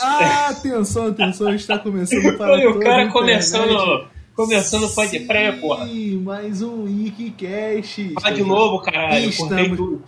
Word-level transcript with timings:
Atenção, 0.00 1.08
atenção, 1.08 1.54
está 1.54 1.78
começando 1.78 2.34
para 2.38 2.52
Olha 2.52 2.70
o 2.70 2.80
cara 2.80 3.10
começando, 3.10 4.08
começando 4.34 4.88
pode 4.94 5.20
pré, 5.20 5.52
porra. 5.52 5.86
Sim, 5.86 6.22
mais 6.22 6.62
um 6.62 6.84
Wikicast. 6.84 8.14
Fala 8.14 8.34
de 8.34 8.42
novo, 8.42 8.80
caralho. 8.80 9.26
E 9.26 9.28
estamos, 9.28 9.76
tudo. 9.76 10.02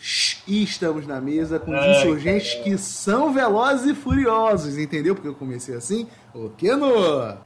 estamos 0.48 1.06
na 1.06 1.20
mesa 1.20 1.58
com 1.58 1.78
os 1.78 1.98
insurgentes 1.98 2.54
que 2.54 2.78
são 2.78 3.34
velozes 3.34 3.90
e 3.90 3.94
furiosos, 3.94 4.78
entendeu? 4.78 5.14
Porque 5.14 5.28
eu 5.28 5.34
comecei 5.34 5.74
assim. 5.74 6.06
O 6.34 6.48
que 6.48 6.74
no? 6.74 6.90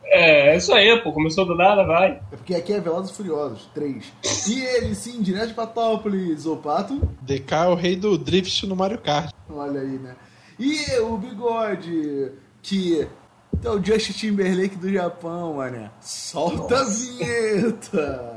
É, 0.05 0.51
é 0.51 0.57
isso 0.57 0.73
aí, 0.73 1.03
pô. 1.03 1.13
Começou 1.13 1.45
do 1.45 1.57
nada, 1.57 1.83
vai. 1.83 2.21
É 2.31 2.37
porque 2.37 2.55
aqui 2.55 2.73
é 2.73 2.79
Velozes 2.81 3.11
e 3.11 3.15
Furiosos, 3.15 3.69
três. 3.75 4.05
E 4.49 4.61
ele 4.61 4.95
sim, 4.95 5.21
direto 5.21 5.49
de 5.49 5.55
Patópolis, 5.55 6.47
o 6.47 6.57
Pato. 6.57 6.95
DK 7.23 7.53
é 7.53 7.67
o 7.67 7.75
rei 7.75 7.97
do 7.97 8.17
drift 8.17 8.65
no 8.69 8.77
Mario 8.77 8.99
Kart. 8.99 9.33
Olha 9.51 9.81
aí, 9.81 9.99
né? 9.99 10.15
E 10.59 10.99
o 11.01 11.19
Bigode, 11.19 12.33
que 12.63 13.07
é 13.63 13.71
o 13.71 13.85
Justin 13.85 14.13
Timberlake 14.13 14.77
do 14.77 14.91
Japão, 14.91 15.57
mané. 15.57 15.91
Solta 16.01 16.79
a 16.79 16.85
vinheta! 16.85 18.37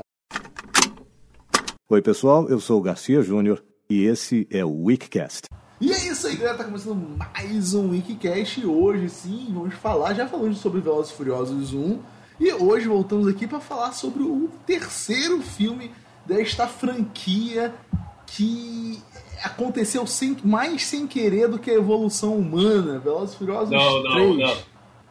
Oi, 1.88 2.02
pessoal, 2.02 2.46
eu 2.50 2.60
sou 2.60 2.78
o 2.78 2.82
Garcia 2.82 3.22
Júnior 3.22 3.64
e 3.88 4.04
esse 4.04 4.46
é 4.50 4.62
o 4.62 4.84
Weekcast. 4.84 5.46
E 5.80 5.90
é 5.92 6.08
isso 6.08 6.26
aí, 6.26 6.36
galera. 6.36 6.58
Tá 6.58 6.64
começando 6.64 7.16
mais 7.16 7.72
um 7.72 7.88
Wikicast. 7.88 8.60
E 8.60 8.66
hoje, 8.66 9.08
sim, 9.08 9.46
vamos 9.54 9.74
falar. 9.76 10.12
Já 10.12 10.28
falamos 10.28 10.58
sobre 10.58 10.82
Velozes 10.82 11.12
e 11.12 11.16
Furiosos 11.16 11.72
1. 11.72 11.98
E 12.38 12.52
hoje 12.52 12.86
voltamos 12.86 13.28
aqui 13.28 13.46
para 13.46 13.60
falar 13.60 13.92
sobre 13.92 14.22
o 14.22 14.50
terceiro 14.66 15.40
filme 15.40 15.90
desta 16.26 16.68
franquia 16.68 17.74
que 18.26 19.02
aconteceu 19.44 20.06
sem, 20.06 20.36
mais 20.44 20.84
sem 20.84 21.06
querer 21.06 21.48
do 21.48 21.58
que 21.58 21.70
a 21.70 21.74
evolução 21.74 22.34
humana. 22.36 22.98
Velozes 22.98 23.34
e 23.34 23.38
Furiosos 23.38 23.70
Não, 23.70 24.02
não, 24.02 24.12
3. 24.12 24.36
não. 24.38 24.56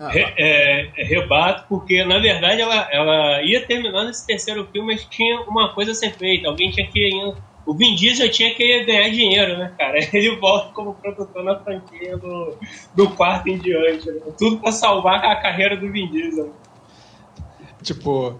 Ah, 0.02 0.08
Re- 0.10 0.34
é, 0.38 0.90
é, 0.98 1.04
rebato, 1.04 1.66
porque 1.68 2.06
na 2.06 2.20
verdade 2.20 2.62
ela, 2.62 2.88
ela 2.90 3.44
ia 3.44 3.66
terminar 3.66 4.06
nesse 4.06 4.26
terceiro 4.26 4.66
filme, 4.72 4.94
mas 4.94 5.04
tinha 5.06 5.42
uma 5.42 5.74
coisa 5.74 5.92
a 5.92 5.96
ser 5.96 6.14
feita. 6.14 6.48
Alguém 6.48 6.72
tinha 6.72 6.88
que. 6.88 7.34
O 7.66 7.74
Vin 7.76 7.94
Diesel 7.96 8.32
tinha 8.32 8.56
que 8.56 8.84
ganhar 8.86 9.10
dinheiro, 9.10 9.58
né, 9.58 9.74
cara? 9.78 9.98
Ele 10.14 10.38
volta 10.38 10.72
como 10.74 10.94
produtor 10.96 11.44
na 11.44 11.60
franquia 11.60 12.18
do, 12.18 12.56
do 12.96 13.10
quarto 13.10 13.50
em 13.50 13.58
diante. 13.58 14.10
né? 14.10 14.22
Tudo 14.38 14.58
pra 14.60 14.72
salvar 14.72 15.24
a 15.26 15.36
carreira 15.36 15.76
do 15.76 15.92
Vin 15.92 16.08
Diesel. 16.10 16.54
Tipo, 17.84 18.40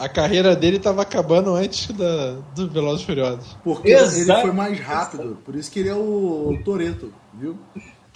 a 0.00 0.08
carreira 0.08 0.56
dele 0.56 0.78
tava 0.78 1.02
acabando 1.02 1.54
antes 1.54 1.88
da, 1.88 2.38
do 2.54 2.68
Velozes 2.70 3.02
e 3.02 3.06
Furiosos. 3.06 3.56
Porque 3.62 3.90
Exato. 3.90 4.32
ele 4.32 4.40
foi 4.40 4.52
mais 4.52 4.80
rápido. 4.80 5.38
Por 5.44 5.54
isso 5.54 5.70
que 5.70 5.78
ele 5.80 5.90
é 5.90 5.94
o 5.94 6.58
Toreto, 6.64 7.12
viu? 7.34 7.58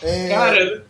É, 0.03 0.29
Cara, 0.31 0.85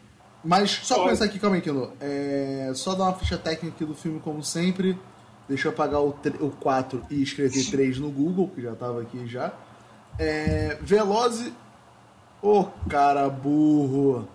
Mas 0.44 0.70
só 0.84 0.94
Olha. 0.94 1.04
começar 1.04 1.24
aqui, 1.24 1.38
calma 1.40 1.56
aí, 1.56 1.62
Kino. 1.62 1.90
É, 2.00 2.70
só 2.74 2.94
dar 2.94 3.04
uma 3.04 3.14
ficha 3.14 3.36
técnica 3.36 3.74
aqui 3.74 3.84
do 3.84 3.94
filme, 3.94 4.20
como 4.20 4.42
sempre. 4.42 4.96
Deixa 5.48 5.66
eu 5.68 5.72
apagar 5.72 6.00
o, 6.00 6.14
o 6.40 6.50
4 6.60 7.04
e 7.10 7.22
escrever 7.22 7.68
3 7.70 7.98
no 7.98 8.10
Google, 8.10 8.48
que 8.54 8.62
já 8.62 8.74
tava 8.76 9.02
aqui 9.02 9.26
já. 9.26 9.52
É, 10.16 10.78
Veloze. 10.80 11.52
Ô, 12.40 12.66
cara 12.88 13.28
burro. 13.28 14.28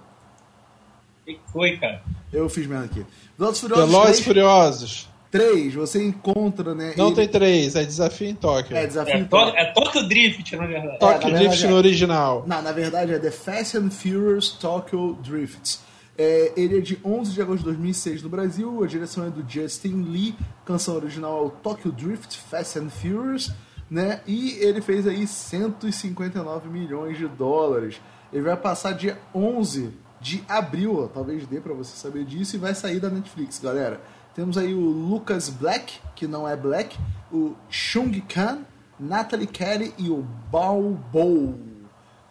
o 1.22 1.26
que 1.26 1.40
foi, 1.54 1.78
cara? 1.78 2.02
Eu 2.34 2.50
fiz 2.50 2.68
merda 2.68 2.86
aqui. 2.86 3.06
Velozes 3.38 3.62
Furiosos 3.62 3.86
Velozes 3.86 4.06
3, 4.16 4.20
e 4.20 4.24
Furiosos. 4.24 5.10
3, 5.32 5.74
você 5.76 6.04
encontra, 6.04 6.74
né? 6.74 6.94
Não 6.98 7.08
ele- 7.08 7.16
tem 7.16 7.28
três, 7.28 7.76
é 7.76 7.84
desafio 7.84 8.28
em 8.30 8.36
Tóquio. 8.36 8.76
É, 8.76 8.88
desafio 8.88 9.14
É, 9.16 9.20
em 9.20 9.26
Tóquio. 9.26 9.56
é 9.60 9.66
Tokyo 9.74 10.08
Drift, 10.08 10.56
na 10.56 10.66
verdade. 10.66 10.96
É, 10.96 10.98
Tóquio 10.98 11.30
na 11.30 11.38
Drift 11.38 11.40
verdade, 11.50 11.68
no 11.68 11.74
é. 11.74 11.78
original. 11.78 12.44
Não, 12.48 12.62
na 12.62 12.72
verdade 12.72 13.14
é 13.14 13.20
The 13.20 13.32
Fast 13.32 13.78
and 13.78 13.90
Furious 13.92 14.50
Tokyo 14.50 15.18
Drifts. 15.24 15.82
É, 16.18 16.52
ele 16.58 16.80
é 16.80 16.82
de 16.82 16.98
11 17.06 17.32
de 17.32 17.42
agosto 17.42 17.60
de 17.60 17.66
2006 17.66 18.22
no 18.24 18.28
Brasil, 18.30 18.84
a 18.84 18.88
direção 18.88 19.26
é 19.26 19.30
do 19.30 19.46
Justin 19.48 20.04
Lee, 20.10 20.36
canção 20.66 20.96
original 20.96 21.44
é 21.44 21.46
o 21.48 21.50
Tokyo 21.50 21.92
Drift 21.94 22.38
Fast 22.50 22.78
and 22.80 22.90
Furious, 22.90 23.52
né? 23.90 24.20
E 24.28 24.58
ele 24.60 24.82
fez 24.82 25.08
aí 25.08 25.26
159 25.26 26.68
milhões 26.70 27.18
de 27.18 27.28
dólares. 27.28 28.02
Ele 28.34 28.44
vai 28.44 28.58
passar 28.58 28.92
dia 28.94 29.18
11 29.34 29.92
de 30.22 30.44
abril, 30.50 31.04
ó, 31.04 31.08
talvez 31.08 31.48
dê 31.48 31.62
pra 31.62 31.74
você 31.74 31.96
saber 31.96 32.26
disso, 32.26 32.56
e 32.56 32.60
vai 32.60 32.76
sair 32.76 33.00
da 33.00 33.10
Netflix, 33.10 33.58
galera. 33.60 34.02
Temos 34.36 34.58
aí 34.58 34.74
o 34.74 34.80
Lucas 34.80 35.50
Black, 35.50 35.96
que 36.16 36.28
não 36.28 36.48
é 36.48 36.56
Black, 36.56 36.98
o 37.32 37.56
Chung 37.70 38.12
Khan, 38.22 38.60
Natalie 39.00 39.48
Kelly 39.48 39.94
e 39.98 40.10
o 40.10 40.26
Bao 40.52 40.82
Bo. 41.12 41.56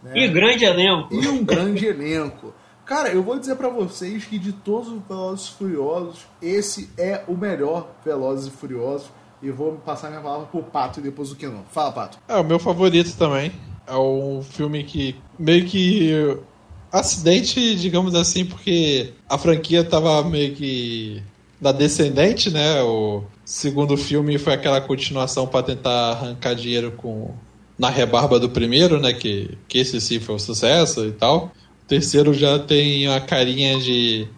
né? 0.03 0.13
E 0.15 0.29
grande 0.29 0.65
elenco. 0.65 1.15
E 1.15 1.27
um 1.29 1.45
grande 1.45 1.87
elenco. 1.87 2.55
Cara, 2.85 3.11
eu 3.11 3.23
vou 3.23 3.39
dizer 3.39 3.57
pra 3.57 3.69
vocês 3.69 4.25
que 4.25 4.39
de 4.39 4.53
todos 4.53 4.89
os 4.89 5.03
Velozes 5.07 5.49
e 5.49 5.53
Furiosos, 5.53 6.21
esse 6.41 6.89
é 6.97 7.23
o 7.29 7.37
melhor 7.37 7.89
Velozes 8.05 8.47
e 8.47 8.51
Furiosos. 8.51 9.11
E 9.43 9.51
vou 9.51 9.73
passar 9.77 10.09
minha 10.09 10.23
palavra 10.23 10.47
pro 10.47 10.63
Pato 10.63 10.99
e 10.99 11.03
depois 11.03 11.31
o 11.31 11.37
Kenon. 11.37 11.63
Fala, 11.71 11.93
Pato. 11.93 12.19
É 12.27 12.37
o 12.37 12.45
meu 12.45 12.59
favorito 12.59 13.15
também. 13.17 13.53
É 13.87 13.95
um 13.97 14.43
filme 14.43 14.83
que 14.85 15.15
meio 15.39 15.65
que 15.67 16.39
acidente, 16.91 17.77
digamos 17.77 18.15
assim, 18.15 18.45
porque 18.45 19.13
a 19.29 19.39
franquia 19.39 19.85
tava 19.85 20.23
meio 20.25 20.55
que 20.55 21.23
na 21.61 21.73
descendente, 21.73 22.51
né? 22.51 22.83
O 22.83 23.25
segundo 23.45 23.97
filme 23.97 24.39
foi 24.39 24.53
aquela 24.55 24.81
continuação 24.81 25.47
para 25.47 25.63
tentar 25.65 26.11
arrancar 26.13 26.55
dinheiro 26.55 26.93
com 26.93 27.35
na 27.79 27.89
rebarba 27.91 28.39
do 28.41 28.49
primeiro, 28.51 29.01
né? 29.01 29.13
Que, 29.13 29.57
que 29.69 29.79
esse 29.79 30.01
sim 30.01 30.21
foi 30.21 30.35
um 30.35 30.39
sucesso 30.39 31.05
e 31.07 31.13
tal. 31.13 31.53
O 31.85 31.89
terceiro 31.89 32.33
já 32.35 32.59
tem 32.59 33.07
a 33.09 33.21
carinha 33.21 33.79
de 33.79 34.29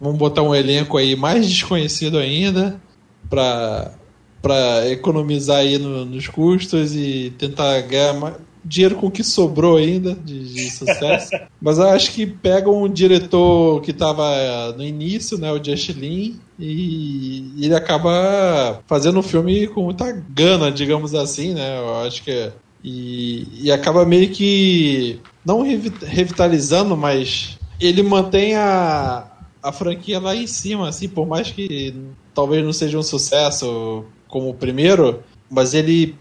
vamos 0.00 0.18
botar 0.18 0.42
um 0.42 0.54
elenco 0.54 0.96
aí 0.96 1.14
mais 1.16 1.48
desconhecido 1.48 2.18
ainda 2.18 2.80
para 3.28 3.94
para 4.42 4.88
economizar 4.88 5.58
aí 5.58 5.76
no- 5.76 6.06
nos 6.06 6.26
custos 6.26 6.94
e 6.96 7.30
tentar 7.36 7.78
ganhar 7.82 8.14
mais 8.14 8.36
dinheiro 8.64 8.96
com 8.96 9.06
o 9.06 9.10
que 9.10 9.22
sobrou 9.24 9.76
ainda 9.76 10.14
de, 10.14 10.52
de 10.52 10.70
sucesso. 10.70 11.30
Mas 11.60 11.78
eu 11.78 11.88
acho 11.88 12.12
que 12.12 12.26
pega 12.26 12.70
um 12.70 12.88
diretor 12.88 13.80
que 13.82 13.90
estava 13.90 14.72
no 14.76 14.84
início, 14.84 15.38
né, 15.38 15.50
o 15.52 15.62
Just 15.62 15.90
Lin, 15.90 16.38
e 16.58 17.52
ele 17.60 17.74
acaba 17.74 18.80
fazendo 18.86 19.18
um 19.18 19.22
filme 19.22 19.66
com 19.68 19.84
muita 19.84 20.10
gana, 20.12 20.70
digamos 20.70 21.14
assim, 21.14 21.54
né? 21.54 21.78
Eu 21.78 21.96
acho 22.06 22.22
que 22.22 22.30
é- 22.30 22.52
e, 22.82 23.46
e 23.62 23.70
acaba 23.70 24.06
meio 24.06 24.30
que 24.30 25.20
não 25.44 25.62
revi- 25.62 25.92
revitalizando, 26.02 26.96
mas 26.96 27.58
ele 27.78 28.02
mantém 28.02 28.56
a, 28.56 29.26
a 29.62 29.72
franquia 29.72 30.18
lá 30.18 30.34
em 30.34 30.46
cima, 30.46 30.88
assim, 30.88 31.08
por 31.08 31.26
mais 31.26 31.50
que 31.50 31.94
talvez 32.34 32.64
não 32.64 32.72
seja 32.72 32.98
um 32.98 33.02
sucesso 33.02 34.04
como 34.28 34.48
o 34.48 34.54
primeiro, 34.54 35.22
mas 35.50 35.74
ele 35.74 36.14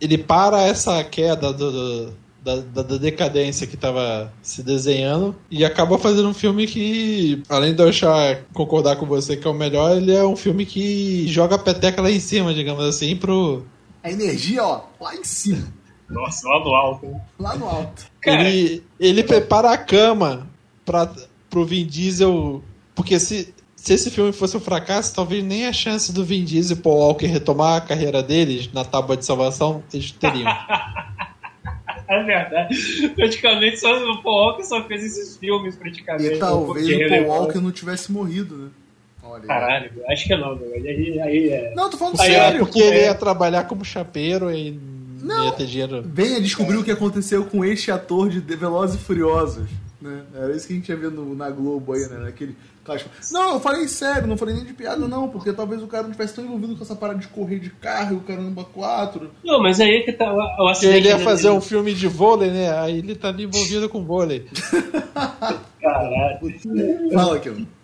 ele 0.00 0.18
para 0.18 0.62
essa 0.62 1.02
queda 1.04 1.52
do, 1.52 1.70
do- 1.72 2.12
da, 2.44 2.56
da- 2.56 2.82
da 2.82 2.96
decadência 2.96 3.66
que 3.66 3.74
estava 3.74 4.32
se 4.40 4.62
desenhando 4.62 5.34
e 5.50 5.64
acaba 5.64 5.98
fazendo 5.98 6.28
um 6.28 6.34
filme 6.34 6.66
que, 6.66 7.42
além 7.48 7.74
de 7.74 7.82
eu 7.82 7.88
achar, 7.88 8.40
concordar 8.54 8.94
com 8.96 9.04
você 9.06 9.36
que 9.36 9.46
é 9.46 9.50
o 9.50 9.54
melhor, 9.54 9.96
ele 9.96 10.14
é 10.14 10.24
um 10.24 10.36
filme 10.36 10.64
que 10.64 11.26
joga 11.26 11.56
a 11.56 11.58
peteca 11.58 12.00
lá 12.00 12.10
em 12.10 12.20
cima, 12.20 12.54
digamos 12.54 12.84
assim, 12.84 13.16
pro. 13.16 13.64
A 14.02 14.10
energia, 14.12 14.62
ó, 14.62 14.82
lá 15.00 15.14
em 15.16 15.24
cima. 15.24 15.66
Nossa, 16.08 16.48
lá 16.48 16.58
do 16.60 16.68
alto. 16.70 17.06
hein? 17.06 17.16
Lá 17.40 17.56
no 17.56 17.66
alto. 17.66 18.06
Cara, 18.22 18.48
Ele, 18.48 18.80
ele 19.00 19.24
prepara 19.24 19.72
a 19.72 19.76
cama 19.78 20.46
para 20.84 21.10
pro 21.50 21.64
Vin 21.64 21.84
Diesel. 21.84 22.62
Porque 22.94 23.18
se, 23.18 23.52
se 23.76 23.92
esse 23.92 24.10
filme 24.10 24.32
fosse 24.32 24.56
um 24.56 24.60
fracasso, 24.60 25.14
talvez 25.14 25.44
nem 25.44 25.66
a 25.66 25.72
chance 25.72 26.12
do 26.12 26.24
Vin 26.24 26.42
Diesel 26.44 26.76
e 26.76 26.80
Paul 26.80 26.96
Walker 26.98 27.26
retomar 27.26 27.76
a 27.76 27.80
carreira 27.80 28.22
deles 28.22 28.68
na 28.72 28.84
tábua 28.84 29.16
de 29.16 29.24
salvação 29.24 29.82
eles 29.92 30.10
teriam. 30.10 30.50
É 32.08 32.22
verdade. 32.22 33.08
Praticamente 33.16 33.80
só 33.80 33.90
o 34.12 34.22
Paul 34.22 34.46
Walker 34.50 34.62
só 34.62 34.84
fez 34.84 35.04
esses 35.04 35.36
filmes, 35.36 35.74
praticamente. 35.74 36.34
E 36.34 36.38
talvez 36.38 36.86
o 36.86 36.88
Paul 36.90 36.98
relevante. 37.00 37.28
Walker 37.28 37.58
não 37.60 37.72
tivesse 37.72 38.12
morrido, 38.12 38.56
né? 38.56 38.68
Olha 39.24 39.42
aí. 39.42 39.48
Caralho, 39.48 39.90
acho 40.08 40.24
que 40.24 40.36
não, 40.36 40.54
meu. 40.54 40.72
Aí, 40.72 41.20
aí 41.20 41.48
é. 41.48 41.74
Não, 41.74 41.90
tô 41.90 41.96
falando 41.96 42.20
Aí, 42.20 42.30
sério. 42.30 42.60
Porque 42.60 42.78
ele 42.78 43.00
ia 43.00 43.14
trabalhar 43.14 43.64
como 43.64 43.84
chapeiro 43.84 44.52
e 44.54 44.78
não 45.20 45.46
ia 45.46 45.52
ter 45.52 45.66
dinheiro. 45.66 46.04
Venha 46.06 46.40
descobrir 46.40 46.76
o 46.76 46.84
que 46.84 46.92
aconteceu 46.92 47.44
com 47.46 47.64
este 47.64 47.90
ator 47.90 48.28
de 48.28 48.40
The 48.40 48.54
Velozes 48.54 48.94
e 49.00 49.04
Furiosos. 49.04 49.68
Né? 50.00 50.22
Era 50.32 50.54
isso 50.54 50.68
que 50.68 50.74
a 50.74 50.76
gente 50.76 50.88
ia 50.88 50.96
ver 50.96 51.10
no- 51.10 51.34
na 51.34 51.50
Globo 51.50 51.92
aí, 51.92 52.06
né? 52.08 52.18
Naquele 52.18 52.54
clássico. 52.86 53.10
Não, 53.32 53.54
eu 53.54 53.60
falei 53.60 53.88
sério, 53.88 54.26
não 54.26 54.36
falei 54.36 54.54
nem 54.54 54.64
de 54.64 54.72
piada, 54.72 55.06
não, 55.08 55.28
porque 55.28 55.52
talvez 55.52 55.82
o 55.82 55.86
cara 55.86 56.04
não 56.04 56.12
tivesse 56.12 56.34
tão 56.34 56.44
envolvido 56.44 56.76
com 56.76 56.84
essa 56.84 56.94
parada 56.94 57.18
de 57.18 57.28
correr 57.28 57.58
de 57.58 57.70
carro 57.70 58.14
e 58.14 58.16
o 58.16 58.20
caramba 58.20 58.64
4. 58.64 59.30
Não, 59.44 59.60
mas 59.60 59.80
aí 59.80 60.02
que 60.04 60.12
tá 60.12 60.32
o, 60.32 60.68
acidente. 60.68 60.96
ele 60.96 61.08
ia 61.08 61.14
dele. 61.14 61.24
fazer 61.24 61.50
um 61.50 61.60
filme 61.60 61.92
de 61.92 62.06
vôlei, 62.06 62.50
né? 62.50 62.78
Aí 62.78 62.98
ele 62.98 63.14
tá 63.14 63.28
ali 63.28 63.44
envolvido 63.44 63.88
com 63.88 64.04
vôlei. 64.04 64.46
Caralho. 65.80 66.38
Fala 67.12 67.36
aqui, 67.36 67.50
mano. 67.50 67.75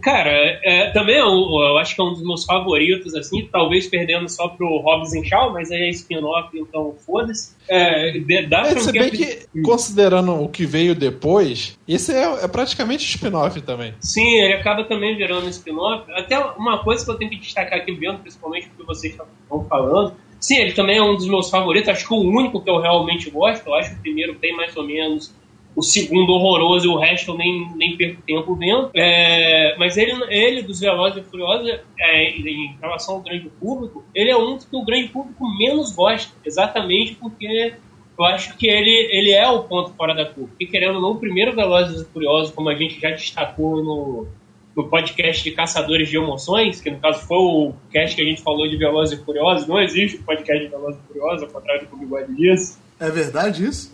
Cara, 0.00 0.30
é, 0.62 0.90
também 0.90 1.16
é 1.16 1.24
um, 1.24 1.62
eu 1.62 1.78
acho 1.78 1.94
que 1.94 2.00
é 2.00 2.04
um 2.04 2.12
dos 2.12 2.22
meus 2.22 2.44
favoritos, 2.44 3.14
assim, 3.14 3.48
talvez 3.50 3.86
perdendo 3.86 4.28
só 4.28 4.48
pro 4.48 4.78
Hobbs 4.78 5.14
and 5.14 5.24
Shaw, 5.24 5.52
mas 5.52 5.70
aí 5.70 5.82
é 5.82 5.90
spin-off, 5.90 6.48
então 6.58 6.94
foda-se. 7.04 7.54
É, 7.68 8.18
dá 8.48 8.62
é, 8.62 8.78
se 8.78 8.92
bem 8.92 9.10
que, 9.10 9.46
considerando 9.62 10.42
o 10.42 10.48
que 10.48 10.66
veio 10.66 10.94
depois, 10.94 11.78
esse 11.86 12.12
é, 12.12 12.44
é 12.44 12.48
praticamente 12.48 13.04
spin-off 13.04 13.60
também. 13.62 13.94
Sim, 14.00 14.26
ele 14.40 14.54
acaba 14.54 14.84
também 14.84 15.16
virando 15.16 15.48
spin-off. 15.48 16.10
Até 16.12 16.38
uma 16.38 16.82
coisa 16.82 17.04
que 17.04 17.10
eu 17.10 17.16
tenho 17.16 17.30
que 17.30 17.38
destacar 17.38 17.78
aqui 17.78 17.92
vendo, 17.92 18.18
principalmente 18.18 18.68
porque 18.68 18.84
vocês 18.84 19.12
estão 19.12 19.64
falando, 19.64 20.14
sim, 20.40 20.56
ele 20.56 20.72
também 20.72 20.98
é 20.98 21.02
um 21.02 21.14
dos 21.14 21.26
meus 21.26 21.50
favoritos, 21.50 21.88
acho 21.88 22.06
que 22.06 22.14
o 22.14 22.20
único 22.20 22.60
que 22.60 22.70
eu 22.70 22.80
realmente 22.80 23.30
gosto, 23.30 23.66
eu 23.66 23.74
acho 23.74 23.90
que 23.90 23.96
o 23.96 24.00
primeiro 24.00 24.34
tem 24.36 24.54
mais 24.54 24.76
ou 24.76 24.84
menos 24.84 25.34
o 25.76 25.82
segundo 25.82 26.32
horroroso 26.32 26.86
e 26.86 26.88
o 26.88 26.96
resto 26.96 27.32
eu 27.32 27.38
nem, 27.38 27.68
nem 27.76 27.96
perco 27.96 28.22
tempo 28.22 28.54
vendo. 28.54 28.90
É, 28.94 29.76
mas 29.76 29.96
ele, 29.96 30.12
ele, 30.28 30.62
dos 30.62 30.80
Velozes 30.80 31.24
e 31.24 31.30
Furiosos, 31.30 31.68
é, 31.98 32.30
em 32.30 32.76
relação 32.80 33.16
ao 33.16 33.22
grande 33.22 33.48
público, 33.60 34.04
ele 34.14 34.30
é 34.30 34.36
um 34.36 34.56
que 34.56 34.66
o 34.72 34.84
grande 34.84 35.08
público 35.08 35.44
menos 35.58 35.92
gosta, 35.92 36.34
exatamente 36.44 37.16
porque 37.16 37.74
eu 38.16 38.24
acho 38.24 38.56
que 38.56 38.68
ele, 38.68 39.08
ele 39.10 39.32
é 39.32 39.48
o 39.48 39.64
ponto 39.64 39.92
fora 39.94 40.14
da 40.14 40.24
curva. 40.24 40.50
Porque, 40.50 40.66
querendo 40.66 40.96
ou 40.96 41.02
não, 41.02 41.10
o 41.12 41.18
primeiro 41.18 41.54
Velozes 41.54 42.02
e 42.02 42.04
Furiosos, 42.04 42.54
como 42.54 42.68
a 42.68 42.74
gente 42.74 43.00
já 43.00 43.10
destacou 43.10 43.82
no, 43.82 44.28
no 44.76 44.88
podcast 44.88 45.42
de 45.42 45.50
Caçadores 45.50 46.08
de 46.08 46.16
Emoções, 46.16 46.80
que 46.80 46.90
no 46.90 47.00
caso 47.00 47.26
foi 47.26 47.38
o 47.38 47.72
cast 47.90 48.14
que 48.14 48.22
a 48.22 48.24
gente 48.24 48.42
falou 48.42 48.68
de 48.68 48.76
Velozes 48.76 49.18
e 49.18 49.24
Furiosos, 49.24 49.66
não 49.66 49.80
existe 49.80 50.18
o 50.18 50.22
podcast 50.22 50.64
de 50.64 50.70
Velozes 50.70 51.00
e 51.02 51.06
Furiosos, 51.08 51.42
ao 51.42 51.48
contrário 51.48 51.82
do 51.82 51.88
que 51.88 51.94
o 51.94 51.98
Bigode 51.98 52.34
disse. 52.36 52.78
É 53.00 53.10
verdade 53.10 53.66
isso? 53.66 53.92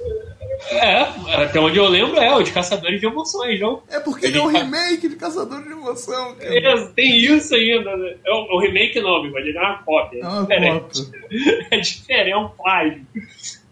É, 0.71 1.01
até 1.43 1.59
onde 1.59 1.79
eu 1.79 1.89
lembro 1.89 2.19
é 2.19 2.35
o 2.35 2.43
de 2.43 2.53
Caçadores 2.53 3.01
de 3.01 3.07
Emoções, 3.07 3.59
não? 3.59 3.83
É 3.89 3.99
porque 3.99 4.27
ele 4.27 4.39
é 4.39 4.43
um 4.43 4.47
remake 4.47 5.09
de 5.09 5.17
Caçadores 5.17 5.65
de 5.65 5.73
Emoção, 5.73 6.35
cara. 6.35 6.59
É, 6.59 6.87
tem 6.89 7.17
isso 7.17 7.55
ainda. 7.55 7.97
Né? 7.97 8.17
É 8.25 8.31
o, 8.31 8.57
o 8.57 8.61
remake 8.61 9.01
não, 9.01 9.23
mas 9.31 9.47
ele 9.47 9.57
é 9.57 9.61
uma 9.61 9.83
cópia. 9.83 10.21
É, 10.21 10.27
uma 10.27 10.43
diferente. 10.43 11.05
Cópia. 11.05 11.67
é 11.71 11.81
diferente, 11.81 12.31
é 12.31 12.37
um 12.37 12.49
plágio. 12.49 13.07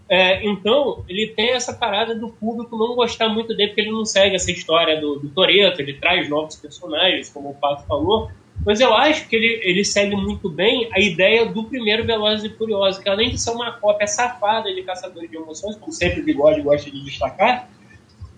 É, 0.08 0.46
então, 0.46 1.04
ele 1.06 1.26
tem 1.36 1.50
essa 1.50 1.74
parada 1.74 2.14
do 2.14 2.30
público 2.30 2.76
não 2.78 2.94
gostar 2.94 3.28
muito 3.28 3.54
dele, 3.54 3.68
porque 3.68 3.82
ele 3.82 3.90
não 3.90 4.06
segue 4.06 4.36
essa 4.36 4.50
história 4.50 4.98
do, 4.98 5.16
do 5.18 5.28
Toreto, 5.28 5.82
ele 5.82 5.92
traz 5.92 6.28
novos 6.30 6.56
personagens, 6.56 7.28
como 7.28 7.50
o 7.50 7.54
Pato 7.54 7.86
falou, 7.86 8.30
mas 8.68 8.80
eu 8.80 8.92
acho 8.92 9.26
que 9.26 9.34
ele, 9.34 9.60
ele 9.64 9.82
segue 9.82 10.14
muito 10.14 10.50
bem 10.50 10.90
a 10.92 11.00
ideia 11.00 11.46
do 11.46 11.64
primeiro 11.64 12.04
Velozes 12.04 12.44
e 12.44 12.54
Furiosos, 12.54 13.02
que 13.02 13.08
além 13.08 13.30
de 13.30 13.38
ser 13.38 13.52
uma 13.52 13.72
cópia 13.72 14.06
safada 14.06 14.70
de 14.70 14.82
Caçadores 14.82 15.30
de 15.30 15.38
Emoções, 15.38 15.74
como 15.76 15.90
sempre 15.90 16.20
o 16.20 16.22
Bigode 16.22 16.60
gosta 16.60 16.90
de 16.90 17.02
destacar, 17.02 17.66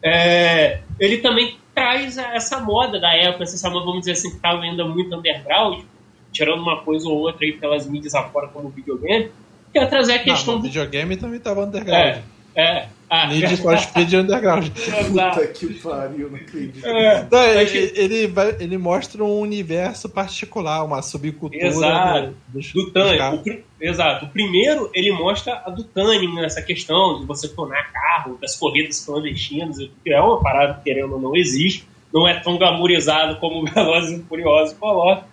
é, 0.00 0.82
ele 1.00 1.18
também 1.18 1.56
traz 1.74 2.16
essa 2.16 2.60
moda 2.60 3.00
da 3.00 3.12
época, 3.12 3.42
essa 3.42 3.68
moda, 3.68 3.84
vamos 3.84 4.02
dizer 4.02 4.12
assim, 4.12 4.30
que 4.30 4.36
estava 4.36 4.62
ainda 4.62 4.84
muito 4.84 5.12
underground, 5.16 5.82
tirando 6.30 6.62
uma 6.62 6.80
coisa 6.82 7.08
ou 7.08 7.18
outra 7.18 7.44
aí 7.44 7.54
pelas 7.54 7.88
mídias 7.88 8.14
afora 8.14 8.46
como 8.46 8.68
videogame, 8.68 9.32
que 9.72 9.80
é 9.80 9.86
trazer 9.86 10.12
a 10.12 10.18
questão... 10.20 10.54
Não, 10.54 10.60
do 10.60 10.68
videogame 10.68 11.16
também 11.16 11.38
estava 11.38 11.64
underground. 11.64 12.06
É, 12.06 12.22
é. 12.54 12.88
Ah, 13.12 13.26
Need 13.26 13.56
for 13.56 13.76
Speed 13.76 14.12
Underground. 14.12 14.68
Puta 14.70 15.46
que 15.48 15.74
pariu, 15.80 16.30
não 16.30 16.36
acredito. 16.36 16.86
É, 16.86 17.26
não, 17.28 17.42
ele, 17.42 17.92
ele, 17.96 18.26
vai, 18.28 18.56
ele, 18.60 18.78
mostra 18.78 19.24
um 19.24 19.40
universo 19.40 20.08
particular, 20.08 20.84
uma 20.84 21.02
subcultura 21.02 21.66
exato, 21.66 22.36
do, 22.46 22.60
do, 22.60 22.72
do 22.72 22.92
Tânia. 22.92 23.42
Exato. 23.80 24.26
O 24.26 24.28
primeiro, 24.28 24.88
ele 24.94 25.10
mostra 25.10 25.60
a 25.66 25.70
do 25.70 25.82
Tânia 25.82 26.32
nessa 26.40 26.62
questão 26.62 27.18
de 27.18 27.26
você 27.26 27.48
tornar 27.48 27.90
carro, 27.90 28.38
das 28.40 28.54
corridas 28.54 29.04
clandestinas, 29.04 29.76
que 30.04 30.12
é 30.12 30.20
uma 30.20 30.40
parada 30.40 30.74
que, 30.74 30.84
querendo 30.84 31.14
ou 31.14 31.20
não, 31.20 31.34
existe. 31.34 31.88
Não 32.14 32.28
é 32.28 32.38
tão 32.38 32.58
glamourizado 32.58 33.40
como 33.40 33.60
o 33.60 33.64
Velozes 33.64 34.20
e 34.20 34.22
Furiosos 34.22 34.76
coloca. 34.78 35.24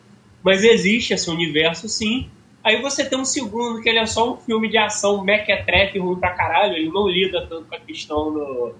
Mas 0.42 0.64
existe 0.64 1.14
esse 1.14 1.30
universo, 1.30 1.88
sim. 1.88 2.28
Aí 2.64 2.82
você 2.82 3.06
tem 3.06 3.18
um 3.18 3.26
segundo, 3.26 3.82
que 3.82 3.88
ele 3.88 4.00
é 4.00 4.06
só 4.06 4.34
um 4.34 4.38
filme 4.38 4.70
de 4.70 4.78
ação 4.78 5.24
mequetrefe 5.24 6.00
ruim 6.00 6.20
pra 6.20 6.32
caralho, 6.32 6.76
ele 6.76 6.90
não 6.90 7.08
lida 7.08 7.46
tanto 7.48 7.66
com 7.66 7.76
a 7.76 7.80
questão 7.80 8.34
do, 8.34 8.76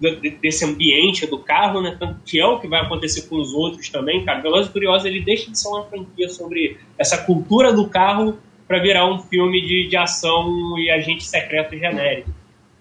do, 0.00 0.20
desse 0.40 0.64
ambiente 0.64 1.26
do 1.26 1.38
carro, 1.38 1.82
né? 1.82 1.96
Tanto 1.98 2.20
que 2.24 2.40
é 2.40 2.46
o 2.46 2.58
que 2.58 2.68
vai 2.68 2.80
acontecer 2.80 3.28
com 3.28 3.36
os 3.36 3.52
outros 3.52 3.88
também, 3.88 4.24
cara. 4.24 4.40
Velozes 4.40 4.68
e 4.68 4.72
Furiosos, 4.72 5.06
ele 5.06 5.20
deixa 5.20 5.50
de 5.50 5.58
ser 5.58 5.68
uma 5.68 5.84
franquia 5.84 6.28
sobre 6.28 6.78
essa 6.98 7.18
cultura 7.24 7.72
do 7.72 7.88
carro 7.88 8.38
para 8.66 8.80
virar 8.80 9.06
um 9.06 9.18
filme 9.18 9.60
de, 9.60 9.88
de 9.88 9.96
ação 9.96 10.78
e 10.78 10.90
agente 10.90 11.24
secreto 11.24 11.76
genérico. 11.76 12.30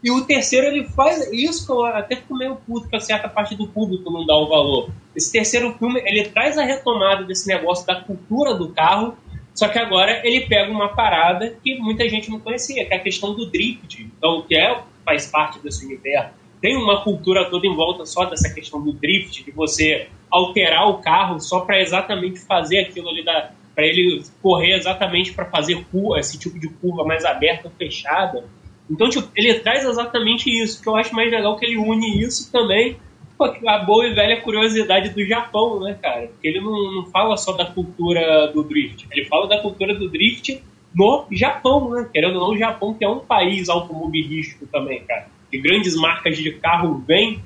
E 0.03 0.11
o 0.11 0.23
terceiro, 0.23 0.67
ele 0.67 0.83
faz 0.89 1.31
isso 1.33 1.65
que 1.65 1.71
eu 1.71 1.83
até 1.83 2.15
fico 2.17 2.35
meio 2.35 2.55
puto, 2.57 2.87
que 2.87 2.95
a 2.95 2.99
certa 2.99 3.27
parte 3.27 3.55
do 3.55 3.67
público 3.67 4.11
não 4.11 4.25
dá 4.25 4.35
o 4.35 4.47
valor. 4.47 4.89
Esse 5.15 5.31
terceiro 5.31 5.73
filme, 5.79 5.99
ele 6.05 6.25
traz 6.25 6.57
a 6.57 6.63
retomada 6.63 7.23
desse 7.23 7.47
negócio 7.47 7.87
da 7.87 7.95
cultura 8.01 8.53
do 8.53 8.69
carro 8.69 9.17
só 9.55 9.69
que 9.69 9.79
agora 9.79 10.21
ele 10.27 10.41
pega 10.41 10.69
uma 10.69 10.89
parada 10.89 11.57
que 11.63 11.79
muita 11.79 12.07
gente 12.09 12.29
não 12.29 12.41
conhecia, 12.41 12.85
que 12.85 12.93
é 12.93 12.97
a 12.97 12.99
questão 12.99 13.33
do 13.33 13.49
drift. 13.49 14.03
Então, 14.03 14.41
que 14.41 14.53
é, 14.53 14.77
faz 15.05 15.27
parte 15.27 15.59
desse 15.59 15.85
universo. 15.85 16.31
Tem 16.61 16.75
uma 16.75 17.01
cultura 17.01 17.49
toda 17.49 17.65
em 17.65 17.73
volta 17.73 18.05
só 18.05 18.25
dessa 18.25 18.53
questão 18.53 18.83
do 18.83 18.91
drift, 18.91 19.45
de 19.45 19.51
você 19.51 20.09
alterar 20.29 20.89
o 20.89 20.97
carro 20.97 21.39
só 21.39 21.61
para 21.61 21.79
exatamente 21.79 22.39
fazer 22.39 22.79
aquilo 22.79 23.07
ali 23.09 23.23
para 23.23 23.85
ele 23.85 24.23
correr 24.41 24.73
exatamente 24.73 25.31
para 25.31 25.45
fazer 25.45 25.85
curva, 25.85 26.19
esse 26.19 26.37
tipo 26.37 26.59
de 26.59 26.67
curva 26.67 27.05
mais 27.05 27.23
aberta 27.23 27.69
ou 27.69 27.73
fechada. 27.77 28.43
Então, 28.89 29.09
tipo, 29.09 29.29
ele 29.35 29.53
traz 29.59 29.85
exatamente 29.85 30.49
isso, 30.49 30.81
que 30.81 30.89
eu 30.89 30.95
acho 30.97 31.15
mais 31.15 31.31
legal 31.31 31.55
que 31.57 31.65
ele 31.65 31.77
une 31.77 32.21
isso 32.21 32.51
também 32.51 32.97
a 33.39 33.79
boa 33.79 34.07
e 34.07 34.13
velha 34.13 34.41
curiosidade 34.41 35.09
do 35.09 35.25
Japão, 35.25 35.79
né, 35.79 35.97
cara? 36.01 36.27
Porque 36.27 36.47
ele 36.47 36.61
não, 36.61 36.93
não 36.93 37.05
fala 37.07 37.35
só 37.37 37.53
da 37.53 37.65
cultura 37.65 38.47
do 38.47 38.63
drift, 38.63 39.07
ele 39.11 39.25
fala 39.25 39.47
da 39.47 39.59
cultura 39.59 39.93
do 39.93 40.09
drift 40.09 40.61
no 40.93 41.27
Japão, 41.31 41.89
né? 41.89 42.09
Querendo 42.11 42.35
ou 42.35 42.47
não, 42.47 42.55
o 42.55 42.57
Japão 42.57 42.93
que 42.93 43.03
é 43.03 43.09
um 43.09 43.19
país 43.19 43.67
automobilístico 43.67 44.65
também, 44.67 45.03
cara. 45.03 45.27
Que 45.51 45.57
grandes 45.57 45.95
marcas 45.95 46.37
de 46.37 46.51
carro 46.53 47.03
vêm 47.05 47.41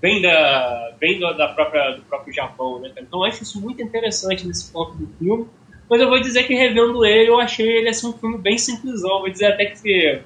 vem 0.00 0.20
da, 0.20 0.92
vem 1.00 1.18
da 1.18 1.48
própria, 1.48 1.92
do 1.92 2.02
próprio 2.02 2.34
Japão, 2.34 2.78
né, 2.80 2.90
cara? 2.90 3.06
Então 3.06 3.20
eu 3.20 3.24
acho 3.24 3.42
isso 3.42 3.58
muito 3.60 3.82
interessante 3.82 4.46
nesse 4.46 4.70
ponto 4.70 4.94
do 4.96 5.06
filme. 5.18 5.46
Mas 5.88 6.00
eu 6.00 6.08
vou 6.08 6.20
dizer 6.20 6.44
que 6.44 6.54
revendo 6.54 7.04
ele, 7.04 7.28
eu 7.28 7.38
achei 7.38 7.66
ele 7.66 7.88
assim, 7.88 8.08
um 8.08 8.12
filme 8.12 8.38
bem 8.38 8.58
simplesão. 8.58 9.20
Vou 9.20 9.30
dizer 9.30 9.46
até 9.46 9.66
que 9.66 10.22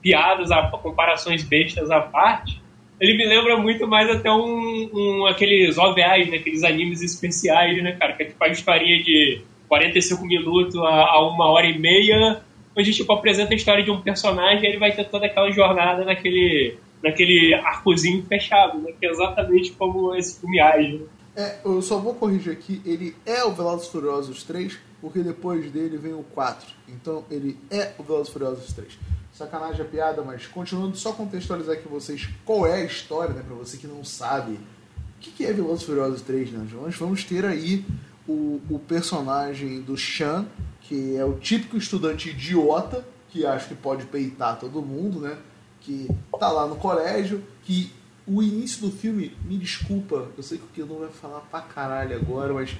piadas, 0.00 0.50
comparações 0.82 1.42
bestas 1.42 1.90
à 1.90 2.00
parte, 2.00 2.60
ele 3.00 3.16
me 3.16 3.26
lembra 3.26 3.56
muito 3.56 3.88
mais 3.88 4.10
até 4.10 4.30
um, 4.30 4.90
um 4.92 5.26
aqueles 5.26 5.78
OVAs, 5.78 6.28
né, 6.28 6.36
aqueles 6.36 6.62
animes 6.62 7.00
especiais, 7.00 7.82
né, 7.82 7.92
cara? 7.92 8.12
Que 8.12 8.24
é 8.24 8.26
tipo 8.26 8.44
a 8.44 8.48
história 8.48 9.02
de 9.02 9.40
45 9.68 10.24
minutos 10.26 10.76
a, 10.76 11.06
a 11.06 11.28
uma 11.28 11.46
hora 11.46 11.66
e 11.66 11.78
meia, 11.78 12.42
onde 12.76 12.92
tipo 12.92 13.10
apresenta 13.12 13.54
a 13.54 13.56
história 13.56 13.82
de 13.82 13.90
um 13.90 14.02
personagem 14.02 14.64
e 14.64 14.66
ele 14.66 14.78
vai 14.78 14.92
ter 14.92 15.04
toda 15.04 15.24
aquela 15.24 15.50
jornada 15.50 16.04
naquele, 16.04 16.76
naquele 17.02 17.54
arcozinho 17.54 18.22
fechado, 18.26 18.78
né? 18.78 18.92
Que 19.00 19.06
é 19.06 19.10
exatamente 19.10 19.72
como 19.72 20.14
esse 20.14 20.38
filme 20.38 20.60
age. 20.60 21.02
É, 21.34 21.56
eu 21.64 21.80
só 21.80 21.98
vou 21.98 22.14
corrigir 22.14 22.52
aqui, 22.52 22.82
ele 22.84 23.16
é 23.24 23.42
o 23.44 23.52
Velozes 23.52 23.88
Furiosos 23.88 24.42
3, 24.42 24.78
porque 25.00 25.20
depois 25.20 25.70
dele 25.70 25.96
vem 25.96 26.12
o 26.12 26.22
4. 26.34 26.68
Então 26.86 27.24
ele 27.30 27.56
é 27.70 27.92
o 27.98 28.02
Velozes 28.02 28.30
Furiosos 28.30 28.70
3 28.74 29.19
sacanagem 29.40 29.80
a 29.80 29.88
piada, 29.88 30.22
mas 30.22 30.46
continuando 30.46 30.96
só 30.96 31.12
contextualizar 31.12 31.76
aqui 31.76 31.88
vocês 31.88 32.28
qual 32.44 32.66
é 32.66 32.82
a 32.82 32.84
história, 32.84 33.34
né, 33.34 33.42
pra 33.42 33.56
você 33.56 33.76
que 33.78 33.86
não 33.86 34.04
sabe. 34.04 34.52
O 34.52 35.20
que, 35.20 35.30
que 35.30 35.46
é 35.46 35.52
Velozes 35.52 35.84
Furiosos 35.84 36.22
3, 36.22 36.52
né? 36.52 36.66
Nós 36.72 36.96
vamos 36.96 37.24
ter 37.24 37.44
aí 37.44 37.84
o, 38.28 38.60
o 38.70 38.78
personagem 38.78 39.80
do 39.80 39.96
Sean, 39.96 40.46
que 40.82 41.16
é 41.16 41.24
o 41.24 41.34
típico 41.34 41.76
estudante 41.76 42.30
idiota, 42.30 43.04
que 43.28 43.44
acho 43.46 43.68
que 43.68 43.74
pode 43.74 44.06
peitar 44.06 44.58
todo 44.58 44.82
mundo, 44.82 45.20
né? 45.20 45.36
Que 45.80 46.08
tá 46.38 46.50
lá 46.50 46.66
no 46.66 46.76
colégio, 46.76 47.42
que 47.62 47.92
o 48.26 48.42
início 48.42 48.82
do 48.82 48.90
filme, 48.90 49.36
me 49.44 49.58
desculpa, 49.58 50.28
eu 50.36 50.42
sei 50.42 50.60
que 50.72 50.82
o 50.82 50.86
não 50.86 51.00
vai 51.00 51.08
falar 51.08 51.40
pra 51.40 51.60
caralho 51.60 52.16
agora, 52.16 52.52
mas 52.52 52.76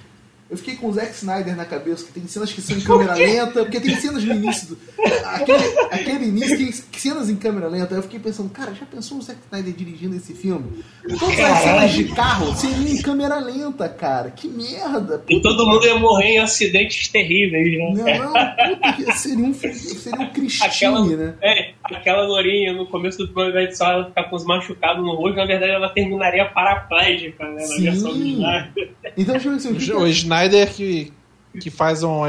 eu 0.50 0.56
fiquei 0.56 0.74
com 0.74 0.88
o 0.88 0.92
Zack 0.92 1.14
Snyder 1.14 1.56
na 1.56 1.64
cabeça, 1.64 2.04
que 2.04 2.12
tem 2.12 2.26
cenas 2.26 2.52
que 2.52 2.60
são 2.60 2.76
em 2.76 2.80
câmera 2.80 3.14
lenta, 3.14 3.62
porque 3.62 3.80
tem 3.80 3.94
cenas 3.94 4.24
no 4.24 4.34
início. 4.34 4.68
Do, 4.68 4.78
aquele, 5.24 5.78
aquele 5.92 6.24
início 6.26 6.56
tem 6.58 6.72
cenas 6.98 7.30
em 7.30 7.36
câmera 7.36 7.68
lenta. 7.68 7.94
Eu 7.94 8.02
fiquei 8.02 8.18
pensando, 8.18 8.50
cara, 8.50 8.74
já 8.74 8.84
pensou 8.84 9.18
o 9.18 9.22
Zack 9.22 9.38
Snyder 9.46 9.72
dirigindo 9.72 10.16
esse 10.16 10.34
filme? 10.34 10.82
Todas 11.20 11.38
as 11.38 11.58
cenas 11.60 11.92
de 11.92 12.04
carro 12.14 12.54
seriam 12.56 12.88
em 12.88 13.00
câmera 13.00 13.38
lenta, 13.38 13.88
cara. 13.88 14.30
Que 14.30 14.48
merda. 14.48 15.22
E 15.28 15.40
todo 15.40 15.66
mundo 15.66 15.86
ia 15.86 15.98
morrer 15.98 16.34
em 16.34 16.38
acidentes 16.40 17.06
terríveis, 17.06 17.78
né? 17.78 18.18
Não, 18.18 18.32
não 18.32 18.32
puta, 18.32 18.92
que 18.94 19.12
seria 19.12 19.44
um, 19.44 19.54
seria 19.54 20.20
um 20.20 20.30
Christine, 20.30 20.66
aquela, 20.66 21.16
né? 21.16 21.34
É, 21.40 21.70
aquela 21.84 22.26
lourinha 22.26 22.72
no 22.72 22.86
começo 22.86 23.24
do 23.24 23.52
de 23.52 23.76
só 23.76 23.92
ela 23.92 24.06
ficar 24.06 24.24
com 24.24 24.36
os 24.36 24.44
machucados 24.44 25.04
no 25.04 25.14
rosto, 25.14 25.36
na 25.36 25.46
verdade 25.46 25.72
ela 25.72 25.88
terminaria 25.90 26.44
paraplégica, 26.46 27.44
né? 27.44 27.60
Na 27.60 27.66
Sim. 27.66 27.82
versão 27.82 28.12
do 28.12 28.26
Snyder. 28.26 28.90
Então, 29.16 29.34
deixa 29.34 29.48
eu 29.48 29.52
ver 29.52 29.60
se 29.60 29.68
o 29.68 30.06
Snyder 30.40 30.72
que, 30.72 31.12
que 31.60 31.70
faz 31.70 32.02
um, 32.02 32.22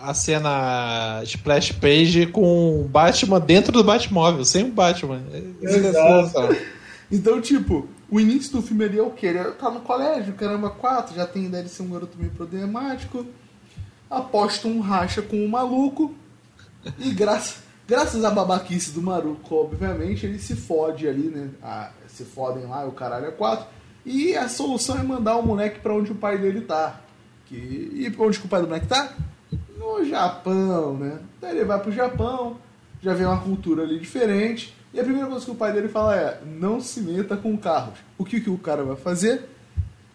a 0.00 0.14
cena 0.14 1.20
splash 1.24 1.72
page 1.72 2.26
com 2.26 2.80
o 2.80 2.84
Batman 2.84 3.40
dentro 3.40 3.72
do 3.72 3.84
Batmóvel, 3.84 4.44
sem 4.44 4.64
o 4.64 4.72
Batman. 4.72 5.22
Exato. 5.60 6.56
então, 7.10 7.40
tipo, 7.40 7.88
o 8.10 8.18
início 8.18 8.52
do 8.52 8.62
filme 8.62 8.84
ali 8.84 8.98
é 8.98 9.02
o 9.02 9.10
quê? 9.10 9.26
Ele 9.26 9.44
tá 9.52 9.70
no 9.70 9.80
colégio, 9.80 10.34
caramba, 10.34 10.70
quatro, 10.70 11.14
já 11.14 11.26
tem 11.26 11.46
ideia 11.46 11.64
de 11.64 11.70
ser 11.70 11.82
um 11.82 11.90
garoto 11.90 12.16
meio 12.18 12.30
problemático. 12.30 13.26
Aposta 14.10 14.66
um 14.66 14.80
racha 14.80 15.20
com 15.20 15.36
um 15.36 15.48
maluco. 15.48 16.14
E 16.98 17.10
graças, 17.10 17.58
graças 17.86 18.24
à 18.24 18.30
babaquice 18.30 18.92
do 18.92 19.02
maluco, 19.02 19.54
obviamente, 19.54 20.24
ele 20.24 20.38
se 20.38 20.56
fode 20.56 21.06
ali, 21.06 21.28
né? 21.28 21.50
Ah, 21.62 21.90
se 22.06 22.24
fodem 22.24 22.64
lá, 22.64 22.86
o 22.86 22.92
caralho 22.92 23.26
é 23.26 23.30
quatro. 23.30 23.66
E 24.06 24.34
a 24.34 24.48
solução 24.48 24.96
é 24.96 25.02
mandar 25.02 25.36
o 25.36 25.42
moleque 25.42 25.80
pra 25.80 25.92
onde 25.92 26.12
o 26.12 26.14
pai 26.14 26.38
dele 26.38 26.62
tá. 26.62 27.02
Que, 27.48 27.54
e 27.54 28.14
onde 28.18 28.38
o 28.38 28.48
pai 28.48 28.60
do 28.60 28.66
moleque 28.68 28.86
tá? 28.86 29.12
No 29.78 30.04
Japão, 30.04 30.96
né? 30.96 31.18
Daí 31.40 31.56
ele 31.56 31.64
vai 31.64 31.80
pro 31.80 31.90
Japão, 31.92 32.56
já 33.02 33.14
vê 33.14 33.24
uma 33.24 33.40
cultura 33.40 33.82
ali 33.82 33.98
diferente. 33.98 34.74
E 34.92 35.00
a 35.00 35.04
primeira 35.04 35.28
coisa 35.28 35.44
que 35.44 35.50
o 35.50 35.54
pai 35.54 35.72
dele 35.72 35.88
fala 35.88 36.16
é: 36.16 36.40
não 36.58 36.80
se 36.80 37.00
meta 37.00 37.36
com 37.36 37.56
carros. 37.56 37.98
O 38.16 38.24
que, 38.24 38.40
que 38.40 38.50
o 38.50 38.58
cara 38.58 38.82
vai 38.84 38.96
fazer? 38.96 39.48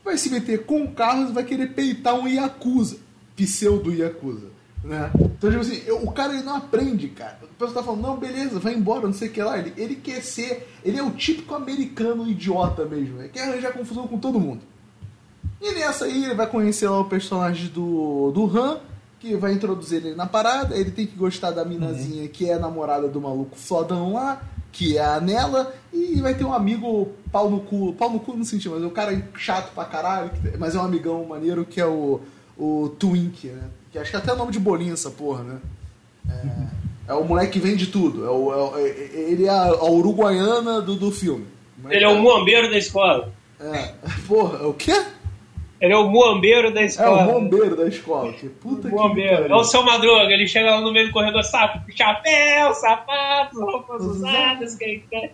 Vai 0.03 0.17
se 0.17 0.29
meter 0.29 0.65
com 0.65 0.85
carros 0.93 1.29
e 1.29 1.33
vai 1.33 1.43
querer 1.43 1.67
peitar 1.73 2.15
um 2.15 2.27
Yakuza, 2.27 2.97
pseudo 3.35 3.93
Yakuza. 3.93 4.47
Né? 4.83 5.09
Então, 5.15 5.49
tipo 5.49 5.61
assim, 5.61 5.81
eu- 5.85 6.03
o 6.03 6.11
cara 6.11 6.33
ele 6.33 6.43
não 6.43 6.57
aprende, 6.57 7.07
cara. 7.07 7.39
O 7.41 7.47
pessoal 7.47 7.73
tá 7.75 7.83
falando, 7.83 8.01
não, 8.01 8.17
beleza, 8.17 8.59
vai 8.59 8.73
embora, 8.73 9.05
não 9.07 9.13
sei 9.13 9.29
o 9.29 9.31
que 9.31 9.41
lá. 9.41 9.57
Ele, 9.57 9.73
ele 9.77 9.95
quer 9.95 10.21
ser. 10.21 10.69
Ele 10.83 10.97
é 10.97 11.03
o 11.03 11.11
típico 11.11 11.55
americano 11.55 12.27
idiota 12.27 12.83
mesmo. 12.83 13.19
Ele 13.19 13.29
quer 13.29 13.43
arranjar 13.47 13.71
confusão 13.71 14.05
com 14.07 14.17
todo 14.19 14.39
mundo. 14.41 14.61
E 15.65 15.73
nessa 15.75 16.05
aí 16.05 16.25
ele 16.25 16.33
vai 16.35 16.45
conhecer 16.45 16.89
lá 16.89 16.99
o 16.99 17.05
personagem 17.05 17.67
do, 17.69 18.31
do 18.31 18.45
Han, 18.57 18.79
que 19.19 19.33
vai 19.37 19.53
introduzir 19.53 20.05
ele 20.05 20.13
na 20.15 20.25
parada. 20.25 20.75
Ele 20.77 20.91
tem 20.91 21.07
que 21.07 21.15
gostar 21.15 21.51
da 21.51 21.63
minazinha 21.63 22.27
que 22.27 22.49
é 22.49 22.55
a 22.55 22.59
namorada 22.59 23.07
do 23.07 23.21
maluco 23.21 23.55
fodão 23.57 24.11
lá, 24.13 24.41
que 24.73 24.97
é 24.97 25.05
a 25.05 25.21
Nela. 25.21 25.73
E 25.93 26.19
vai 26.19 26.33
ter 26.33 26.43
um 26.43 26.51
amigo 26.53 27.07
pau 27.31 27.49
no 27.49 27.61
cu, 27.61 27.93
pau 27.93 28.09
no 28.09 28.19
cu 28.19 28.33
no 28.35 28.43
sentido, 28.43 28.73
mas 28.75 28.83
é 28.83 28.87
um 28.87 28.89
cara 28.89 29.25
chato 29.37 29.73
pra 29.73 29.85
caralho, 29.85 30.31
mas 30.59 30.75
é 30.75 30.79
um 30.79 30.83
amigão 30.83 31.23
maneiro 31.25 31.63
que 31.63 31.79
é 31.79 31.85
o, 31.85 32.19
o 32.57 32.89
Twink, 32.99 33.47
né? 33.47 33.63
Que 33.89 33.97
acho 33.99 34.11
que 34.11 34.17
até 34.17 34.31
é 34.31 34.35
nome 34.35 34.51
de 34.51 34.59
bolinha 34.59 34.91
essa 34.93 35.09
porra, 35.11 35.43
né? 35.43 35.57
É, 37.07 37.11
é 37.11 37.13
o 37.13 37.23
moleque 37.23 37.53
que 37.53 37.59
vende 37.65 37.87
tudo. 37.87 38.25
É 38.25 38.29
o, 38.29 38.51
é 38.51 38.55
o- 38.57 38.77
é- 38.77 38.89
ele 39.31 39.45
é 39.45 39.49
a, 39.49 39.63
a 39.67 39.89
uruguaiana 39.89 40.81
do, 40.81 40.95
do 40.95 41.09
filme. 41.11 41.45
Ele 41.89 42.03
é 42.03 42.07
o 42.09 42.21
muambeiro 42.21 42.69
da 42.69 42.77
escola. 42.77 43.31
É, 43.59 43.93
porra, 44.27 44.59
é 44.63 44.65
o 44.65 44.73
quê? 44.73 45.05
Ele 45.83 45.91
é 45.91 45.97
o 45.97 46.07
muambeiro 46.09 46.73
da 46.73 46.81
É 46.81 46.85
escola. 46.85 47.23
o 47.27 47.33
bombeiro 47.41 47.75
da 47.75 47.85
escola. 47.85 48.31
Que 48.31 48.47
puta 48.47 48.87
que 48.87 48.95
Muambeiro. 48.95 49.35
pariu. 49.41 49.51
É 49.53 49.59
o 49.59 49.63
seu 49.65 49.83
Madruga, 49.83 50.31
ele 50.31 50.47
chega 50.47 50.75
lá 50.75 50.79
no 50.79 50.93
meio 50.93 51.07
do 51.07 51.11
corredor, 51.11 51.43
saco, 51.43 51.79
chapéu, 51.93 52.73
sapatos, 52.73 53.59
roupas 53.59 54.01
usadas, 54.01 54.75
quem 54.75 55.03
quer. 55.11 55.33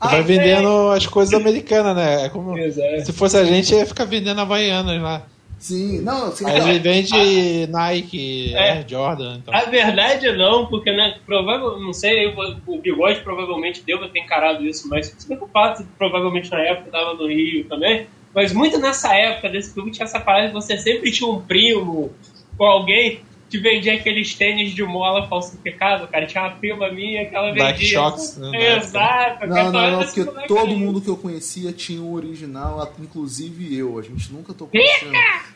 Vai 0.00 0.18
Ah, 0.20 0.22
vendendo 0.22 0.90
as 0.92 1.06
coisas 1.08 1.34
americanas, 1.34 1.96
né? 1.96 2.26
É 2.26 2.28
como 2.28 2.56
Exato. 2.56 3.04
se 3.06 3.12
fosse 3.12 3.36
a 3.36 3.44
gente, 3.44 3.74
ia 3.74 3.84
ficar 3.84 4.04
vendendo 4.04 4.40
Havaianas 4.40 5.02
lá. 5.02 5.22
Sim, 5.58 6.02
não, 6.02 6.26
assim, 6.26 6.44
Aí 6.46 6.56
ele 6.68 6.78
vende 6.78 7.66
Nike, 7.68 8.54
É. 8.54 8.74
né, 8.76 8.84
Jordan. 8.86 9.38
Então. 9.42 9.54
A 9.54 9.62
verdade 9.62 10.30
não, 10.36 10.66
porque 10.66 10.92
né, 10.92 11.16
provável, 11.26 11.80
não 11.80 11.92
sei, 11.92 12.26
eu- 12.26 12.34
o 12.66 12.78
Bigode 12.78 13.20
provavelmente 13.22 13.82
deva 13.82 14.06
ter 14.08 14.20
encarado 14.20 14.64
isso, 14.64 14.88
mas 14.88 15.06
se 15.18 15.26
que 15.26 15.34
o 15.42 15.48
Pato 15.48 15.84
provavelmente 15.98 16.50
na 16.50 16.60
época 16.60 16.86
estava 16.88 17.14
no 17.14 17.26
Rio 17.26 17.64
também, 17.64 18.06
mas 18.34 18.52
muito 18.52 18.78
nessa 18.78 19.14
época 19.14 19.48
desse 19.48 19.72
filme 19.72 19.90
tinha 19.90 20.04
essa 20.04 20.18
parada 20.20 20.48
de 20.48 20.52
você 20.52 20.76
sempre 20.76 21.10
tinha 21.10 21.30
um 21.30 21.40
primo 21.40 22.12
ou 22.58 22.66
alguém 22.66 23.22
que 23.54 23.58
vendia 23.58 23.94
aqueles 23.94 24.34
tênis 24.34 24.72
de 24.72 24.82
mola 24.82 25.28
falsificado, 25.28 26.08
cara. 26.08 26.26
Tinha 26.26 26.42
uma 26.42 26.50
prima 26.50 26.90
minha 26.90 27.24
que 27.24 27.36
ela 27.36 27.52
vendia. 27.52 27.62
Black 27.62 27.86
Shocks. 27.86 28.36
Né? 28.36 28.76
Exato. 28.76 29.46
Não, 29.46 29.56
não, 29.56 29.72
não, 29.72 29.90
não 29.92 30.04
porque 30.04 30.24
todo 30.48 30.76
mundo 30.76 31.00
que 31.00 31.08
eu 31.08 31.16
conhecia 31.16 31.72
tinha 31.72 32.02
o 32.02 32.10
um 32.10 32.14
original, 32.14 32.92
inclusive 33.00 33.78
eu. 33.78 33.96
A 33.96 34.02
gente 34.02 34.32
nunca 34.32 34.52
tocou 34.52 34.80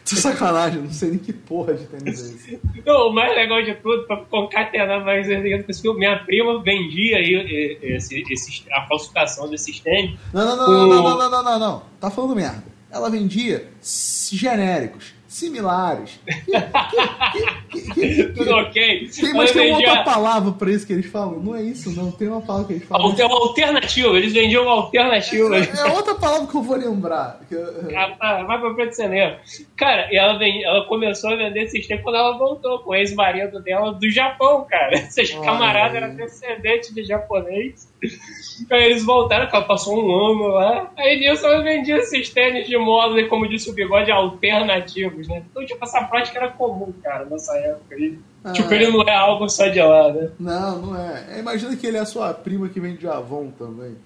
Tô 0.09 0.17
sacanagem, 0.17 0.81
não 0.81 0.93
sei 0.93 1.11
nem 1.11 1.19
que 1.19 1.33
porra 1.33 1.75
de 1.75 1.87
tênis 1.87 2.23
é 2.23 2.35
esse. 2.35 2.61
Não, 2.87 3.09
o 3.09 3.13
mais 3.13 3.35
legal 3.35 3.63
de 3.63 3.75
tudo, 3.75 4.07
pra 4.07 4.17
concatenar 4.19 5.05
mais 5.05 5.27
filme, 5.81 5.99
minha 5.99 6.19
prima 6.21 6.63
vendia 6.63 7.21
esse, 7.21 8.25
esse, 8.31 8.65
a 8.71 8.87
falsificação 8.87 9.51
desses 9.51 9.81
tênis. 9.81 10.17
Não, 10.33 10.47
não, 10.47 10.57
não, 10.57 10.67
não, 10.67 10.87
não, 10.87 11.03
não, 11.03 11.31
não, 11.31 11.43
não, 11.43 11.59
não. 11.59 11.83
Tá 12.01 12.11
falando 12.11 12.37
merda. 12.37 12.65
Ela 12.91 13.11
vendia 13.11 13.69
genéricos 14.33 15.18
similares. 15.29 16.19
Que, 17.71 17.81
que, 17.81 18.15
que, 18.15 18.25
Tudo 18.33 18.51
ok. 18.57 19.09
tem, 19.09 19.35
mas 19.35 19.53
tem 19.53 19.73
vendia- 19.73 19.89
outra 19.91 20.03
palavra 20.05 20.53
pra 20.53 20.71
isso 20.71 20.87
que 20.87 20.93
eles 20.93 21.07
falam. 21.07 21.39
Não 21.41 21.55
é 21.55 21.63
isso, 21.63 21.95
não. 21.95 22.11
Tem 22.11 22.29
uma 22.29 22.41
palavra 22.41 22.67
que 22.69 22.73
eles 22.75 22.85
falam. 22.89 23.07
Alter- 23.07 23.27
alternativo, 23.31 24.17
eles 24.17 24.33
vendiam 24.33 24.69
alternativo. 24.69 25.55
É 25.55 25.85
outra 25.93 26.15
palavra 26.15 26.47
que 26.47 26.55
eu 26.55 26.63
vou 26.63 26.77
lembrar. 26.77 27.41
eu- 27.51 27.97
Ah, 27.97 28.11
tá, 28.19 28.43
vai 28.45 28.59
pra 28.59 28.75
frente 28.75 28.97
cinema. 28.97 29.37
Cara, 29.77 30.09
e 30.13 30.17
ela, 30.17 30.39
vem, 30.39 30.65
ela 30.65 30.85
começou 30.87 31.31
a 31.31 31.37
vender 31.37 31.65
esses 31.65 31.87
tempos 31.87 32.05
quando 32.05 32.17
ela 32.17 32.37
voltou 32.39 32.79
com 32.81 32.91
o 32.91 32.95
ex-marido 32.95 33.61
dela 33.61 33.93
do 33.93 34.11
Japão, 34.11 34.67
cara. 34.69 34.95
Esses 34.95 35.31
camaradas 35.35 35.95
eram 35.97 36.15
descendentes 36.17 36.95
de 36.95 37.05
japonês. 37.05 37.87
Aí 38.71 38.85
eles 38.87 39.05
voltaram, 39.05 39.49
ela 39.53 39.63
passou 39.63 39.97
um 39.99 40.11
ano 40.15 40.49
lá. 40.55 40.91
Aí 40.97 41.19
nisso 41.21 41.45
ela 41.47 41.63
vendia 41.63 41.97
esses 41.99 42.31
tênis 42.31 42.67
de 42.67 42.77
moda, 42.79 43.23
como 43.29 43.47
disse 43.49 43.71
o 43.71 43.75
bigode, 43.75 44.11
alternativos, 44.11 45.28
né? 45.29 45.43
Então, 45.51 45.65
tipo, 45.65 45.85
essa 45.85 46.03
prática 46.05 46.39
era 46.39 46.51
comum, 46.51 46.93
cara, 47.03 47.25
nessa 47.27 47.57
época 47.59 47.95
aí. 47.95 48.19
Ah. 48.45 48.53
Tipo, 48.53 48.73
ele 48.75 48.89
não 48.89 49.03
é 49.03 49.15
algo 49.15 49.49
só 49.49 49.69
de 49.69 49.81
lá, 49.81 50.13
né? 50.13 50.31
Não, 50.39 50.79
não 50.83 50.97
é. 51.01 51.25
É, 51.35 51.39
Imagina 51.39 51.77
que 51.77 51.87
ele 51.87 51.97
é 51.97 52.01
a 52.01 52.07
sua 52.07 52.33
prima 52.35 52.69
que 52.69 52.81
vem 52.81 52.97
de 52.97 53.07
Avon 53.07 53.51
também. 53.51 53.97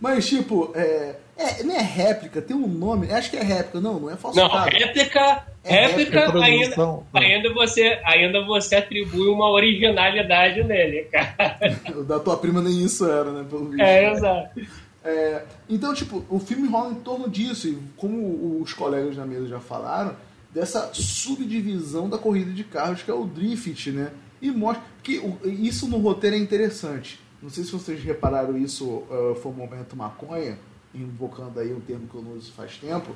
Mas, 0.00 0.26
tipo, 0.28 0.72
é, 0.74 1.16
é, 1.36 1.62
não 1.62 1.74
é 1.74 1.80
réplica, 1.80 2.42
tem 2.42 2.54
um 2.56 2.66
nome. 2.66 3.10
Acho 3.10 3.30
que 3.30 3.36
é 3.36 3.42
réplica, 3.42 3.80
não, 3.80 3.98
não 3.98 4.08
é 4.08 4.12
Não, 4.12 4.18
falsificado. 4.18 4.70
réplica, 4.70 5.44
É 5.64 5.86
réplica 5.86 6.20
réplica, 6.20 6.44
ainda, 6.44 7.02
ainda, 7.14 7.54
você, 7.54 7.98
ainda 8.04 8.44
você 8.44 8.76
atribui 8.76 9.28
uma 9.28 9.50
originalidade 9.50 10.62
nele, 10.62 11.04
cara. 11.10 11.56
O 11.96 12.04
Da 12.04 12.20
tua 12.20 12.36
prima 12.36 12.60
nem 12.60 12.84
isso 12.84 13.08
era, 13.10 13.32
né? 13.32 13.44
Pelo 13.48 13.66
visto. 13.70 13.82
É, 13.82 14.12
exato. 14.12 14.60
É, 15.06 15.46
então, 15.68 15.94
tipo, 15.94 16.24
o 16.28 16.40
filme 16.40 16.66
rola 16.66 16.90
em 16.90 16.96
torno 16.96 17.30
disso, 17.30 17.68
e 17.68 17.78
como 17.96 18.60
os 18.60 18.72
colegas 18.72 19.16
na 19.16 19.24
mesa 19.24 19.46
já 19.46 19.60
falaram, 19.60 20.16
dessa 20.52 20.90
subdivisão 20.92 22.08
da 22.08 22.18
corrida 22.18 22.50
de 22.50 22.64
carros 22.64 23.04
que 23.04 23.10
é 23.10 23.14
o 23.14 23.24
drift, 23.24 23.92
né? 23.92 24.10
E 24.42 24.50
mostra 24.50 24.82
que 25.04 25.22
isso 25.44 25.86
no 25.86 25.98
roteiro 25.98 26.34
é 26.34 26.38
interessante. 26.40 27.20
Não 27.40 27.48
sei 27.48 27.62
se 27.62 27.70
vocês 27.70 28.02
repararam 28.02 28.58
isso, 28.58 29.04
ah, 29.08 29.36
foi 29.40 29.52
um 29.52 29.54
momento 29.54 29.94
maconha, 29.94 30.58
invocando 30.92 31.60
aí 31.60 31.72
um 31.72 31.80
termo 31.80 32.08
que 32.08 32.14
eu 32.16 32.22
não 32.22 32.32
uso 32.32 32.50
faz 32.52 32.76
tempo, 32.76 33.14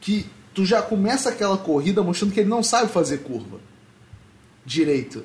que 0.00 0.24
tu 0.54 0.64
já 0.64 0.80
começa 0.80 1.28
aquela 1.28 1.58
corrida 1.58 2.02
mostrando 2.02 2.32
que 2.32 2.40
ele 2.40 2.48
não 2.48 2.62
sabe 2.62 2.90
fazer 2.90 3.18
curva 3.18 3.60
direito. 4.64 5.24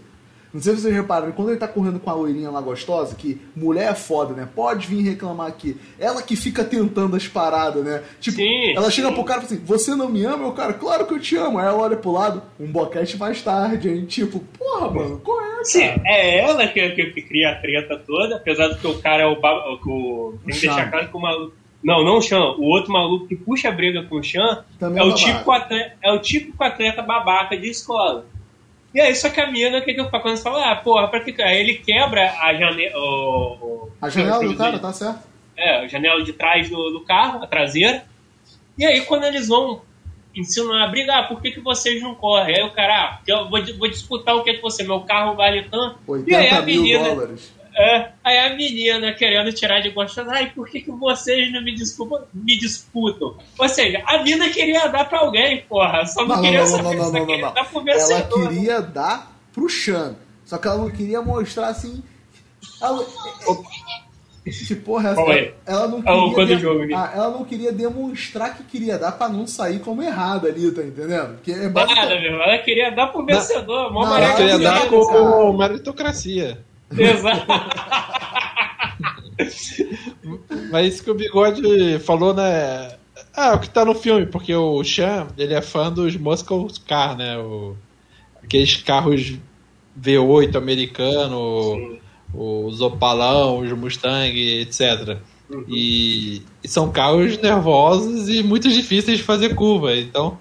Não 0.54 0.62
sei 0.62 0.76
se 0.76 0.82
vocês 0.84 0.94
repararam, 0.94 1.32
quando 1.32 1.50
ele 1.50 1.58
tá 1.60 1.68
correndo 1.68 2.00
com 2.00 2.10
a 2.10 2.14
loirinha 2.14 2.52
lá 2.52 2.62
gostosa, 2.62 3.16
que 3.16 3.42
mulher 3.56 3.92
é 3.92 3.96
foda, 3.96 4.34
né? 4.36 4.48
Pode 4.56 4.86
vir 4.86 5.02
reclamar 5.02 5.48
aqui. 5.48 5.76
Ela 6.00 6.22
que 6.22 6.36
fica 6.36 6.64
tentando 6.64 7.16
as 7.16 7.28
paradas, 7.28 7.84
né? 7.84 8.04
Tipo, 8.20 8.38
Sim, 8.38 8.74
ela 8.76 8.92
chega 8.92 9.08
sim. 9.08 9.14
pro 9.16 9.24
cara 9.24 9.40
e 9.42 9.46
fala 9.46 9.56
assim: 9.56 9.66
Você 9.66 9.96
não 9.96 10.08
me 10.10 10.24
ama? 10.24 10.46
Eu, 10.46 10.52
cara, 10.52 10.74
claro 10.74 11.08
que 11.08 11.14
eu 11.16 11.20
te 11.20 11.36
amo. 11.36 11.58
Aí 11.58 11.66
ela 11.66 11.78
olha 11.82 11.98
pro 11.98 12.12
lado, 12.12 12.44
um 12.60 12.72
boquete 12.72 13.18
mais 13.18 13.42
tarde, 13.42 13.90
hein? 13.90 14.06
Tipo, 14.06 14.40
porra, 14.40 14.92
mano, 14.92 15.20
qual 15.24 15.42
é, 15.42 15.64
Sim, 15.64 15.88
cara? 15.88 16.02
é 16.06 16.40
ela 16.40 16.68
que, 16.68 16.90
que, 16.92 17.06
que 17.08 17.22
cria 17.24 17.50
a 17.52 17.56
treta 17.56 17.98
toda, 18.06 18.36
apesar 18.36 18.68
do 18.68 18.76
que 18.78 18.86
o 18.88 19.00
cara 19.02 19.24
é 19.24 19.26
o. 19.26 19.34
o- 19.34 20.28
o 20.30 20.38
tem 20.46 20.54
que 20.54 20.62
deixar 20.62 20.92
claro 20.92 21.10
que 21.10 21.18
o 21.18 21.20
maluco. 21.20 21.54
Não, 21.84 22.02
não 22.02 22.18
o 22.20 22.22
Chan. 22.22 22.40
O 22.58 22.64
outro 22.70 22.94
maluco 22.94 23.28
que 23.28 23.36
puxa 23.36 23.68
a 23.68 23.72
briga 23.72 24.04
com 24.04 24.16
o 24.18 24.24
Chan 24.24 24.64
Também 24.80 25.04
é 25.04 25.06
é 25.06 25.10
o, 25.10 25.14
típico 25.16 25.52
atleta, 25.52 25.94
é 26.02 26.12
o 26.14 26.20
típico 26.20 26.64
atleta 26.64 27.02
babaca 27.02 27.58
de 27.58 27.70
escola. 27.70 28.26
E 28.94 29.02
aí, 29.02 29.16
só 29.16 29.30
que 29.30 29.42
a 29.42 29.50
mina, 29.52 29.80
o 29.80 29.82
que, 29.82 29.94
que 29.94 30.00
eu 30.00 30.10
falo? 30.10 30.22
Quando 30.24 30.38
você 30.38 30.44
fala, 30.44 30.72
ah, 30.72 30.76
porra, 30.76 31.08
pra 31.08 31.20
que. 31.20 31.42
Aí 31.42 31.60
ele 31.60 31.76
quebra 31.76 32.32
a 32.40 32.54
janela. 32.54 32.96
O, 32.96 33.90
A 34.02 34.10
janela 34.10 34.46
do 34.46 34.56
cara, 34.56 34.78
tá 34.78 34.94
certo? 34.94 35.28
É, 35.58 35.78
a 35.80 35.88
janela 35.88 36.24
de 36.24 36.34
trás 36.34 36.70
do, 36.70 36.92
do 36.92 37.02
carro, 37.02 37.44
a 37.44 37.48
traseira. 37.48 38.06
E 38.78 38.86
aí, 38.86 39.02
quando 39.02 39.24
eles 39.24 39.48
vão 39.48 39.82
ensinar 40.36 40.84
a 40.84 40.88
brigar, 40.88 41.28
por 41.28 41.42
que, 41.42 41.52
que 41.52 41.60
vocês 41.60 42.02
não 42.02 42.16
correm? 42.16 42.56
Aí 42.56 42.64
o 42.64 42.72
cara, 42.72 42.94
ah, 42.94 43.20
eu 43.26 43.50
vou, 43.50 43.60
vou 43.78 43.88
disputar 43.88 44.36
o 44.36 44.44
que, 44.44 44.54
que 44.56 44.62
você, 44.62 44.84
meu 44.84 45.02
carro 45.02 45.36
vale 45.36 45.64
tanto. 45.64 45.98
E 46.28 46.36
aí 46.36 46.44
80 46.46 46.56
a 46.56 46.62
mil 46.62 46.82
menina, 46.82 47.10
dólares. 47.10 47.54
É, 47.76 48.10
aí 48.24 48.38
a 48.38 48.56
menina 48.56 49.14
querendo 49.14 49.52
tirar 49.52 49.80
de 49.80 49.90
gosto, 49.90 50.22
ai, 50.30 50.52
por 50.54 50.68
que, 50.70 50.82
que 50.82 50.92
vocês 50.92 51.52
não 51.52 51.62
me 51.64 51.74
disputam, 51.74 52.28
me 52.34 52.58
disputam? 52.58 53.36
Ou 53.58 53.70
seja, 53.70 54.04
a 54.06 54.22
mina 54.22 54.50
queria 54.50 54.88
dar 54.88 55.10
pra 55.10 55.20
alguém, 55.20 55.62
porra, 55.68 56.06
só 56.06 56.22
não, 56.22 56.28
Não, 56.28 56.36
não, 56.36 56.44
queria 56.44 56.60
não, 56.60 56.68
saber, 56.68 56.84
não, 56.84 56.92
não, 56.94 56.98
não, 56.98 57.12
não, 57.12 57.26
queria 57.26 57.46
não. 57.46 57.54
dar 57.54 57.66
pro 57.66 57.90
Ela 57.90 58.22
queria 58.22 58.82
dar 58.82 59.40
pro 59.52 59.70
Chan. 59.70 60.16
Só 60.46 60.58
que 60.58 60.68
ela 60.68 60.78
não 60.78 60.90
queria 60.90 61.22
mostrar 61.22 61.68
assim. 61.68 62.04
Ela... 62.82 63.06
Que 64.44 64.76
porra 64.76 65.10
é 65.10 65.12
essa? 65.14 65.22
É? 65.22 65.54
Ela 65.66 65.88
não 65.88 66.00
o 66.00 66.36
queria. 66.36 66.60
jogo. 66.60 66.84
Ah, 66.94 67.12
ela 67.16 67.30
não 67.30 67.46
queria 67.46 67.72
demonstrar 67.72 68.58
que 68.58 68.64
queria 68.64 69.00
dar 69.00 69.14
pra 69.14 69.30
não 69.30 69.48
sair 69.48 69.80
como 69.80 70.04
errada 70.04 70.50
ali, 70.50 70.70
tá 70.70 70.84
entendendo? 70.84 71.36
Porque 71.36 71.52
é 71.54 71.60
Nada, 71.60 71.70
basicamente. 71.70 72.22
meu, 72.30 72.42
ela 72.42 72.58
queria 72.58 72.92
dar 72.92 73.08
pro 73.08 73.26
vencedor, 73.26 73.94
mó 73.94 74.02
Não, 74.02 74.10
maneira 74.10 74.34
ela 74.34 74.36
queria 74.36 74.60
dar 74.60 74.90
com 74.90 75.06
cara. 75.08 75.54
meritocracia. 75.54 76.60
Exato. 76.98 77.46
Mas 80.72 80.94
isso 80.94 81.04
que 81.04 81.12
o 81.12 81.16
Bigode 81.16 82.00
falou, 82.00 82.34
né? 82.34 82.96
Ah, 83.36 83.54
o 83.56 83.60
que 83.60 83.70
tá 83.70 83.84
no 83.84 83.96
filme, 83.96 84.26
porque 84.26 84.54
o 84.54 84.84
Chan, 84.84 85.28
ele 85.38 85.54
é 85.54 85.62
fã 85.62 85.92
dos 85.92 86.16
Muscle 86.16 86.68
Car, 86.88 87.18
né? 87.18 87.38
O, 87.38 87.76
aqueles 88.44 88.78
carros 88.78 89.40
V8 90.00 90.56
americano, 90.56 92.00
os 92.34 92.82
Opalão, 92.82 93.60
os 93.60 93.72
Mustang, 93.72 94.60
etc. 94.60 95.18
Uhum. 95.50 95.66
E, 95.68 96.42
e, 96.64 96.68
são 96.68 96.92
carros 96.92 97.38
nervosos 97.40 98.30
e 98.30 98.44
muito 98.44 98.70
difíceis 98.70 99.18
de 99.18 99.24
fazer 99.24 99.56
curva. 99.56 99.96
Então, 99.96 100.38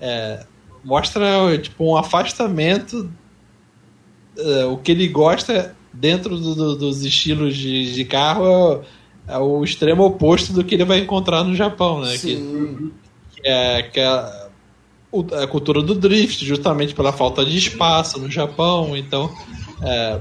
é, 0.00 0.44
mostra 0.84 1.58
tipo 1.58 1.84
um 1.84 1.96
afastamento. 1.96 3.10
É, 4.36 4.64
o 4.66 4.76
que 4.76 4.92
ele 4.92 5.08
gosta 5.08 5.76
dentro 5.92 6.36
do, 6.38 6.54
do, 6.54 6.76
dos 6.76 7.04
estilos 7.04 7.56
de, 7.56 7.92
de 7.92 8.04
carro 8.04 8.82
é, 9.26 9.34
é, 9.34 9.38
o 9.38 9.62
extremo 9.64 10.04
oposto 10.04 10.52
do 10.52 10.64
que 10.64 10.74
ele 10.74 10.84
vai 10.84 10.98
encontrar 10.98 11.44
no 11.44 11.54
Japão, 11.54 12.00
né? 12.00 12.16
Sim. 12.16 12.92
Que, 13.34 13.40
que 13.40 13.48
é, 13.48 13.82
que 13.82 14.00
é 14.00 14.06
a 15.42 15.46
cultura 15.46 15.82
do 15.82 15.94
drift, 15.94 16.44
justamente 16.44 16.94
pela 16.94 17.12
falta 17.12 17.44
de 17.44 17.56
espaço 17.56 18.18
no 18.18 18.30
Japão. 18.30 18.96
Então, 18.96 19.34
é, 19.82 20.20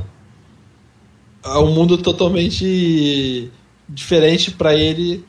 é 1.45 1.57
um 1.57 1.71
mundo 1.73 1.97
totalmente 1.97 3.51
diferente 3.87 4.51
para 4.51 4.75
ele 4.75 5.25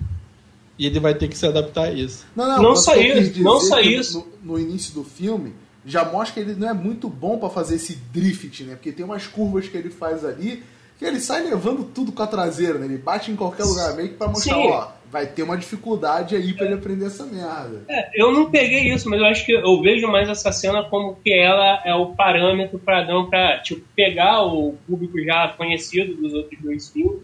e 0.78 0.86
ele 0.86 1.00
vai 1.00 1.14
ter 1.14 1.28
que 1.28 1.36
se 1.36 1.46
adaptar 1.46 1.88
a 1.88 1.92
isso. 1.92 2.24
Não, 2.36 2.46
não, 2.46 2.62
não 2.62 2.76
só 2.76 2.94
isso, 2.94 3.42
não 3.42 3.60
só 3.60 3.80
isso. 3.80 4.26
No, 4.42 4.54
no, 4.54 4.60
início 4.60 4.94
do 4.94 5.02
filme 5.02 5.52
já 5.88 6.04
mostra 6.04 6.34
que 6.34 6.50
ele 6.50 6.58
não 6.58 6.68
é 6.68 6.74
muito 6.74 7.08
bom 7.08 7.38
para 7.38 7.48
fazer 7.48 7.76
esse 7.76 7.96
drift, 8.12 8.62
né? 8.64 8.74
Porque 8.74 8.92
tem 8.92 9.04
umas 9.04 9.26
curvas 9.26 9.68
que 9.68 9.76
ele 9.76 9.90
faz 9.90 10.24
ali 10.24 10.62
que 10.98 11.04
ele 11.04 11.20
sai 11.20 11.44
levando 11.44 11.84
tudo 11.84 12.10
com 12.10 12.22
a 12.22 12.26
traseira, 12.26 12.76
né? 12.76 12.86
Ele 12.86 12.98
bate 12.98 13.30
em 13.30 13.36
qualquer 13.36 13.62
lugar 13.62 13.94
meio 13.94 14.08
que 14.08 14.14
para 14.16 14.26
mostrar, 14.26 14.56
Sim. 14.56 14.68
ó, 14.68 14.88
vai 15.10 15.26
ter 15.26 15.44
uma 15.44 15.56
dificuldade 15.56 16.34
aí 16.34 16.52
para 16.52 16.66
ele 16.66 16.74
aprender 16.74 17.06
essa 17.06 17.24
merda. 17.24 17.84
É, 17.88 18.10
eu 18.20 18.32
não 18.32 18.50
peguei 18.50 18.92
isso, 18.92 19.08
mas 19.08 19.20
eu 19.20 19.26
acho 19.26 19.46
que 19.46 19.52
eu 19.52 19.80
vejo 19.80 20.08
mais 20.08 20.28
essa 20.28 20.50
cena 20.50 20.82
como 20.84 21.14
que 21.14 21.32
ela 21.32 21.80
é 21.84 21.94
o 21.94 22.16
parâmetro 22.16 22.80
padrão 22.80 23.30
para 23.30 23.58
tipo 23.60 23.86
pegar 23.94 24.42
o 24.42 24.74
público 24.88 25.22
já 25.22 25.54
conhecido 25.56 26.20
dos 26.20 26.34
outros 26.34 26.60
dois 26.60 26.88
filmes 26.88 27.22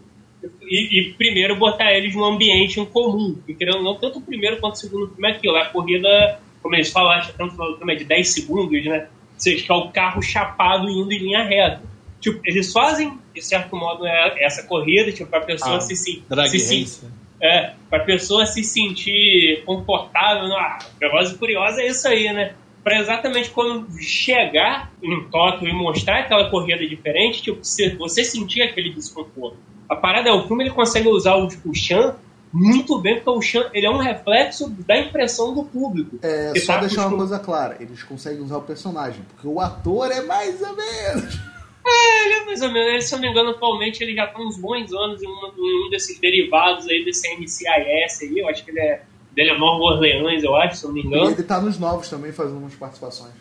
e, 0.61 0.99
e, 0.99 1.13
primeiro 1.13 1.57
botar 1.57 1.91
eles 1.93 2.15
num 2.15 2.23
ambiente 2.23 2.79
em 2.79 2.85
comum. 2.85 3.35
Querendo 3.57 3.83
não, 3.83 3.95
tanto 3.95 4.19
o 4.19 4.21
primeiro 4.21 4.59
quanto 4.59 4.75
o 4.75 4.77
segundo 4.77 5.07
filme 5.09 5.27
é 5.27 5.31
aquilo. 5.31 5.57
A 5.57 5.65
corrida, 5.65 6.39
como 6.65 6.75
eles 6.75 6.89
falaram, 6.89 7.19
acho 7.19 7.27
que 7.27 7.33
estamos 7.33 7.55
falando 7.55 7.91
é 7.91 7.93
de 7.95 8.05
10 8.05 8.27
segundos, 8.27 8.85
né? 8.85 9.01
Ou 9.01 9.39
seja, 9.39 9.63
que 9.63 9.71
é 9.71 9.75
o 9.75 9.91
carro 9.91 10.19
chapado 10.19 10.89
indo 10.89 11.11
em 11.11 11.19
linha 11.19 11.43
reta. 11.43 11.83
Tipo, 12.19 12.41
eles 12.43 12.71
fazem, 12.71 13.19
de 13.35 13.41
certo 13.43 13.75
modo, 13.75 14.03
é, 14.07 14.43
essa 14.43 14.63
corrida, 14.63 15.11
tipo, 15.11 15.29
pra 15.29 15.41
pessoa 15.41 15.77
ah, 15.77 15.79
se, 15.79 15.95
se, 15.95 16.23
se, 16.49 17.05
é, 17.39 17.73
pra 17.87 17.99
pessoa 17.99 18.47
se 18.47 18.63
sentir 18.63 19.61
confortável. 19.63 20.51
Ah, 20.55 20.79
Veloz 20.99 21.33
e 21.33 21.37
Curiosa 21.37 21.83
é 21.83 21.87
isso 21.87 22.07
aí, 22.07 22.33
né? 22.33 22.55
Para 22.83 22.99
exatamente 22.99 23.51
quando 23.51 23.87
chegar 24.01 24.91
em 25.03 25.23
Tóquio 25.25 25.69
e 25.69 25.71
mostrar 25.71 26.21
aquela 26.21 26.49
corrida 26.49 26.83
diferente, 26.87 27.43
tipo, 27.43 27.59
você 27.61 28.23
sentir 28.23 28.63
aquele 28.63 28.89
desconforto. 28.89 29.57
A 29.87 29.95
parada 29.95 30.29
é, 30.29 30.33
o 30.33 30.47
filme 30.47 30.63
ele 30.63 30.71
consegue 30.71 31.09
usar 31.09 31.35
o, 31.35 31.47
o 31.63 31.75
Chan 31.75 32.15
muito 32.55 32.97
bem, 32.99 33.15
porque 33.15 33.29
o 33.29 33.41
Chan 33.41 33.69
ele 33.73 33.85
é 33.85 33.89
um 33.89 33.97
reflexo 33.97 34.69
da 34.69 34.97
impressão 34.97 35.53
do 35.53 35.63
público. 35.63 36.17
É, 36.21 36.57
só 36.59 36.75
tá 36.75 36.79
deixar 36.79 37.07
uma 37.07 37.17
coisa 37.17 37.37
clara, 37.37 37.75
eles 37.81 38.01
conseguem 38.01 38.41
usar 38.41 38.57
o 38.57 38.61
personagem, 38.61 39.21
porque 39.23 39.45
o 39.45 39.59
ator 39.59 40.09
é 40.09 40.21
mais 40.21 40.61
ou 40.61 40.75
menos. 40.75 41.37
É, 41.87 42.25
ele 42.25 42.33
é 42.33 42.45
mais 42.45 42.61
ou 42.63 42.71
menos. 42.71 42.89
Ele, 42.89 43.01
se 43.01 43.13
eu 43.13 43.19
não 43.19 43.25
me 43.27 43.31
engano, 43.31 43.51
atualmente 43.51 44.03
ele 44.03 44.15
já 44.15 44.25
tá 44.25 44.39
uns 44.39 44.57
bons 44.57 44.91
anos 44.91 45.21
em 45.21 45.27
um, 45.27 45.51
em 45.55 45.85
um 45.85 45.89
desses 45.91 46.19
derivados 46.19 46.87
aí 46.87 47.05
desse 47.05 47.31
MCIS 47.37 48.23
aí. 48.23 48.39
Eu 48.39 48.49
acho 48.49 48.65
que 48.65 48.71
ele 48.71 48.79
é. 48.79 49.03
Dele 49.35 49.51
é 49.51 49.57
Nova 49.59 49.83
Orleans, 49.83 50.43
eu 50.43 50.55
acho, 50.55 50.77
se 50.77 50.83
eu 50.83 50.87
não 50.87 50.95
me 50.95 51.03
engano. 51.03 51.29
E 51.29 51.33
ele 51.33 51.43
tá 51.43 51.61
nos 51.61 51.77
novos 51.77 52.09
também, 52.09 52.31
fazendo 52.31 52.57
umas 52.57 52.73
participações. 52.73 53.33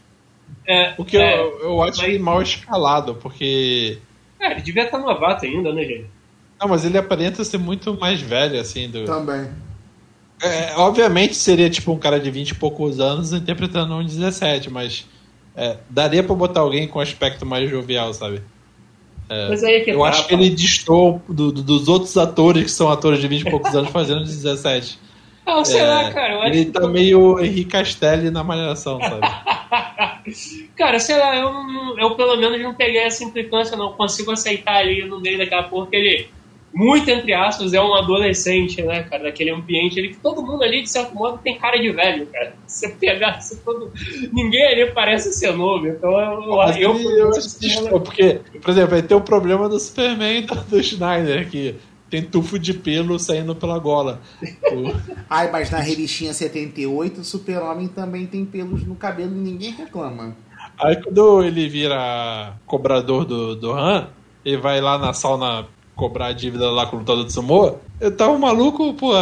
É, 0.69 0.93
o 0.99 1.07
que 1.07 1.17
é, 1.17 1.41
eu, 1.41 1.59
eu 1.61 1.83
acho 1.83 2.03
mas... 2.03 2.21
mal 2.21 2.43
escalado, 2.43 3.15
porque. 3.15 3.99
É, 4.39 4.51
ele 4.51 4.61
devia 4.61 4.85
estar 4.85 4.99
novato 4.99 5.47
ainda, 5.47 5.73
né, 5.73 5.85
gente? 5.85 6.11
Não, 6.65 6.71
mas 6.71 6.83
ele 6.83 6.97
aparenta 6.97 7.45
ser 7.45 7.59
muito 7.59 7.93
mais 8.01 8.23
velho, 8.23 8.59
assim. 8.59 8.89
Do... 8.89 9.05
Também. 9.05 9.51
É, 10.43 10.75
obviamente 10.77 11.35
seria 11.35 11.69
tipo 11.69 11.93
um 11.93 11.99
cara 11.99 12.19
de 12.19 12.31
20 12.31 12.51
e 12.51 12.55
poucos 12.55 13.01
anos 13.01 13.35
interpretando 13.35 13.95
um 13.95 14.03
17, 14.03 14.71
mas 14.71 15.07
é, 15.55 15.77
daria 15.91 16.23
pra 16.23 16.35
botar 16.35 16.61
alguém 16.61 16.89
com 16.89 17.01
aspecto 17.01 17.45
mais 17.45 17.69
jovial, 17.69 18.15
sabe? 18.15 18.41
É, 19.29 19.49
mas 19.49 19.63
aí 19.63 19.75
é 19.75 19.81
que 19.81 19.91
eu 19.91 20.01
tá, 20.01 20.09
acho 20.09 20.27
que 20.27 20.33
ele 20.33 20.49
distou 20.49 21.21
do, 21.29 21.53
do, 21.53 21.63
dos 21.63 21.87
outros 21.87 22.17
atores 22.17 22.65
que 22.65 22.71
são 22.71 22.91
atores 22.91 23.21
de 23.21 23.29
20 23.29 23.43
e 23.43 23.51
poucos 23.51 23.75
anos 23.75 23.91
fazendo 23.91 24.25
17. 24.25 24.99
Não, 25.47 25.63
sei 25.67 25.81
é, 25.81 25.87
lá, 25.87 26.13
cara. 26.13 26.49
ele 26.49 26.65
tá 26.65 26.81
que... 26.81 26.87
meio 26.87 27.39
Henrique 27.41 27.73
Castelli 27.73 28.31
na 28.31 28.43
malhação, 28.43 28.99
sabe? 29.01 29.21
cara, 30.77 30.99
sei 30.99 31.19
lá, 31.19 31.37
eu, 31.37 31.53
eu 31.99 32.15
pelo 32.17 32.37
menos 32.39 32.59
não 32.63 32.75
peguei 32.75 33.03
essa 33.03 33.23
implicância, 33.23 33.77
não 33.77 33.93
consigo 33.93 34.31
aceitar 34.31 34.77
ali 34.77 35.05
no 35.05 35.21
meio 35.21 35.37
daquela 35.37 35.65
porra 35.65 35.89
que 35.89 35.97
ele 35.97 36.29
muito 36.75 37.09
entre 37.09 37.33
aspas, 37.33 37.73
é 37.73 37.81
um 37.81 37.95
adolescente, 37.95 38.83
né, 38.83 39.05
cara, 39.05 39.25
daquele 39.25 39.51
ambiente 39.51 39.99
ali 39.99 40.09
que 40.09 40.17
todo 40.17 40.43
mundo 40.43 40.65
ali, 40.65 40.83
de 40.83 40.91
certo 40.91 41.15
modo, 41.15 41.39
tem 41.39 41.57
cara 41.57 41.79
de 41.79 41.93
velho, 41.93 42.27
cara. 42.27 42.55
Você 42.67 42.89
pegar, 42.89 43.41
você 43.41 43.57
todo... 43.57 43.93
ninguém 44.33 44.67
ali 44.67 44.91
parece 44.91 45.33
ser 45.33 45.53
novo, 45.53 45.87
então 45.87 46.11
eu, 46.19 46.57
Mas 46.57 46.77
eu, 46.77 46.99
eu, 46.99 47.19
eu 47.19 47.29
assisto, 47.29 48.01
porque, 48.01 48.41
por 48.61 48.71
exemplo, 48.71 48.97
aí 48.97 49.03
tem 49.03 49.17
o 49.17 49.21
problema 49.21 49.69
do 49.69 49.79
Superman 49.79 50.43
do, 50.43 50.55
do 50.65 50.83
Schneider, 50.83 51.49
que 51.49 51.77
tem 52.11 52.23
tufo 52.23 52.59
de 52.59 52.75
pelo 52.75 53.19
saindo 53.19 53.55
pela 53.55 53.79
gola. 53.79 54.21
Ai, 55.31 55.51
mas 55.53 55.71
na 55.71 55.79
revistinha 55.79 56.33
78, 56.33 57.21
o 57.21 57.25
Super-Homem 57.25 57.87
também 57.87 58.27
tem 58.27 58.45
pelos 58.45 58.85
no 58.85 58.97
cabelo 58.97 59.33
e 59.33 59.39
ninguém 59.39 59.71
reclama. 59.71 60.37
Aí 60.79 60.97
quando 61.01 61.45
ele 61.45 61.69
vira 61.69 62.55
cobrador 62.67 63.25
do, 63.25 63.55
do 63.55 63.73
Han, 63.73 64.09
ele 64.45 64.57
vai 64.57 64.81
lá 64.81 64.99
na 64.99 65.13
sauna 65.13 65.67
cobrar 65.95 66.27
a 66.27 66.33
dívida 66.33 66.71
lá 66.71 66.87
com 66.87 66.97
o 66.97 66.99
lutador 67.01 67.25
de 67.25 67.33
sumô, 67.33 67.77
eu 68.01 68.15
tava 68.17 68.39
maluco, 68.39 68.95
pô, 68.95 69.13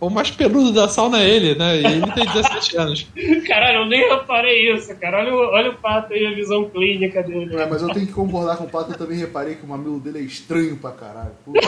o 0.00 0.08
mais 0.08 0.30
peludo 0.30 0.72
da 0.72 0.88
sauna 0.88 1.20
é 1.20 1.28
ele, 1.28 1.54
né? 1.56 1.80
E 1.80 1.84
ele 1.84 2.12
tem 2.12 2.24
17 2.24 2.76
anos. 2.76 3.06
Caralho, 3.46 3.78
eu 3.78 3.86
nem 3.86 4.08
reparei 4.08 4.72
isso, 4.72 4.94
cara. 4.96 5.18
Olha, 5.18 5.34
olha 5.34 5.70
o 5.70 5.74
Pato 5.74 6.12
aí, 6.12 6.24
a 6.26 6.34
visão 6.34 6.68
clínica 6.70 7.22
dele. 7.22 7.56
É, 7.56 7.66
mas 7.66 7.82
eu 7.82 7.88
tenho 7.92 8.06
que 8.06 8.12
concordar 8.12 8.56
com 8.56 8.64
o 8.64 8.68
Pato, 8.68 8.92
eu 8.92 8.98
também 8.98 9.18
reparei 9.18 9.56
que 9.56 9.64
o 9.64 9.68
mamilo 9.68 9.98
dele 9.98 10.18
é 10.18 10.22
estranho 10.22 10.76
pra 10.76 10.92
caralho. 10.92 11.32
Puta, 11.44 11.60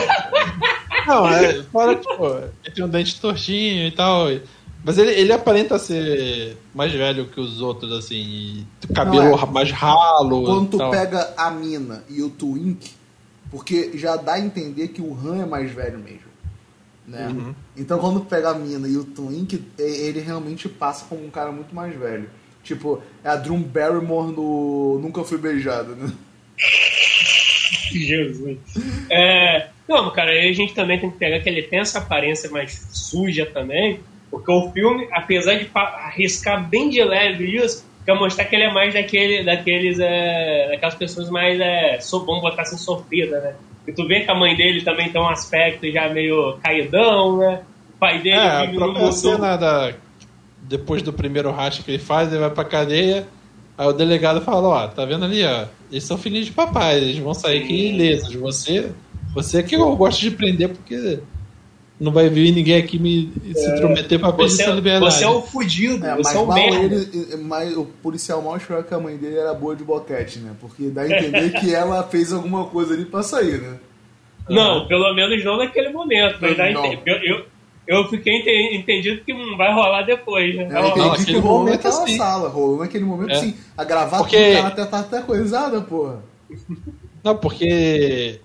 Não, 1.07 1.27
é, 1.27 1.61
fora 1.63 1.95
que, 1.95 2.15
pô, 2.15 2.37
ele 2.37 2.75
tem 2.75 2.85
um 2.85 2.89
dente 2.89 3.19
tortinho 3.19 3.87
e 3.87 3.91
tal. 3.91 4.27
Mas 4.83 4.97
ele, 4.97 5.11
ele 5.11 5.31
aparenta 5.31 5.77
ser 5.77 6.57
mais 6.73 6.91
velho 6.91 7.27
que 7.27 7.39
os 7.39 7.61
outros, 7.61 7.91
assim, 7.91 8.65
cabelo 8.95 9.37
é. 9.37 9.45
mais 9.45 9.71
ralo. 9.71 10.43
Quando 10.45 10.69
tu 10.69 10.89
pega 10.89 11.33
a 11.37 11.51
mina 11.51 12.03
e 12.09 12.21
o 12.23 12.29
Twink, 12.29 12.91
porque 13.51 13.91
já 13.95 14.15
dá 14.15 14.33
a 14.33 14.39
entender 14.39 14.87
que 14.87 15.01
o 15.01 15.13
Han 15.13 15.43
é 15.43 15.45
mais 15.45 15.71
velho 15.71 15.99
mesmo. 15.99 16.31
Né? 17.05 17.27
Uhum. 17.27 17.53
Então 17.75 17.99
quando 17.99 18.21
pega 18.21 18.49
a 18.49 18.53
mina 18.55 18.87
e 18.87 18.95
o 18.95 19.03
Twink, 19.03 19.61
ele 19.77 20.21
realmente 20.21 20.69
passa 20.69 21.05
como 21.05 21.25
um 21.25 21.29
cara 21.29 21.51
muito 21.51 21.75
mais 21.75 21.93
velho. 21.95 22.29
Tipo, 22.63 23.03
é 23.23 23.29
a 23.29 23.35
Drew 23.35 23.57
Barrymore 23.57 24.31
no 24.31 24.99
Nunca 24.99 25.23
Fui 25.23 25.37
Beijado, 25.37 25.95
né? 25.95 26.11
Jesus. 27.91 28.57
É, 29.09 29.67
não, 29.87 30.09
cara, 30.11 30.31
aí 30.31 30.49
a 30.49 30.53
gente 30.53 30.73
também 30.73 30.99
tem 30.99 31.11
que 31.11 31.17
pegar 31.17 31.41
que 31.41 31.49
ele 31.49 31.63
tem 31.63 31.79
essa 31.79 31.99
aparência 31.99 32.49
mais 32.49 32.87
suja 32.91 33.45
também, 33.45 33.99
porque 34.29 34.49
o 34.49 34.71
filme, 34.71 35.07
apesar 35.11 35.55
de 35.55 35.69
arriscar 35.73 36.69
bem 36.69 36.89
de 36.89 37.03
leve 37.03 37.57
isso, 37.57 37.85
quer 38.05 38.15
mostrar 38.15 38.45
que 38.45 38.55
ele 38.55 38.65
é 38.65 38.73
mais 38.73 38.93
daquele, 38.93 39.43
daqueles, 39.43 39.99
é, 39.99 40.69
daquelas 40.69 40.95
pessoas 40.95 41.29
mais, 41.29 41.59
é, 41.59 41.99
so, 41.99 42.25
vamos 42.25 42.41
botar 42.41 42.63
assim, 42.63 42.77
sofrida, 42.77 43.39
né? 43.39 43.55
E 43.87 43.91
tu 43.91 44.07
vê 44.07 44.21
que 44.21 44.31
a 44.31 44.35
mãe 44.35 44.55
dele 44.55 44.81
também 44.81 45.11
tem 45.11 45.21
um 45.21 45.27
aspecto 45.27 45.89
já 45.91 46.09
meio 46.09 46.57
caidão, 46.63 47.37
né? 47.37 47.61
O 47.95 47.99
pai 47.99 48.19
dele 48.19 48.37
é, 48.37 48.65
vive 48.65 48.77
a 48.77 48.79
própria 48.79 49.11
cena 49.11 49.57
da, 49.57 49.93
depois 50.61 51.01
do 51.01 51.11
primeiro 51.11 51.51
racha 51.51 51.83
que 51.83 51.91
ele 51.91 51.99
faz, 51.99 52.29
ele 52.29 52.39
vai 52.39 52.49
pra 52.49 52.63
cadeia, 52.63 53.27
aí 53.77 53.87
o 53.87 53.93
delegado 53.93 54.41
fala, 54.41 54.67
ó, 54.67 54.87
tá 54.87 55.05
vendo 55.05 55.25
ali, 55.25 55.43
ó, 55.43 55.65
eles 55.91 56.03
são 56.03 56.17
filhinhos 56.17 56.45
de 56.47 56.53
papai, 56.53 56.97
eles 56.97 57.17
vão 57.17 57.33
sair 57.33 57.63
aqui 57.63 57.89
ilesos, 57.89 58.33
você, 58.35 58.91
você 59.33 59.59
é 59.59 59.63
que 59.63 59.75
eu 59.75 59.95
gosto 59.95 60.21
de 60.21 60.31
prender 60.31 60.69
porque 60.69 61.19
não 62.01 62.11
vai 62.11 62.27
vir 62.29 62.51
ninguém 62.51 62.77
aqui 62.77 62.97
me 62.97 63.31
se 63.53 63.63
é. 63.63 63.75
intrometer 63.75 64.19
pra 64.19 64.33
pedir 64.33 64.59
essa 64.59 64.71
liberdade. 64.71 65.13
Você 65.13 65.23
é 65.23 65.29
o 65.29 65.39
fudido, 65.43 66.03
é, 66.03 66.15
você 66.15 66.35
é 66.35 66.39
o 66.39 66.51
merda. 66.51 66.95
Ele, 66.95 67.37
mas 67.43 67.77
o 67.77 67.85
policial 67.85 68.41
mal 68.41 68.57
esperava 68.57 68.83
que 68.83 68.93
a 68.95 68.99
mãe 68.99 69.15
dele 69.15 69.37
era 69.37 69.53
boa 69.53 69.75
de 69.75 69.83
boquete, 69.83 70.39
né? 70.39 70.51
Porque 70.59 70.89
dá 70.89 71.03
a 71.03 71.05
entender 71.05 71.51
que 71.59 71.71
ela 71.71 72.01
fez 72.01 72.33
alguma 72.33 72.65
coisa 72.65 72.95
ali 72.95 73.05
pra 73.05 73.21
sair, 73.21 73.61
né? 73.61 73.77
Não, 74.49 74.87
pelo 74.87 75.13
menos 75.13 75.45
não 75.45 75.57
naquele 75.57 75.89
momento. 75.89 76.39
Mas 76.41 76.57
não. 76.73 76.85
Eu, 77.05 77.17
eu, 77.23 77.45
eu 77.87 78.09
fiquei 78.09 78.33
entendido 78.75 79.21
que 79.23 79.31
não 79.31 79.55
vai 79.55 79.71
rolar 79.71 80.01
depois, 80.01 80.55
né? 80.55 80.69
Eu 80.71 80.87
entendi 80.87 81.25
que 81.25 81.37
rolou 81.37 81.65
naquela 81.65 82.03
assim. 82.03 82.17
sala, 82.17 82.49
rolou 82.49 82.79
naquele 82.79 83.05
momento 83.05 83.31
é. 83.31 83.35
sim. 83.35 83.55
A 83.77 83.83
gravata 83.83 84.23
porque... 84.23 84.53
tá 84.53 84.67
até, 84.67 84.85
tá 84.85 84.99
até 85.01 85.21
coisada, 85.21 85.79
porra. 85.81 86.23
Não, 87.23 87.37
porque 87.37 88.39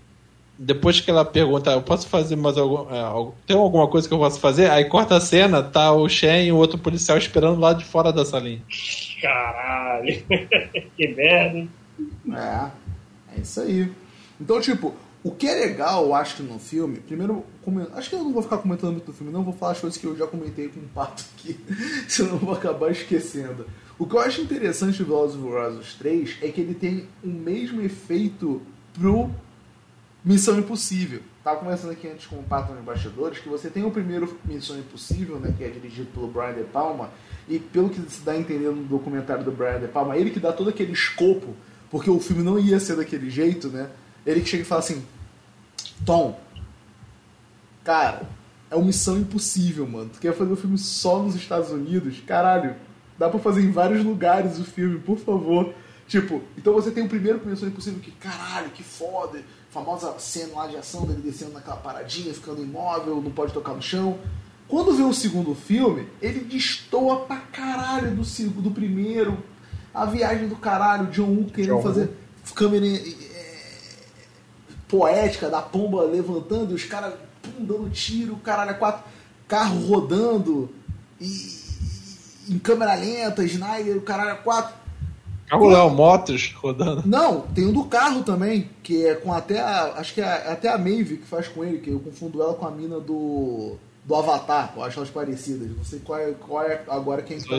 depois 0.59 1.01
que 1.01 1.11
ela 1.11 1.25
pergunta, 1.25 1.71
eu 1.71 1.83
posso 1.83 2.09
fazer 2.09 2.37
mais 2.37 2.57
algum. 2.57 2.89
É, 2.91 3.33
tem 3.47 3.57
alguma 3.57 3.89
coisa 3.89 4.09
que 4.09 4.15
eu 4.15 4.19
posso 4.19 4.41
fazer? 4.41 4.71
Aí 4.71 4.87
corta 4.87 5.17
a 5.17 5.21
cena, 5.21 5.63
tá 5.63 5.93
o 5.93 6.09
Shen 6.09 6.47
e 6.47 6.53
o 6.53 6.57
outro 6.57 6.79
policial 6.79 7.19
esperando 7.19 7.61
lá 7.61 7.73
de 7.73 7.85
fora 7.85 8.13
da 8.13 8.25
salinha. 8.25 8.63
Caralho, 9.21 10.25
que 10.97 11.09
merda, 11.09 11.59
hein? 11.59 11.71
É, 12.33 12.71
é 13.37 13.41
isso 13.41 13.61
aí. 13.61 13.93
Então, 14.41 14.61
tipo, 14.61 14.95
o 15.23 15.31
que 15.31 15.47
é 15.47 15.55
legal, 15.55 16.05
eu 16.05 16.15
acho 16.15 16.37
que 16.37 16.43
no 16.43 16.59
filme, 16.59 16.99
primeiro, 17.01 17.45
acho 17.95 18.11
que 18.11 18.15
eu 18.15 18.23
não 18.23 18.33
vou 18.33 18.43
ficar 18.43 18.59
comentando 18.59 18.93
muito 18.93 19.07
do 19.07 19.13
filme, 19.13 19.33
não 19.33 19.43
vou 19.43 19.53
falar 19.53 19.73
as 19.73 19.81
coisas 19.81 19.99
que 19.99 20.07
eu 20.07 20.17
já 20.17 20.27
comentei 20.27 20.69
com 20.69 20.81
o 20.81 20.89
Pato 20.95 21.25
aqui, 21.35 21.59
senão 22.09 22.33
eu 22.33 22.39
vou 22.39 22.55
acabar 22.55 22.91
esquecendo. 22.91 23.67
O 23.99 24.07
que 24.07 24.15
eu 24.15 24.21
acho 24.21 24.41
interessante 24.41 24.99
do 24.99 25.07
Velozes 25.07 25.37
e 25.37 25.41
Furiosos 25.41 25.95
3 25.95 26.37
é 26.43 26.49
que 26.49 26.61
ele 26.61 26.75
tem 26.75 27.09
o 27.25 27.29
mesmo 27.29 27.83
efeito 27.83 28.63
pro 28.95 29.31
Missão 30.27 30.59
Impossível. 30.59 31.21
Tava 31.45 31.61
conversando 31.61 31.93
aqui 31.93 32.09
antes 32.09 32.27
com 32.27 32.35
o 32.35 32.43
Pato 32.43 32.73
nos 32.73 32.85
bastidores 32.85 33.39
que 33.39 33.49
você 33.49 33.71
tem 33.71 33.85
o 33.85 33.93
primeiro 33.93 34.37
Missão 34.45 34.77
Impossível, 34.77 35.39
né, 35.39 35.55
que 35.57 35.63
é 35.63 35.69
dirigido 35.69 36.09
pelo 36.13 36.27
Brian 36.27 36.53
De 36.53 36.65
Palma, 36.65 37.11
e 37.49 37.61
pelo 37.61 37.89
que 37.89 38.01
se 38.11 38.23
dá 38.23 38.33
a 38.33 38.37
entender 38.37 38.69
no 38.71 38.83
documentário 38.83 39.45
do 39.45 39.53
Brian 39.53 39.79
De 39.79 39.87
Palma, 39.87 40.17
ele 40.17 40.33
que 40.33 40.41
dá 40.41 40.53
todo 40.53 40.69
aquele 40.69 40.91
escopo, 40.91 41.55
porque 41.93 42.11
o 42.11 42.19
filme 42.19 42.43
não 42.43 42.59
ia 42.59 42.81
ser 42.81 42.97
daquele 42.97 43.31
jeito, 43.31 43.69
né? 43.69 43.89
Ele 44.27 44.41
que 44.41 44.49
chega 44.49 44.65
e 44.65 44.67
fala 44.67 44.81
assim: 44.81 45.07
Tom, 46.05 46.41
cara, 47.85 48.23
é 48.69 48.75
uma 48.75 48.87
missão 48.87 49.17
impossível, 49.17 49.87
mano. 49.87 50.11
Tu 50.13 50.19
quer 50.19 50.35
fazer 50.35 50.51
o 50.51 50.55
um 50.55 50.57
filme 50.57 50.77
só 50.77 51.23
nos 51.23 51.37
Estados 51.37 51.71
Unidos? 51.71 52.21
Caralho, 52.27 52.75
dá 53.17 53.29
pra 53.29 53.39
fazer 53.39 53.63
em 53.63 53.71
vários 53.71 54.05
lugares 54.05 54.59
o 54.59 54.65
filme, 54.65 54.99
por 54.99 55.19
favor. 55.19 55.73
Tipo, 56.09 56.43
então 56.59 56.73
você 56.73 56.91
tem 56.91 57.05
o 57.05 57.09
primeiro 57.09 57.41
Missão 57.47 57.69
Impossível 57.69 58.01
que, 58.01 58.11
caralho, 58.13 58.71
que 58.71 58.83
foda, 58.83 59.41
famosa 59.77 60.19
cena 60.19 60.55
lá 60.55 60.67
de 60.67 60.77
ação 60.77 61.05
dele 61.05 61.21
descendo 61.23 61.53
naquela 61.53 61.77
paradinha, 61.77 62.33
ficando 62.33 62.63
imóvel, 62.63 63.21
não 63.21 63.31
pode 63.31 63.53
tocar 63.53 63.75
no 63.75 63.83
chão. 63.83 64.19
Quando 64.67 64.95
vê 64.95 65.03
o 65.03 65.13
segundo 65.13 65.55
filme, 65.55 66.09
ele 66.23 66.41
destoa 66.41 67.27
pra 67.27 67.37
caralho 67.37 68.13
do, 68.13 68.23
do 68.63 68.71
primeiro. 68.71 69.37
A 69.93 70.07
viagem 70.07 70.49
do 70.49 70.57
caralho, 70.57 71.07
John 71.07 71.27
Woo 71.27 71.45
querendo 71.45 71.77
John 71.77 71.83
fazer 71.83 72.11
câmera 72.55 72.87
poética 74.89 75.51
da 75.51 75.61
pomba 75.61 76.05
levantando, 76.05 76.75
os 76.75 76.85
caras 76.85 77.15
dando 77.59 77.91
tiro, 77.91 78.37
caralho, 78.37 78.79
quatro 78.79 79.05
carro 79.47 79.79
rodando 79.87 80.71
e, 81.21 81.27
e, 82.49 82.55
em 82.55 82.59
câmera 82.59 82.95
lenta, 82.95 83.45
Snyder, 83.45 83.97
o 83.99 84.01
caralho, 84.01 84.43
quatro. 84.43 84.75
Carro 85.49 85.91
Motos 85.91 86.53
rodando. 86.57 87.03
Não, 87.07 87.43
tem 87.43 87.67
um 87.67 87.73
do 87.73 87.85
carro 87.85 88.23
também, 88.23 88.69
que 88.83 89.07
é 89.07 89.15
com 89.15 89.33
até 89.33 89.61
a, 89.61 89.95
acho 89.97 90.15
que 90.15 90.21
é 90.21 90.51
até 90.51 90.69
a 90.69 90.77
Maeve 90.77 91.19
que 91.19 91.27
faz 91.27 91.49
com 91.49 91.65
ele, 91.65 91.79
que 91.79 91.91
eu 91.91 92.01
confundo 92.01 92.43
ela 92.43 92.55
com 92.55 92.67
a 92.67 92.71
mina 92.71 92.99
do 93.01 93.77
do 94.07 94.15
Avatar, 94.15 94.73
eu 94.77 94.85
acho 94.85 95.01
elas 95.01 95.11
parecidas. 95.11 95.69
Não 95.77 95.85
sei 95.85 95.99
qual 95.99 96.19
é, 96.21 96.33
qual 96.33 96.63
é 96.63 96.81
agora 96.89 97.23
quem 97.23 97.37
está 97.37 97.57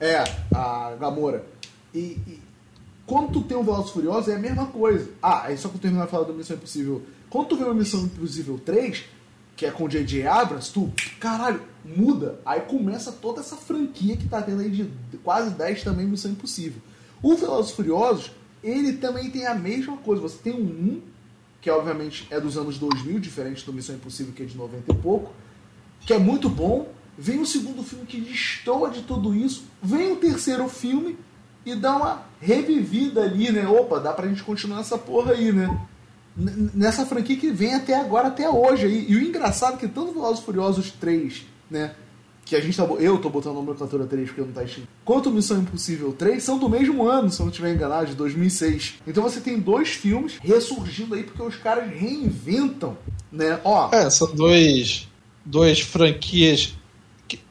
É, 0.00 0.24
a 0.52 0.96
Gamora. 0.98 1.46
E, 1.94 2.18
e, 2.26 2.42
quando 3.06 3.32
tu 3.32 3.42
tem 3.42 3.56
um 3.56 3.62
Velozes 3.62 3.92
Furiosos, 3.92 4.28
é 4.28 4.34
a 4.34 4.38
mesma 4.38 4.66
coisa. 4.66 5.08
Ah, 5.22 5.44
aí 5.44 5.56
só 5.56 5.68
que 5.68 5.76
eu 5.76 5.80
terminar 5.80 6.06
de 6.06 6.10
falar 6.10 6.24
da 6.24 6.32
Missão 6.32 6.56
Impossível. 6.56 7.02
Quando 7.30 7.48
tu 7.48 7.56
vê 7.56 7.64
uma 7.64 7.74
Missão 7.74 8.00
Impossível 8.00 8.60
3, 8.64 9.04
que 9.56 9.64
é 9.64 9.70
com 9.70 9.84
o 9.84 9.88
J.J. 9.88 10.26
Abrams, 10.26 10.72
tu, 10.72 10.92
caralho, 11.20 11.62
muda. 11.84 12.40
Aí 12.44 12.60
começa 12.62 13.12
toda 13.12 13.40
essa 13.40 13.56
franquia 13.56 14.16
que 14.16 14.28
tá 14.28 14.42
tendo 14.42 14.60
aí 14.60 14.70
de 14.70 14.90
quase 15.18 15.50
10 15.50 15.84
também 15.84 16.06
Missão 16.06 16.32
Impossível. 16.32 16.82
O 17.22 17.34
Velozes 17.34 17.72
Furiosos, 17.72 18.30
ele 18.62 18.94
também 18.94 19.30
tem 19.30 19.46
a 19.46 19.54
mesma 19.54 19.96
coisa. 19.96 20.22
Você 20.22 20.38
tem 20.38 20.52
um 20.54 20.66
1, 20.66 21.02
que 21.60 21.70
obviamente 21.70 22.26
é 22.30 22.40
dos 22.40 22.56
anos 22.56 22.78
2000, 22.78 23.18
diferente 23.18 23.64
do 23.64 23.72
Missão 23.72 23.96
Impossível, 23.96 24.32
que 24.32 24.42
é 24.42 24.46
de 24.46 24.56
90 24.56 24.92
e 24.92 24.94
pouco, 24.94 25.32
que 26.00 26.12
é 26.12 26.18
muito 26.18 26.48
bom. 26.48 26.92
Vem 27.16 27.40
o 27.40 27.46
segundo 27.46 27.82
filme 27.82 28.06
que 28.06 28.20
destoa 28.20 28.90
de 28.90 29.02
tudo 29.02 29.34
isso. 29.34 29.64
Vem 29.82 30.12
o 30.12 30.16
terceiro 30.16 30.68
filme 30.68 31.18
e 31.66 31.74
dá 31.74 31.96
uma 31.96 32.22
revivida 32.40 33.22
ali, 33.22 33.50
né? 33.50 33.66
Opa, 33.66 33.98
dá 33.98 34.12
pra 34.12 34.28
gente 34.28 34.44
continuar 34.44 34.80
essa 34.80 34.96
porra 34.96 35.32
aí, 35.32 35.52
né? 35.52 35.86
Nessa 36.36 37.04
franquia 37.04 37.36
que 37.36 37.50
vem 37.50 37.74
até 37.74 37.98
agora, 37.98 38.28
até 38.28 38.48
hoje 38.48 38.86
aí. 38.86 39.06
E 39.08 39.16
o 39.16 39.20
engraçado 39.20 39.74
é 39.74 39.76
que 39.78 39.88
tanto 39.88 40.12
Velozes 40.12 40.44
Furiosos 40.44 40.92
3, 40.92 41.44
né? 41.68 41.94
Que 42.48 42.56
a 42.56 42.60
gente 42.60 42.74
tá. 42.74 42.84
Eu 42.84 43.18
tô 43.18 43.28
botando 43.28 43.58
a 43.58 43.60
nomenclatura 43.60 44.06
3 44.06 44.28
porque 44.28 44.40
não 44.40 44.52
tá 44.52 44.64
escrito. 44.64 44.88
Quanto 45.04 45.30
Missão 45.30 45.58
Impossível 45.58 46.14
3 46.14 46.42
são 46.42 46.58
do 46.58 46.66
mesmo 46.66 47.06
ano, 47.06 47.30
se 47.30 47.40
eu 47.40 47.44
não 47.44 47.50
estiver 47.50 47.74
enganado, 47.74 48.06
de 48.06 48.14
2006. 48.14 48.94
Então 49.06 49.22
você 49.22 49.38
tem 49.38 49.60
dois 49.60 49.90
filmes 49.90 50.38
ressurgindo 50.42 51.14
aí 51.14 51.24
porque 51.24 51.42
os 51.42 51.56
caras 51.56 51.90
reinventam, 51.90 52.96
né? 53.30 53.60
Ó. 53.62 53.90
É, 53.92 54.08
são 54.08 54.34
dois. 54.34 55.06
Dois 55.44 55.80
franquias 55.80 56.74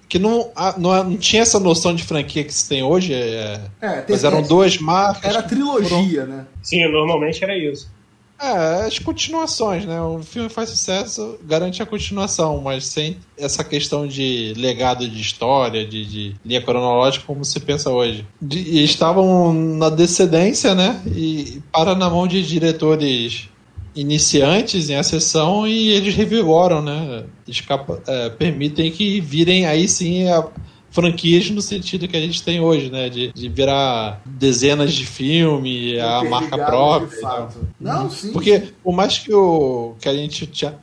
que 0.10 0.18
não, 0.18 0.52
não, 0.78 1.04
não, 1.04 1.18
tinha 1.18 1.42
essa 1.42 1.60
noção 1.60 1.94
de 1.94 2.04
franquia 2.04 2.44
que 2.44 2.54
se 2.54 2.68
tem 2.68 2.82
hoje. 2.82 3.14
É, 3.14 3.62
é 3.82 4.06
mas 4.08 4.24
eram 4.24 4.42
duas 4.42 4.78
marcas. 4.78 5.24
Era 5.24 5.44
trilogia, 5.44 6.22
foram... 6.22 6.38
né? 6.38 6.46
Sim, 6.64 6.90
normalmente 6.90 7.44
era 7.44 7.58
isso. 7.58 7.90
É, 8.40 8.86
as 8.86 9.00
continuações, 9.00 9.86
né? 9.86 10.00
O 10.00 10.22
filme 10.22 10.48
faz 10.48 10.70
sucesso, 10.70 11.40
garante 11.44 11.82
a 11.82 11.86
continuação, 11.86 12.62
mas 12.62 12.86
sem 12.86 13.18
essa 13.38 13.64
questão 13.64 14.08
de 14.08 14.54
legado 14.56 15.08
de 15.08 15.20
história, 15.20 15.86
de, 15.86 16.06
de 16.06 16.36
linha 16.46 16.62
cronológica, 16.62 17.26
como 17.26 17.44
se 17.44 17.60
pensa 17.60 17.90
hoje. 17.90 18.26
De, 18.40 18.60
e 18.60 18.84
estavam 18.84 19.52
na 19.54 19.90
descendência, 19.90 20.76
né? 20.76 21.02
E 21.08 21.62
para 21.72 21.96
na 21.96 22.10
mão 22.10 22.28
de 22.28 22.46
diretores 22.46 23.50
iniciantes 23.96 24.92
em 24.92 24.96
acessão 24.96 25.68
e 25.68 25.90
eles 25.90 26.16
revigoram, 26.16 26.82
né? 26.82 27.24
Escapa, 27.48 28.02
é, 28.06 28.30
permitem 28.30 28.92
que 28.92 29.20
virem 29.20 29.66
aí 29.66 29.88
sim 29.88 30.30
a 30.30 30.46
franquias 30.92 31.50
no 31.50 31.62
sentido 31.62 32.08
que 32.08 32.18
a 32.18 32.20
gente 32.20 32.44
tem 32.44 32.60
hoje, 32.60 32.90
né? 32.90 33.10
De, 33.10 33.32
de 33.32 33.50
virar 33.50 34.22
dezenas 34.26 34.94
de 34.94 35.06
filme, 35.06 36.00
a 36.00 36.24
marca 36.24 36.58
própria. 36.58 37.50
Não, 37.80 38.10
sim. 38.10 38.32
Porque 38.32 38.74
por 38.84 38.94
mais 38.94 39.18
que, 39.18 39.34
o, 39.34 39.96
que 40.00 40.10
a 40.10 40.14
gente 40.14 40.50
já, 40.52 40.74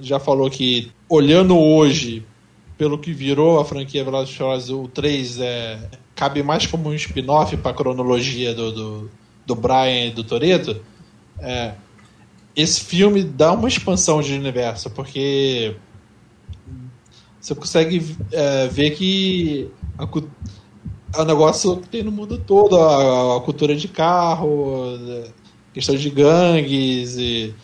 já 0.00 0.18
falou 0.20 0.50
que 0.50 0.90
olhando 1.08 1.58
hoje 1.58 2.24
pelo 2.76 2.98
que 2.98 3.12
virou 3.12 3.60
a 3.60 3.64
franquia 3.64 4.04
Velozes 4.04 4.34
Furiosos, 4.34 4.70
o 4.70 4.88
3 4.88 5.40
é, 5.40 5.78
cabe 6.14 6.42
mais 6.42 6.66
como 6.66 6.88
um 6.88 6.94
spin-off 6.94 7.56
para 7.56 7.70
a 7.70 7.74
cronologia 7.74 8.54
do, 8.54 8.72
do, 8.72 9.10
do 9.46 9.54
Brian 9.54 10.06
e 10.06 10.10
do 10.10 10.24
Toreto. 10.24 10.80
É, 11.40 11.72
esse 12.56 12.80
filme 12.80 13.24
dá 13.24 13.52
uma 13.52 13.68
expansão 13.68 14.20
de 14.20 14.34
universo, 14.34 14.90
porque 14.90 15.74
você 17.44 17.54
consegue 17.54 18.16
é, 18.32 18.68
ver 18.68 18.92
que 18.92 19.70
a, 19.98 20.08
é 21.18 21.22
um 21.22 21.24
negócio 21.26 21.76
que 21.76 21.88
tem 21.90 22.02
no 22.02 22.10
mundo 22.10 22.38
todo, 22.38 22.80
a, 22.80 23.36
a 23.36 23.40
cultura 23.42 23.76
de 23.76 23.86
carro, 23.86 24.88
questão 25.74 25.94
de 25.94 26.08
gangues 26.08 27.18
e 27.18 27.54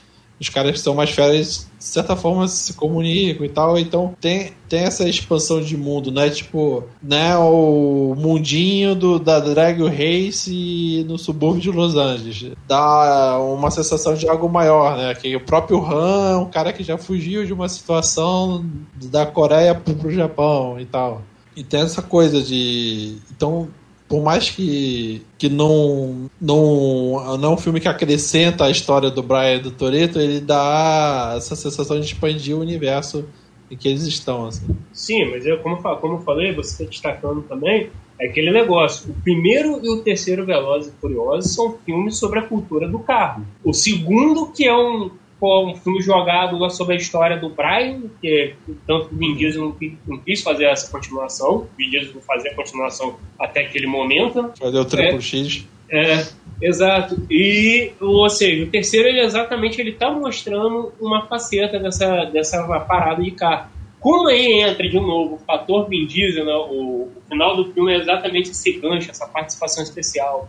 os 0.41 0.49
caras 0.49 0.73
que 0.73 0.79
são 0.79 0.95
mais 0.95 1.11
férias, 1.11 1.69
de 1.79 1.85
certa 1.85 2.17
forma, 2.17 2.49
se 2.49 2.73
comunicam 2.73 3.45
e 3.45 3.49
tal. 3.49 3.79
Então 3.79 4.15
tem, 4.19 4.53
tem 4.69 4.81
essa 4.81 5.07
expansão 5.07 5.61
de 5.61 5.77
mundo, 5.77 6.11
né? 6.11 6.31
Tipo, 6.31 6.85
né, 7.03 7.37
o 7.37 8.15
mundinho 8.17 8.95
do, 8.95 9.19
da 9.19 9.39
Drag 9.39 9.79
Race 9.83 11.05
no 11.07 11.19
subúrbio 11.19 11.61
de 11.61 11.71
Los 11.71 11.95
Angeles. 11.95 12.53
Dá 12.67 13.39
uma 13.39 13.71
sensação 13.71 14.15
de 14.15 14.27
algo 14.27 14.49
maior, 14.49 14.97
né? 14.97 15.15
Que 15.15 15.37
o 15.37 15.41
próprio 15.41 15.85
Han, 15.85 16.39
um 16.39 16.51
cara 16.51 16.73
que 16.73 16.83
já 16.83 16.97
fugiu 16.97 17.45
de 17.45 17.53
uma 17.53 17.69
situação 17.69 18.65
da 18.95 19.27
Coreia 19.27 19.75
pro 19.75 20.11
Japão 20.11 20.81
e 20.81 20.87
tal. 20.87 21.23
E 21.55 21.63
tem 21.63 21.81
essa 21.81 22.01
coisa 22.01 22.43
de. 22.43 23.19
Então, 23.31 23.69
por 24.11 24.21
mais 24.21 24.51
que, 24.51 25.23
que 25.39 25.49
não, 25.49 26.29
não, 26.41 27.39
não 27.39 27.53
é 27.53 27.55
um 27.55 27.57
filme 27.57 27.79
que 27.79 27.87
acrescenta 27.87 28.65
a 28.65 28.71
história 28.71 29.09
do 29.09 29.23
Brian 29.23 29.61
do 29.61 29.71
Toreto, 29.71 30.19
ele 30.19 30.41
dá 30.41 31.35
essa 31.37 31.55
sensação 31.55 32.01
de 32.01 32.07
expandir 32.07 32.57
o 32.57 32.61
universo 32.61 33.25
em 33.71 33.77
que 33.77 33.87
eles 33.87 34.03
estão. 34.03 34.47
Assim. 34.47 34.67
Sim, 34.93 35.27
mas 35.27 35.47
eu, 35.47 35.59
como, 35.59 35.77
como 35.77 36.15
eu 36.15 36.21
falei, 36.23 36.53
você 36.53 36.83
está 36.83 36.91
destacando 36.91 37.43
também, 37.43 37.89
é 38.21 38.27
aquele 38.27 38.51
negócio. 38.51 39.13
O 39.13 39.15
primeiro 39.23 39.79
e 39.81 39.89
o 39.89 40.03
terceiro 40.03 40.45
Velozes 40.45 40.93
e 40.93 41.01
Furiosos 41.01 41.55
são 41.55 41.79
filmes 41.87 42.17
sobre 42.17 42.41
a 42.41 42.43
cultura 42.43 42.89
do 42.89 42.99
carro. 42.99 43.47
O 43.63 43.73
segundo, 43.73 44.49
que 44.49 44.67
é 44.67 44.77
um 44.77 45.13
um 45.41 45.75
filme 45.75 46.01
jogado 46.03 46.69
sobre 46.71 46.95
a 46.95 46.99
história 46.99 47.37
do 47.39 47.49
Brian, 47.49 48.03
que 48.21 48.55
tanto 48.87 49.07
o 49.07 49.17
Vin 49.17 49.35
Diesel 49.35 49.77
não, 50.07 50.19
quis 50.19 50.43
fazer 50.43 50.65
essa 50.65 50.91
continuação, 50.91 51.57
o 51.57 51.69
Vin 51.77 51.91
Diesel 51.91 52.15
não 52.15 52.23
fazia 52.23 52.51
a 52.51 52.55
continuação 52.55 53.17
até 53.39 53.63
aquele 53.63 53.87
momento. 53.87 54.53
Fazer 54.59 54.79
o 54.79 54.85
Triple 54.85 55.17
é, 55.17 55.21
X. 55.21 55.67
É, 55.91 56.27
exato. 56.63 57.21
E, 57.31 57.93
ou 58.01 58.29
seja, 58.29 58.65
o 58.65 58.67
terceiro, 58.69 59.09
ele 59.09 59.21
exatamente, 59.21 59.81
ele 59.81 59.93
tá 59.93 60.11
mostrando 60.11 60.93
uma 61.01 61.27
faceta 61.27 61.79
dessa, 61.79 62.25
dessa 62.27 62.63
parada 62.81 63.23
de 63.23 63.31
carro. 63.33 63.71
Como 63.99 64.29
aí 64.29 64.63
entra 64.63 64.89
de 64.89 64.99
novo 64.99 65.35
o 65.35 65.39
fator 65.39 65.89
Vin 65.89 66.07
Diesel, 66.07 66.45
né, 66.45 66.55
o, 66.55 67.09
o 67.15 67.23
final 67.29 67.57
do 67.57 67.73
filme 67.73 67.93
é 67.93 67.97
exatamente 67.99 68.51
esse 68.51 68.73
gancho, 68.73 69.11
essa 69.11 69.27
participação 69.27 69.83
especial 69.83 70.49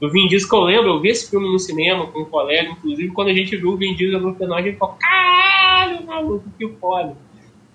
do 0.00 0.10
Vin 0.10 0.28
Diesel 0.28 0.48
que 0.48 0.54
eu 0.54 0.60
lembro, 0.60 0.88
eu 0.88 1.00
vi 1.00 1.08
esse 1.08 1.30
filme 1.30 1.50
no 1.50 1.58
cinema 1.58 2.06
com 2.06 2.20
um 2.20 2.24
colega, 2.24 2.70
inclusive 2.70 3.12
quando 3.12 3.28
a 3.28 3.34
gente 3.34 3.56
viu 3.56 3.70
o 3.70 3.76
Vin 3.76 3.94
Diesel 3.94 4.20
no 4.20 4.34
final, 4.34 4.58
a 4.58 4.62
gente 4.62 4.76
falou, 4.76 4.96
caralho, 4.98 6.04
maluco, 6.04 6.44
que 6.58 6.68
foda. 6.80 7.16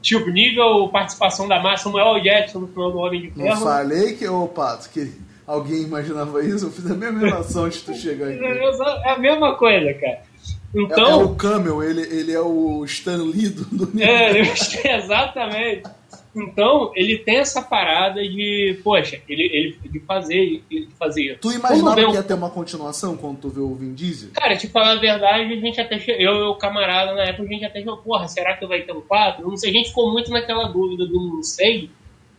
Tipo, 0.01 0.29
nível 0.29 0.89
participação 0.89 1.47
da 1.47 1.61
massa, 1.61 1.83
Samuel 1.83 2.21
Jackson 2.21 2.59
no 2.59 2.67
final 2.67 2.91
do 2.91 2.97
Homem 2.99 3.21
de 3.21 3.31
Ferro. 3.31 3.49
Não 3.49 3.61
falei 3.61 4.13
que, 4.13 4.27
ô 4.27 4.47
Pato, 4.47 4.89
que 4.89 5.11
alguém 5.45 5.83
imaginava 5.83 6.43
isso, 6.43 6.65
eu 6.65 6.71
fiz 6.71 6.89
a 6.89 6.95
mesma 6.95 7.19
relação 7.19 7.65
antes 7.65 7.79
de 7.79 7.85
tu 7.85 7.93
chegar 7.93 8.29
aqui. 8.29 8.43
É 8.43 9.11
a 9.11 9.19
mesma 9.19 9.55
coisa, 9.55 9.93
cara. 9.93 10.21
Então, 10.73 11.05
é, 11.05 11.11
é 11.11 11.15
o 11.15 11.35
Camel, 11.35 11.83
ele, 11.83 12.01
ele 12.01 12.31
é 12.31 12.39
o 12.39 12.83
Stan 12.85 13.17
Lee 13.17 13.49
do, 13.49 13.85
do 13.85 14.01
É, 14.01 14.39
exatamente. 14.97 15.83
Então, 16.33 16.91
ele 16.95 17.17
tem 17.17 17.37
essa 17.37 17.61
parada 17.61 18.21
de, 18.21 18.79
poxa, 18.83 19.19
ele, 19.27 19.43
ele 19.43 19.89
de 19.89 19.99
fazer, 19.99 20.63
de 20.69 20.87
fazer. 20.97 21.37
Tu 21.39 21.51
imaginava 21.51 21.95
que 21.95 22.13
ia 22.13 22.23
ter 22.23 22.33
uma 22.33 22.49
continuação 22.49 23.17
quando 23.17 23.39
tu 23.39 23.49
viu 23.49 23.69
o 23.69 23.75
Vin 23.75 23.93
Diesel? 23.93 24.29
Cara, 24.33 24.55
te 24.55 24.67
falar 24.67 24.91
a 24.91 24.99
verdade, 24.99 25.53
a 25.53 25.57
gente 25.57 25.81
até 25.81 26.01
eu 26.07 26.35
e 26.35 26.43
o 26.43 26.55
camarada 26.55 27.13
na 27.13 27.23
época, 27.23 27.43
a 27.43 27.53
gente 27.53 27.65
até 27.65 27.83
falou, 27.83 27.99
porra, 27.99 28.27
será 28.29 28.55
que 28.55 28.65
vai 28.65 28.81
ter 28.81 28.93
um 28.93 29.01
4? 29.01 29.45
Não 29.45 29.57
sei, 29.57 29.71
a 29.71 29.73
gente 29.73 29.89
ficou 29.89 30.11
muito 30.11 30.31
naquela 30.31 30.69
dúvida 30.69 31.05
do 31.05 31.19
não 31.19 31.43
sei, 31.43 31.89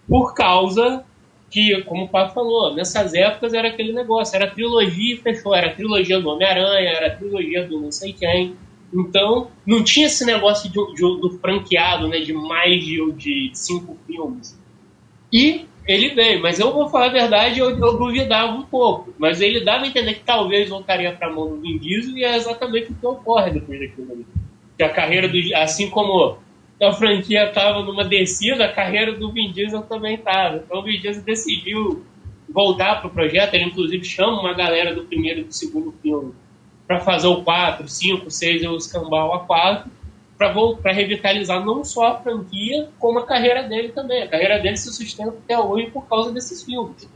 por 0.08 0.34
causa 0.34 1.04
que, 1.50 1.82
como 1.82 2.04
o 2.04 2.08
Pato 2.08 2.32
falou, 2.32 2.74
nessas 2.74 3.12
épocas 3.12 3.52
era 3.52 3.68
aquele 3.68 3.92
negócio, 3.92 4.34
era 4.34 4.50
trilogia 4.50 5.14
e 5.14 5.18
fechou, 5.18 5.54
era 5.54 5.74
trilogia 5.74 6.18
do 6.18 6.30
Homem-Aranha, 6.30 6.90
era 6.90 7.14
trilogia 7.14 7.66
do 7.66 7.78
não 7.78 7.92
sei 7.92 8.14
quem. 8.14 8.56
Então, 8.92 9.50
não 9.66 9.82
tinha 9.82 10.06
esse 10.06 10.24
negócio 10.24 10.70
de, 10.70 10.94
de, 10.94 11.00
do 11.00 11.38
franqueado, 11.40 12.08
né, 12.08 12.20
de 12.20 12.32
mais 12.32 12.84
de, 12.84 13.12
de 13.12 13.50
cinco 13.54 13.96
filmes. 14.06 14.60
E 15.32 15.66
ele 15.86 16.14
veio, 16.14 16.42
mas 16.42 16.60
eu 16.60 16.72
vou 16.72 16.88
falar 16.88 17.06
a 17.06 17.12
verdade, 17.12 17.58
eu, 17.58 17.70
eu 17.70 17.98
duvidava 17.98 18.52
um 18.52 18.62
pouco. 18.62 19.14
Mas 19.18 19.40
ele 19.40 19.64
dava 19.64 19.84
a 19.84 19.88
entender 19.88 20.14
que 20.14 20.24
talvez 20.24 20.68
voltaria 20.68 21.12
para 21.12 21.28
a 21.28 21.32
mão 21.32 21.48
do 21.48 21.60
Vin 21.60 21.78
Diesel 21.78 22.16
e 22.16 22.24
é 22.24 22.36
exatamente 22.36 22.92
o 22.92 22.94
que 22.94 23.06
ocorre 23.06 23.50
depois 23.50 23.80
daquilo 23.80 24.12
ali. 24.12 24.26
Que 24.76 24.84
a 24.84 24.90
carreira 24.90 25.28
do. 25.28 25.38
Assim 25.56 25.88
como 25.88 26.36
a 26.80 26.92
franquia 26.92 27.48
estava 27.48 27.82
numa 27.82 28.04
descida, 28.04 28.66
a 28.66 28.72
carreira 28.72 29.12
do 29.14 29.32
Vin 29.32 29.50
Diesel 29.50 29.82
também 29.82 30.16
estava. 30.16 30.56
Então 30.56 30.80
o 30.80 30.82
Vin 30.82 31.00
Diesel 31.00 31.24
decidiu 31.24 32.04
voltar 32.48 33.00
para 33.00 33.08
o 33.08 33.12
projeto. 33.12 33.54
Ele, 33.54 33.64
inclusive, 33.64 34.04
chama 34.04 34.40
uma 34.40 34.54
galera 34.54 34.94
do 34.94 35.04
primeiro 35.04 35.40
e 35.40 35.44
do 35.44 35.52
segundo 35.52 35.92
filme 36.02 36.32
para 36.92 37.00
fazer 37.00 37.26
o 37.26 37.42
4, 37.42 37.88
5, 37.88 38.30
6 38.30 38.62
e 38.62 38.68
o 38.68 38.76
escambau 38.76 39.32
a 39.32 39.40
4 39.40 39.90
para 40.36 40.92
revitalizar 40.92 41.64
não 41.64 41.84
só 41.84 42.08
a 42.08 42.18
franquia, 42.18 42.88
como 42.98 43.20
a 43.20 43.26
carreira 43.26 43.62
dele 43.62 43.90
também. 43.90 44.22
A 44.22 44.28
carreira 44.28 44.58
dele 44.58 44.76
se 44.76 44.92
sustenta 44.92 45.30
até 45.30 45.58
hoje 45.58 45.90
por 45.90 46.06
causa 46.08 46.32
desses 46.32 46.62
filmes. 46.64 46.96
Que 46.98 47.08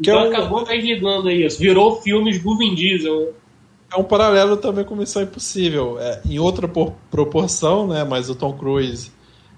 então 0.00 0.20
é 0.20 0.28
um... 0.28 0.32
acabou 0.32 0.64
ligando 0.64 1.28
a 1.28 1.34
isso. 1.34 1.60
Virou 1.60 2.00
filmes 2.00 2.42
do 2.42 2.56
Vin 2.56 2.74
Diesel. 2.74 3.34
É 3.92 3.96
um 3.96 4.04
paralelo 4.04 4.56
também 4.56 4.84
com 4.84 4.96
Missão 4.96 5.22
Impossível. 5.22 5.98
É, 6.00 6.22
em 6.24 6.38
outra 6.38 6.66
por, 6.66 6.94
proporção, 7.10 7.86
né? 7.86 8.04
Mas 8.04 8.30
o 8.30 8.34
Tom 8.34 8.54
Cruise 8.54 9.12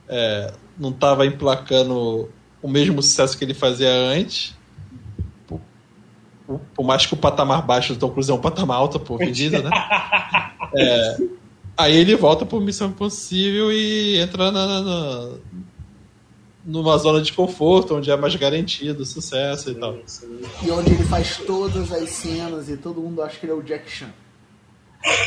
é, 0.09 0.53
não 0.77 0.90
estava 0.90 1.24
emplacando 1.24 2.29
o 2.61 2.68
mesmo 2.68 3.00
sucesso 3.00 3.38
que 3.38 3.44
ele 3.44 3.55
fazia 3.55 3.92
antes 3.92 4.57
por 6.46 6.85
mais 6.85 7.07
que 7.07 7.14
o 7.14 7.16
patamar 7.16 7.62
baixo 7.62 7.94
do 7.94 7.98
Tom 7.98 8.11
Cruise 8.11 8.30
é 8.30 8.35
um 8.35 8.40
patamar 8.40 8.76
alto 8.76 9.00
por 9.00 9.18
medida, 9.18 9.62
né? 9.62 9.70
É, 10.76 11.16
aí 11.76 11.94
ele 11.94 12.16
volta 12.16 12.44
por 12.44 12.61
Missão 12.61 12.88
Impossível 12.88 13.70
e 13.70 14.18
entra 14.18 14.50
na, 14.50 14.80
na, 14.80 15.28
numa 16.64 16.98
zona 16.98 17.22
de 17.22 17.33
conforto, 17.33 17.94
onde 17.94 18.11
é 18.11 18.16
mais 18.16 18.35
garantido 18.35 19.04
o 19.04 19.07
sucesso 19.07 19.70
e 19.70 19.74
tal. 19.76 19.96
E 20.64 20.70
onde 20.72 20.92
ele 20.92 21.04
faz 21.04 21.37
todas 21.37 21.92
as 21.92 22.11
cenas 22.11 22.68
e 22.68 22.76
todo 22.76 23.00
mundo 23.00 23.22
acha 23.22 23.38
que 23.38 23.46
ele 23.46 23.52
é 23.52 23.54
o 23.54 23.62
Jack 23.62 23.88
Chan. 23.88 24.11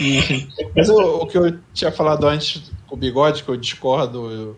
E, 0.01 0.47
mas 0.75 0.89
o, 0.89 0.97
o, 0.97 1.27
que 1.27 1.37
eu 1.37 1.57
tinha 1.73 1.93
falado 1.93 2.27
antes 2.27 2.71
com 2.87 2.95
o 2.95 2.97
bigode, 2.97 3.43
que 3.43 3.49
eu 3.49 3.55
discordo 3.55 4.29
eu, 4.29 4.57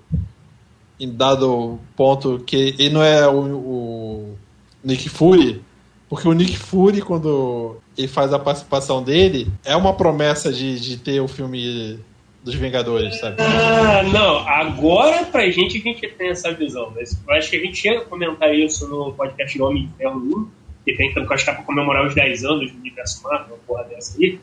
em 0.99 1.11
dado 1.11 1.79
ponto 1.95 2.39
que 2.39 2.73
ele 2.79 2.89
não 2.89 3.03
é 3.03 3.27
o, 3.27 3.41
o 3.41 4.37
Nick 4.83 5.09
Fury, 5.09 5.63
porque 6.09 6.27
o 6.27 6.33
Nick 6.33 6.57
Fury, 6.57 7.01
quando 7.01 7.77
ele 7.95 8.07
faz 8.07 8.33
a 8.33 8.39
participação 8.39 9.03
dele, 9.03 9.47
é 9.63 9.75
uma 9.75 9.93
promessa 9.93 10.51
de, 10.51 10.79
de 10.79 10.97
ter 10.97 11.21
o 11.21 11.27
filme 11.27 11.99
dos 12.43 12.55
Vingadores, 12.55 13.19
sabe? 13.19 13.37
Ah, 13.39 14.01
não. 14.03 14.39
Agora, 14.47 15.23
pra 15.25 15.47
gente, 15.51 15.77
a 15.77 15.81
gente 15.81 16.07
tem 16.09 16.29
essa 16.29 16.51
visão. 16.51 16.91
Mas 16.95 17.21
eu 17.27 17.33
acho 17.35 17.51
que 17.51 17.57
a 17.57 17.59
gente 17.59 17.77
chega 17.77 17.99
a 17.99 18.05
comentar 18.05 18.53
isso 18.55 18.87
no 18.87 19.13
podcast 19.13 19.55
do 19.55 19.65
Homem 19.65 19.83
Inferno 19.83 20.19
1, 20.19 20.47
que 20.83 20.95
tem 20.95 21.13
que 21.13 21.19
acho 21.19 21.45
que 21.45 21.51
pra 21.51 21.63
comemorar 21.63 22.07
os 22.07 22.15
10 22.15 22.43
anos 22.43 22.71
do 22.71 22.79
universo 22.79 23.21
Marvel, 23.23 23.55
uma 23.55 23.57
porra 23.67 23.83
dessa 23.83 24.17
aí, 24.17 24.39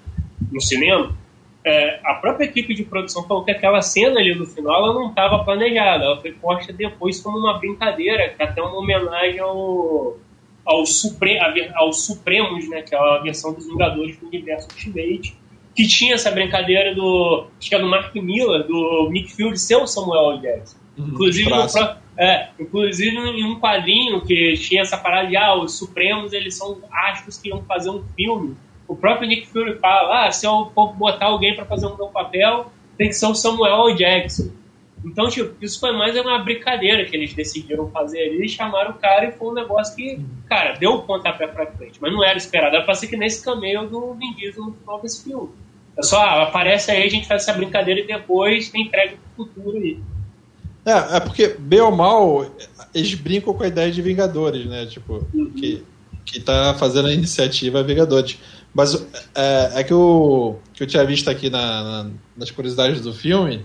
no 0.53 0.61
cinema. 0.61 1.17
É, 1.65 1.99
a 2.05 2.15
própria 2.15 2.45
equipe 2.45 2.75
de 2.75 2.85
produção 2.85 3.27
falou 3.27 3.45
que 3.45 3.51
aquela 3.51 3.83
cena 3.83 4.21
ali 4.21 4.37
no 4.37 4.47
final 4.47 4.85
ela 4.85 4.95
não 4.95 5.09
estava 5.09 5.43
planejada, 5.43 6.05
ela 6.05 6.21
foi 6.21 6.31
posta 6.31 6.73
depois 6.73 7.21
como 7.21 7.39
uma 7.39 7.59
brincadeira, 7.59 8.33
até 8.39 8.63
uma 8.63 8.79
homenagem 8.79 9.41
ao 9.41 10.17
aos, 10.67 11.01
Supre 11.01 11.39
aos 11.75 12.05
Supremos, 12.05 12.69
né, 12.69 12.83
que 12.83 12.95
é 12.95 12.99
a 12.99 13.19
versão 13.19 13.55
dos 13.55 13.67
Vingadores 13.67 14.19
do 14.19 14.27
universo 14.27 14.69
Ultimate, 14.73 15.37
que 15.75 15.87
tinha 15.87 16.15
essa 16.15 16.31
brincadeira 16.31 16.95
do, 16.95 17.47
acho 17.59 17.69
que 17.69 17.75
é 17.75 17.79
do 17.79 17.89
Mark 17.89 18.15
Miller, 18.15 18.67
do 18.67 19.09
Nick 19.11 19.33
Fury 19.33 19.57
ser 19.59 19.77
o 19.77 19.87
Samuel. 19.87 20.39
Jackson. 20.41 20.79
Uhum, 20.99 21.09
inclusive, 21.09 21.51
no, 21.51 21.67
é, 22.19 22.49
inclusive 22.59 23.17
em 23.17 23.45
um 23.45 23.61
quadrinho 23.61 24.23
que 24.23 24.55
tinha 24.55 24.81
essa 24.81 24.97
parada 24.97 25.29
de, 25.29 25.37
ah, 25.37 25.55
os 25.55 25.77
Supremos, 25.79 26.33
eles 26.33 26.57
são 26.57 26.79
astros 26.91 27.39
que 27.39 27.51
iam 27.51 27.63
fazer 27.65 27.91
um 27.91 28.03
filme. 28.17 28.57
O 28.89 28.97
próprio 28.97 29.29
Nick 29.29 29.47
Fury 29.49 29.79
fala, 29.79 30.27
ah, 30.27 30.31
se 30.31 30.47
eu 30.47 30.71
for 30.75 30.95
botar 30.95 31.27
alguém 31.27 31.55
para 31.55 31.67
fazer 31.67 31.87
um 31.87 31.97
meu 31.97 32.09
papel, 32.09 32.73
tem 32.97 33.09
que 33.09 33.15
ser 33.15 33.27
o 33.27 33.35
Samuel. 33.35 33.95
Jackson. 33.95 34.51
Então, 35.07 35.29
tipo, 35.29 35.55
isso 35.65 35.79
foi 35.79 35.93
mais 35.93 36.19
uma 36.19 36.41
brincadeira 36.41 37.05
que 37.05 37.17
eles 37.17 37.33
decidiram 37.33 37.89
fazer 37.93 38.19
ali, 38.19 38.49
chamaram 38.49 38.91
o 38.91 38.95
cara 38.95 39.27
e 39.27 39.33
foi 39.33 39.51
um 39.51 39.55
negócio 39.55 39.95
que, 39.95 40.21
cara, 40.49 40.73
deu 40.73 40.95
o 40.95 41.03
pontapé 41.03 41.47
pra 41.47 41.65
frente, 41.67 41.99
mas 42.01 42.13
não 42.13 42.25
era 42.25 42.37
esperado. 42.37 42.75
Era 42.75 42.85
pra 42.85 42.93
ser 42.93 43.07
que 43.07 43.17
nesse 43.17 43.45
cameo 43.45 43.89
do 43.89 44.15
Vin 44.15 44.35
Diesel 44.35 44.65
no 44.65 44.73
final 44.73 45.01
desse 45.01 45.23
filme. 45.23 45.51
É 45.97 46.03
só, 46.03 46.21
ah, 46.21 46.43
aparece 46.43 46.91
aí, 46.91 47.05
a 47.05 47.09
gente 47.09 47.29
faz 47.29 47.43
essa 47.43 47.53
brincadeira 47.53 48.01
e 48.01 48.07
depois 48.07 48.69
tem 48.69 48.83
entrega 48.83 49.15
pro 49.37 49.47
futuro 49.47 49.79
aí. 49.79 50.01
É, 50.85 51.17
é 51.17 51.21
porque, 51.21 51.55
bem 51.57 51.81
ou 51.81 51.93
mal, 51.93 52.45
eles 52.93 53.15
brincam 53.15 53.55
com 53.55 53.63
a 53.63 53.69
ideia 53.69 53.93
de 53.93 54.03
Vingadores, 54.03 54.67
né? 54.67 54.87
Tipo, 54.87 55.25
uhum. 55.33 55.53
que, 55.53 55.85
que 56.25 56.41
tá 56.41 56.75
fazendo 56.75 57.07
a 57.07 57.15
iniciativa 57.15 57.81
Vingadores. 57.81 58.39
Mas 58.75 59.07
é, 59.37 59.81
é 59.81 59.85
que, 59.85 59.93
eu, 59.93 60.61
que 60.75 60.83
eu 60.83 60.87
tinha 60.87 61.05
visto 61.05 61.31
aqui 61.31 61.49
na, 61.49 61.83
na, 61.83 62.11
nas 62.37 62.51
curiosidades 62.51 63.01
do 63.01 63.15
filme 63.15 63.65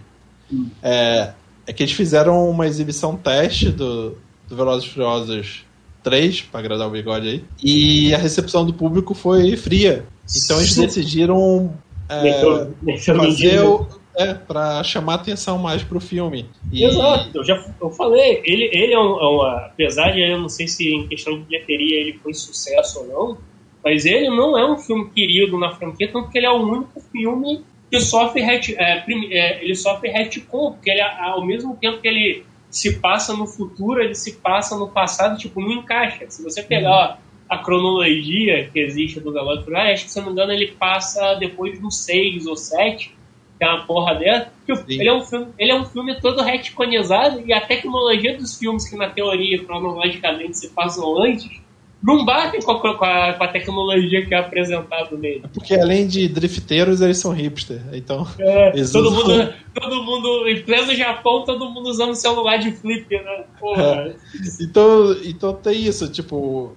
é, 0.82 1.34
é 1.68 1.74
que 1.74 1.84
eles 1.84 1.94
fizeram 1.94 2.50
uma 2.50 2.68
exibição 2.68 3.16
teste 3.16 3.70
do, 3.70 4.18
do 4.48 4.56
Velozes 4.56 4.88
e 4.88 4.94
Furiosos 4.94 5.66
3, 6.04 6.42
para 6.42 6.60
agradar 6.60 6.88
o 6.88 6.92
bigode 6.92 7.28
aí, 7.28 7.44
e 7.64 8.14
a 8.14 8.18
recepção 8.18 8.66
do 8.66 8.74
público 8.74 9.14
foi 9.14 9.56
fria. 9.56 10.06
Então 10.36 10.58
eles 10.58 10.76
decidiram 10.76 11.74
é, 12.10 12.68
fazer 13.06 13.62
o, 13.62 13.88
é, 14.16 14.34
para 14.34 14.84
chamar 14.84 15.16
atenção 15.16 15.58
mais 15.58 15.84
pro 15.84 16.00
filme. 16.00 16.46
E... 16.72 16.84
Exato, 16.84 17.30
eu 17.34 17.44
já 17.44 17.64
eu 17.80 17.90
falei, 17.92 18.42
ele, 18.44 18.70
ele 18.74 18.94
é, 18.94 19.00
um, 19.00 19.20
é 19.20 19.28
uma, 19.28 19.58
apesar 19.68 20.12
de 20.12 20.22
eu 20.22 20.40
não 20.40 20.50
sei 20.50 20.68
se 20.68 20.90
em 20.90 21.08
questão 21.08 21.38
de 21.38 21.46
bilheteria 21.46 22.00
ele 22.00 22.20
foi 22.22 22.34
sucesso 22.34 23.00
ou 23.00 23.08
não, 23.08 23.38
mas 23.84 24.06
ele 24.06 24.30
não 24.30 24.58
é 24.58 24.70
um 24.70 24.78
filme 24.78 25.10
querido 25.10 25.58
na 25.58 25.72
franquia, 25.72 26.12
tanto 26.12 26.30
que 26.30 26.38
ele 26.38 26.46
é 26.46 26.52
o 26.52 26.62
único 26.62 27.02
filme 27.12 27.64
que 27.92 28.00
sofre 28.00 28.42
é, 28.42 28.56
é, 28.78 29.64
ele 29.64 29.76
sofre 29.76 30.10
retcon, 30.10 30.72
porque 30.72 30.90
ele, 30.90 31.02
ao 31.02 31.46
mesmo 31.46 31.76
tempo 31.76 32.00
que 32.00 32.08
ele 32.08 32.46
se 32.70 33.00
passa 33.00 33.36
no 33.36 33.46
futuro, 33.46 34.02
ele 34.02 34.16
se 34.16 34.38
passa 34.38 34.78
no 34.78 34.88
passado, 34.88 35.38
tipo, 35.38 35.60
não 35.60 35.74
encaixa. 35.74 36.26
Se 36.30 36.42
você 36.42 36.64
pegar 36.64 37.10
uhum. 37.10 37.18
a 37.50 37.58
cronologia 37.58 38.70
que 38.72 38.80
existe 38.80 39.20
do 39.20 39.34
Velozes 39.34 39.66
Furiosos, 39.66 39.92
acho 39.92 40.06
que, 40.06 40.12
se 40.12 40.20
não 40.20 40.28
me 40.28 40.32
engano, 40.32 40.54
ele 40.54 40.68
passa 40.68 41.34
depois 41.34 41.78
do 41.82 41.92
6 41.92 42.48
ou 42.48 42.56
7, 42.56 43.14
que 43.60 43.66
é 43.66 43.68
uma 43.68 43.86
porra 43.86 44.16
dela. 44.16 44.54
Ele 44.88 45.10
é, 45.10 45.14
um 45.14 45.26
filme, 45.26 45.48
ele 45.60 45.72
é 45.72 45.76
um 45.76 45.84
filme 45.84 46.18
todo 46.22 46.42
retconizado 46.42 47.44
e 47.46 47.52
a 47.52 47.60
tecnologia 47.60 48.38
dos 48.38 48.58
filmes 48.58 48.90
que, 48.90 48.96
na 48.96 49.10
teoria, 49.10 49.62
cronologicamente, 49.66 50.58
se 50.58 50.70
passam 50.70 51.22
antes, 51.22 51.62
não 52.02 52.26
batem 52.26 52.62
com 52.62 52.72
a, 52.72 52.80
com, 52.80 52.88
a, 52.88 53.34
com 53.34 53.44
a, 53.44 53.48
tecnologia 53.48 54.26
que 54.26 54.34
é 54.34 54.40
apresentado 54.40 55.18
nele. 55.18 55.42
É 55.44 55.48
porque 55.48 55.76
além 55.76 56.08
de 56.08 56.28
drifteiros, 56.28 57.00
eles 57.00 57.18
são 57.18 57.32
hipster. 57.32 57.80
Então. 57.94 58.28
É, 58.40 58.72
todo, 58.92 59.10
usam... 59.10 59.12
mundo, 59.12 59.54
todo 59.74 60.04
mundo, 60.04 60.48
em 60.48 60.62
pleno 60.64 60.96
Japão, 60.96 61.44
todo 61.46 61.70
mundo 61.70 61.90
usando 61.90 62.16
celular 62.16 62.58
de 62.58 62.72
flip, 62.72 63.08
né? 63.10 63.44
É. 63.78 64.16
Então, 64.62 65.16
então 65.24 65.54
tem 65.54 65.86
isso, 65.86 66.12
tipo, 66.12 66.76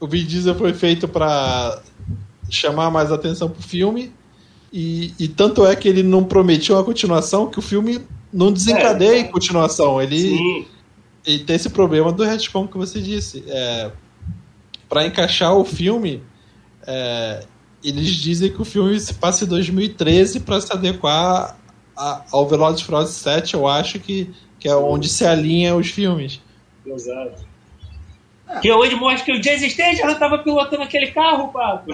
o 0.00 0.06
Vin 0.06 0.24
Diesel 0.24 0.54
foi 0.54 0.72
feito 0.72 1.06
para 1.06 1.82
chamar 2.48 2.90
mais 2.90 3.12
atenção 3.12 3.50
pro 3.50 3.62
filme. 3.62 4.10
E, 4.72 5.12
e, 5.18 5.28
tanto 5.28 5.66
é 5.66 5.76
que 5.76 5.86
ele 5.86 6.02
não 6.02 6.24
prometia 6.24 6.74
uma 6.74 6.82
continuação 6.82 7.50
que 7.50 7.58
o 7.58 7.62
filme 7.62 8.00
não 8.32 8.50
desencadeia 8.50 9.16
é, 9.16 9.18
em 9.18 9.30
continuação. 9.30 10.00
Ele, 10.00 10.66
ele 11.26 11.44
tem 11.44 11.56
esse 11.56 11.68
problema 11.68 12.10
do 12.10 12.24
retcon 12.24 12.66
que 12.66 12.78
você 12.78 12.98
disse. 12.98 13.44
É, 13.46 13.90
para 14.92 15.06
encaixar 15.06 15.56
o 15.56 15.64
filme, 15.64 16.22
é, 16.86 17.46
eles 17.82 18.08
dizem 18.08 18.52
que 18.52 18.60
o 18.60 18.64
filme 18.64 19.00
se 19.00 19.14
passa 19.14 19.46
em 19.46 19.48
2013 19.48 20.40
para 20.40 20.60
se 20.60 20.70
adequar 20.70 21.56
a, 21.96 22.22
ao 22.30 22.46
Velozes 22.46 22.82
e 22.82 22.84
Furiosos 22.84 23.16
7, 23.16 23.54
eu 23.54 23.66
acho 23.66 23.98
que, 23.98 24.30
que 24.60 24.68
é 24.68 24.76
onde 24.76 25.08
se 25.08 25.24
alinham 25.24 25.78
os 25.78 25.88
filmes. 25.88 26.42
Exato. 26.84 27.42
Que 28.60 28.68
é 28.68 28.76
onde 28.76 28.94
mostra 28.94 29.24
que 29.24 29.32
o 29.32 29.40
Jason 29.40 29.70
Statham 29.70 30.12
estava 30.12 30.36
pilotando 30.36 30.82
aquele 30.82 31.06
carro, 31.06 31.50
Papo. 31.50 31.92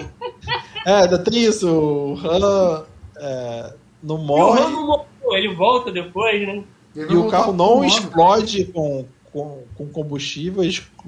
É, 0.85 1.03
ainda 1.03 1.19
tem 1.19 1.45
isso. 1.45 1.69
O 1.69 2.19
Han 2.21 2.83
é, 3.17 3.73
não 4.03 4.17
E 4.17 4.19
o 4.19 4.23
morre 4.23 4.61
Han 4.61 4.69
não 4.71 4.87
morreu, 4.87 5.37
ele 5.37 5.55
volta 5.55 5.89
depois, 5.89 6.45
né? 6.45 6.65
E 6.93 7.15
o 7.15 7.29
carro 7.29 7.53
não 7.53 7.85
explode 7.85 8.65
com, 8.65 9.05
com, 9.31 9.63
com 9.73 9.87
combustível, 9.87 10.65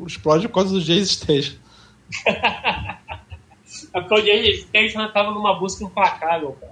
explode 0.08 0.48
por 0.48 0.54
causa 0.54 0.74
do 0.74 0.80
Jason 0.80 1.04
Statham. 1.04 1.60
Porque 3.91 4.13
o 4.13 4.21
Jason 4.21 4.67
Statham 4.89 5.08
estava 5.08 5.32
numa 5.32 5.58
busca 5.60 5.84
implacável, 5.84 6.54
cara. 6.60 6.71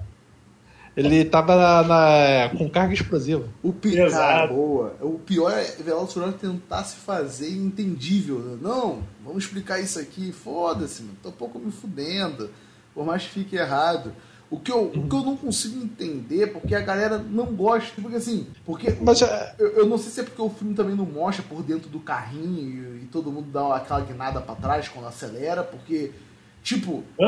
Ele 0.98 1.24
tava 1.24 1.56
na, 1.56 1.84
na- 1.84 2.50
com 2.58 2.70
carga 2.70 2.94
explosiva. 2.94 3.48
O 3.64 3.72
pi... 3.72 3.98
Exato. 3.98 4.22
Cara, 4.22 4.48
boa. 4.48 4.96
O 5.02 5.18
pior 5.20 5.50
é 5.52 5.64
Velozes 5.82 6.10
e 6.12 6.14
Furiosos 6.16 6.42
tentar 6.42 6.84
se 6.84 6.98
fazer 6.98 7.52
entendível. 7.52 8.58
Não, 8.62 9.04
vamos 9.24 9.46
explicar 9.46 9.80
isso 9.80 9.98
aqui. 10.00 10.32
Foda-se, 10.34 11.04
mano. 11.04 11.16
Tô 11.24 11.30
um 11.30 11.34
pouco 11.34 11.58
me 11.58 11.72
fudendo. 11.72 12.50
Por 12.94 13.06
mais 13.06 13.24
que 13.24 13.30
fique 13.30 13.56
errado. 13.56 14.14
O 14.52 14.60
que, 14.60 14.72
eu, 14.72 14.86
o 14.86 15.08
que 15.08 15.16
eu 15.16 15.22
não 15.24 15.38
consigo 15.38 15.80
entender, 15.84 16.48
porque 16.48 16.74
a 16.74 16.80
galera 16.82 17.20
não 17.20 17.46
gosta. 17.46 18.02
Porque 18.02 18.18
assim, 18.18 18.48
porque 18.66 18.98
Mas 19.00 19.22
é, 19.22 19.54
eu, 19.60 19.68
eu 19.78 19.86
não 19.86 19.98
sei 19.98 20.12
se 20.12 20.20
é 20.22 20.24
porque 20.24 20.42
o 20.42 20.50
filme 20.50 20.74
também 20.74 20.96
não 20.96 21.06
mostra 21.06 21.44
por 21.48 21.62
dentro 21.62 21.88
do 21.88 22.00
carrinho 22.00 22.96
e, 22.98 23.04
e 23.04 23.06
todo 23.12 23.32
mundo 23.32 23.52
dá 23.52 23.76
aquela 23.76 24.02
guinada 24.02 24.42
pra 24.42 24.56
trás 24.56 24.88
quando 24.88 25.08
acelera, 25.08 25.62
porque, 25.64 26.12
tipo, 26.64 27.04
Hã? 27.22 27.28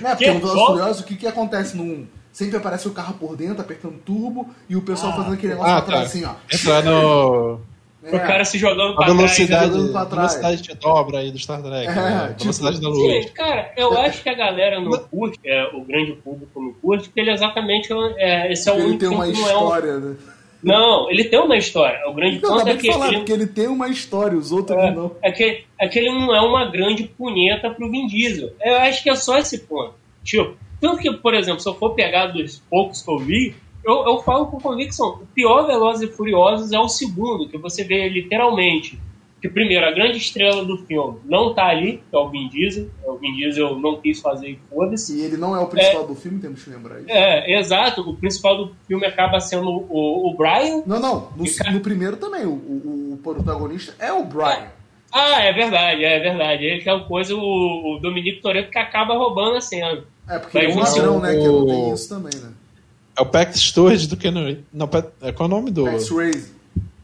né, 0.00 0.10
porque 0.14 0.24
Que? 0.24 0.30
no 0.32 0.38
Velozes 0.40 0.54
Volta? 0.56 0.72
Furiosos, 0.72 1.02
o 1.02 1.04
que, 1.04 1.16
que 1.16 1.26
acontece 1.26 1.76
num. 1.76 2.06
Sempre 2.32 2.56
aparece 2.56 2.88
o 2.88 2.92
carro 2.92 3.14
por 3.14 3.36
dentro, 3.36 3.60
apertando 3.60 3.98
turbo, 3.98 4.48
e 4.68 4.74
o 4.74 4.82
pessoal 4.82 5.12
Ah. 5.12 5.16
fazendo 5.16 5.34
aquele 5.34 5.52
negócio 5.52 5.72
Ah, 5.72 5.82
pra 5.82 5.86
trás, 5.86 6.02
tá. 6.12 6.18
assim, 6.18 6.24
ó. 6.24 6.34
entrar 6.52 6.82
no. 6.82 7.60
O 8.06 8.18
cara 8.18 8.44
se 8.44 8.58
jogando 8.58 8.92
A 8.92 8.96
pra 8.96 9.04
trás. 9.04 9.16
velocidade, 9.16 9.66
jogando 9.72 9.92
pra 9.92 10.04
trás. 10.06 10.34
velocidade 10.34 10.62
de 10.62 10.74
dobra 10.74 11.18
aí 11.18 11.30
do 11.30 11.38
Star 11.38 11.62
Trek. 11.62 11.86
É, 11.88 11.94
né? 11.94 12.26
tipo, 12.28 12.40
velocidade 12.42 12.80
da 12.80 12.88
luz. 12.88 13.24
Sim, 13.24 13.32
cara, 13.32 13.72
eu 13.76 13.98
acho 13.98 14.22
que 14.22 14.28
a 14.28 14.34
galera 14.34 14.80
não 14.80 14.90
curte, 14.98 15.38
é, 15.44 15.64
o 15.74 15.80
grande 15.84 16.12
público 16.12 16.60
não 16.60 16.72
curte, 16.74 17.04
porque 17.08 17.20
ele 17.20 17.30
exatamente 17.30 17.88
é, 18.16 18.52
esse 18.52 18.68
é 18.68 18.72
o 18.72 18.76
Ele 18.76 18.84
único 18.84 18.98
tem 19.00 19.08
uma 19.08 19.26
que 19.26 19.32
não 19.32 19.48
é 19.48 19.52
um. 19.56 19.62
história, 19.64 19.98
né? 19.98 20.16
Não, 20.62 21.10
ele 21.10 21.24
tem 21.24 21.38
uma 21.38 21.56
história. 21.58 22.08
O 22.08 22.14
grande 22.14 22.40
Eu 22.42 22.48
ponto 22.48 22.66
é 22.68 22.76
que 22.76 22.90
falar, 22.92 23.08
ele, 23.08 23.16
porque 23.18 23.32
ele 23.32 23.46
tem 23.46 23.68
uma 23.68 23.88
história, 23.88 24.36
os 24.36 24.50
outros 24.50 24.78
é, 24.78 24.90
não. 24.92 25.12
é 25.22 25.30
que, 25.30 25.64
é 25.78 25.88
que 25.88 25.98
ele 25.98 26.10
não 26.10 26.34
é 26.34 26.40
uma 26.40 26.70
grande 26.70 27.04
punheta 27.04 27.68
pro 27.70 27.90
Vin 27.90 28.06
Diesel. 28.06 28.50
Eu 28.62 28.76
acho 28.78 29.02
que 29.02 29.10
é 29.10 29.14
só 29.14 29.36
esse 29.38 29.58
ponto. 29.58 29.92
Tipo, 30.22 30.56
tanto 30.80 30.98
que, 30.98 31.12
por 31.18 31.34
exemplo, 31.34 31.60
se 31.60 31.68
eu 31.68 31.74
for 31.74 31.90
pegar 31.94 32.28
dos 32.28 32.62
poucos 32.70 33.02
que 33.02 33.10
eu 33.10 33.18
vi, 33.18 33.54
eu, 33.84 34.04
eu 34.06 34.18
falo 34.22 34.46
com 34.46 34.60
convicção, 34.60 35.20
o 35.22 35.26
pior 35.34 35.66
Velozes 35.66 36.08
e 36.08 36.12
Furiosos 36.12 36.72
é 36.72 36.78
o 36.78 36.88
segundo, 36.88 37.48
que 37.48 37.58
você 37.58 37.84
vê 37.84 38.08
literalmente 38.08 38.98
que, 39.44 39.48
primeiro, 39.50 39.84
a 39.84 39.90
grande 39.90 40.16
estrela 40.16 40.64
do 40.64 40.78
filme 40.86 41.18
não 41.26 41.52
tá 41.52 41.66
ali, 41.66 42.02
que 42.08 42.16
é 42.16 42.18
o 42.18 42.30
Vin 42.30 42.48
Diesel. 42.48 42.88
O 43.04 43.18
Vin 43.18 43.34
Diesel 43.34 43.78
não 43.78 44.00
quis 44.00 44.18
fazer 44.18 44.48
e 44.48 44.58
foda-se. 44.70 45.18
E 45.18 45.22
ele 45.22 45.36
não 45.36 45.54
é 45.54 45.60
o 45.60 45.66
principal 45.66 46.06
do 46.06 46.14
filme, 46.14 46.40
temos 46.40 46.64
que 46.64 46.70
lembrar 46.70 46.98
isso. 46.98 47.10
É, 47.10 47.58
exato. 47.58 48.00
O 48.08 48.16
principal 48.16 48.56
do 48.56 48.74
filme 48.88 49.04
acaba 49.04 49.38
sendo 49.40 49.68
o, 49.68 50.30
o 50.30 50.34
Brian. 50.34 50.82
Não, 50.86 50.98
não, 50.98 51.28
no, 51.36 51.72
no 51.74 51.80
primeiro 51.80 52.16
também, 52.16 52.46
o, 52.46 52.52
o, 52.52 53.12
o 53.12 53.20
protagonista 53.22 53.94
é 53.98 54.10
o 54.10 54.24
Brian. 54.24 54.72
Ah, 55.12 55.42
é 55.42 55.52
verdade, 55.52 56.02
é 56.02 56.18
verdade. 56.20 56.64
Ele 56.64 56.80
que 56.80 56.88
é 56.88 56.94
o 56.94 57.04
coisa, 57.04 57.34
o, 57.34 57.38
o 57.38 57.98
Dominique 58.00 58.40
Toretto 58.40 58.70
que 58.70 58.78
acaba 58.78 59.14
roubando 59.14 59.58
a 59.58 59.60
cena. 59.60 60.02
É, 60.26 60.38
porque 60.38 60.56
Mas 60.56 60.96
é 60.96 61.02
um 61.02 61.18
ladrão, 61.18 61.20
né, 61.20 61.36
que 61.36 61.46
não 61.46 61.66
tem 61.66 61.92
isso 61.92 62.08
também, 62.08 62.40
né? 62.40 62.50
É 63.16 63.22
o 63.22 63.26
Pax 63.26 63.60
Stewart 63.60 64.06
do 64.06 64.16
Keanu 64.16 64.44
Reeves. 64.44 64.64
Não, 64.72 64.88
Pat- 64.88 65.12
é, 65.22 65.30
qual 65.32 65.48
é 65.48 65.52
o 65.52 65.56
nome 65.56 65.70
do. 65.70 65.84
Raze. 65.84 66.52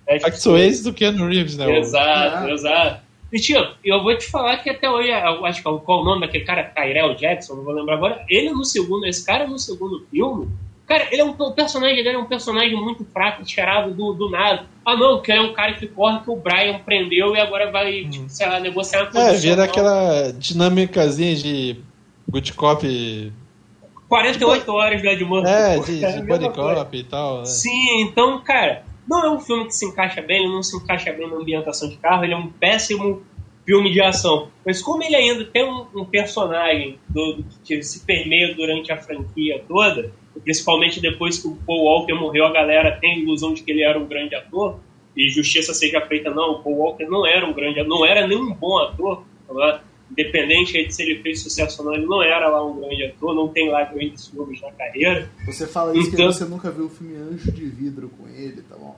É, 0.07 0.19
Pax 0.19 0.43
Swayze 0.43 0.83
do 0.83 0.93
Keanu 0.93 1.29
Reeves, 1.29 1.57
né? 1.57 1.79
Exato, 1.79 2.49
É. 2.49 2.53
exato. 2.53 3.01
E, 3.33 3.39
tio, 3.39 3.65
eu 3.85 4.03
vou 4.03 4.17
te 4.19 4.27
falar 4.29 4.57
que 4.57 4.69
até 4.69 4.91
hoje, 4.91 5.09
eu 5.09 5.47
acho 5.47 5.63
que 5.63 5.69
é 5.69 5.79
qual 5.85 6.01
o 6.03 6.05
nome 6.05 6.23
daquele 6.23 6.45
cara, 6.45 6.65
Tyrell 6.65 7.15
Jackson, 7.15 7.55
não 7.55 7.63
vou 7.63 7.73
lembrar 7.73 7.95
agora. 7.95 8.25
Ele 8.29 8.51
no 8.51 8.65
segundo, 8.65 9.07
esse 9.07 9.25
cara 9.25 9.47
no 9.47 9.57
segundo 9.57 10.05
filme, 10.11 10.49
cara, 10.85 11.07
ele 11.13 11.21
é 11.21 11.25
um, 11.25 11.31
o 11.31 11.53
personagem 11.53 12.03
dele 12.03 12.17
é 12.17 12.19
um 12.19 12.25
personagem 12.27 12.75
muito 12.75 13.05
fraco, 13.13 13.45
tirado 13.45 13.95
do, 13.95 14.13
do 14.15 14.29
nada. 14.29 14.65
Ah, 14.85 14.97
não, 14.97 15.19
porque 15.19 15.31
ele 15.31 15.39
é 15.39 15.43
um 15.43 15.53
cara 15.53 15.75
que 15.75 15.87
corre 15.87 16.19
que 16.25 16.31
o 16.31 16.35
Brian 16.35 16.81
prendeu 16.81 17.37
e 17.37 17.41
agora 17.41 17.71
vai, 17.71 18.05
tipo, 18.11 18.29
sei 18.29 18.49
lá, 18.49 18.59
negociar 18.59 19.09
uma 19.13 19.21
É, 19.29 19.35
vira 19.35 19.63
aquela 19.63 20.33
dinâmicazinha 20.37 21.37
de 21.37 21.77
good 22.29 22.53
cop. 22.55 23.33
48 24.11 24.73
horas 24.73 25.01
do 25.01 25.09
Ed 25.09 25.25
Murphy. 25.25 25.49
É, 25.49 25.77
pô. 25.77 25.85
de, 25.85 26.05
a 26.05 26.11
de 26.11 26.17
mesma 26.17 26.37
body 26.37 26.55
coisa. 26.55 26.75
cop 26.75 26.99
e 26.99 27.05
tal. 27.05 27.39
Né? 27.39 27.45
Sim, 27.45 28.03
então, 28.03 28.41
cara, 28.43 28.83
não 29.09 29.25
é 29.25 29.31
um 29.31 29.39
filme 29.39 29.67
que 29.67 29.73
se 29.73 29.87
encaixa 29.87 30.21
bem, 30.21 30.43
ele 30.43 30.53
não 30.53 30.65
se 30.65 30.77
encaixa 30.77 31.13
bem 31.13 31.31
na 31.31 31.37
ambientação 31.37 31.89
de 31.89 31.97
carro, 31.97 32.25
ele 32.25 32.35
é 32.35 32.37
um 32.37 32.49
péssimo 32.49 33.23
filme 33.65 33.93
de 33.93 34.03
ação. 34.03 34.49
Mas 34.67 34.83
como 34.83 35.01
ele 35.05 35.15
ainda 35.15 35.45
tem 35.45 35.65
um, 35.65 35.87
um 35.95 36.05
personagem 36.05 36.99
do, 37.09 37.45
que 37.65 37.81
se 37.85 38.05
permeia 38.05 38.53
durante 38.53 38.91
a 38.91 38.97
franquia 38.97 39.63
toda, 39.69 40.13
e 40.37 40.41
principalmente 40.41 41.01
depois 41.01 41.39
que 41.39 41.47
o 41.47 41.55
Paul 41.65 41.85
Walker 41.85 42.15
morreu, 42.15 42.47
a 42.47 42.53
galera 42.53 42.99
tem 43.01 43.13
a 43.13 43.19
ilusão 43.19 43.55
de 43.55 43.63
que 43.63 43.71
ele 43.71 43.85
era 43.85 43.97
um 43.97 44.07
grande 44.07 44.35
ator, 44.35 44.81
e 45.17 45.31
justiça 45.31 45.73
seja 45.73 46.01
feita, 46.01 46.31
não, 46.31 46.55
o 46.55 46.63
Paul 46.65 46.79
Walker 46.79 47.05
não 47.05 47.25
era 47.25 47.47
um 47.47 47.53
grande 47.53 47.81
não 47.85 48.05
era 48.05 48.27
nem 48.27 48.39
um 48.39 48.53
bom 48.53 48.77
ator? 48.79 49.23
Independente 50.11 50.77
aí 50.77 50.87
de 50.87 50.95
se 50.95 51.03
ele 51.03 51.23
fez 51.23 51.43
sucesso 51.43 51.81
ou 51.83 51.87
não, 51.89 51.95
ele 51.95 52.07
não 52.07 52.23
era 52.23 52.49
lá 52.49 52.65
um 52.65 52.81
grande 52.81 53.05
ator, 53.05 53.35
não 53.35 53.49
tem 53.49 53.71
lá 53.71 53.85
grandes 53.85 54.27
filmes 54.27 54.61
na 54.61 54.71
carreira. 54.73 55.29
Você 55.47 55.67
fala 55.67 55.93
isso 55.97 56.09
Então- 56.09 56.27
porque 56.27 56.39
você 56.39 56.45
nunca 56.45 56.71
viu 56.71 56.87
o 56.87 56.89
filme 56.91 57.17
Anjo 57.17 57.53
de 57.53 57.65
Vidro 57.67 58.11
com 58.19 58.29
ele, 58.29 58.63
tá 58.63 58.77
bom? 58.77 58.97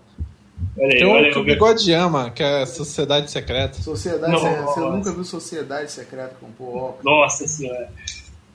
Olha 0.79 0.87
aí, 0.93 0.99
Tem 0.99 1.07
olha 1.07 1.23
um 1.23 1.27
aí, 1.27 1.33
que 1.33 1.39
o 1.39 1.45
Bigode 1.45 1.93
ama, 1.93 2.31
que 2.31 2.43
é 2.43 2.65
Sociedade 2.65 3.31
Secreta. 3.31 3.75
Sociedade 3.83 4.39
Secreta. 4.41 4.63
Você 4.65 4.81
nunca 4.81 5.13
viu 5.13 5.25
Sociedade 5.25 5.91
Secreta 5.93 6.35
com 6.41 6.47
o 6.47 6.53
Paul 6.53 6.71
Walker? 6.83 7.05
Nossa 7.05 7.47
senhora. 7.49 7.91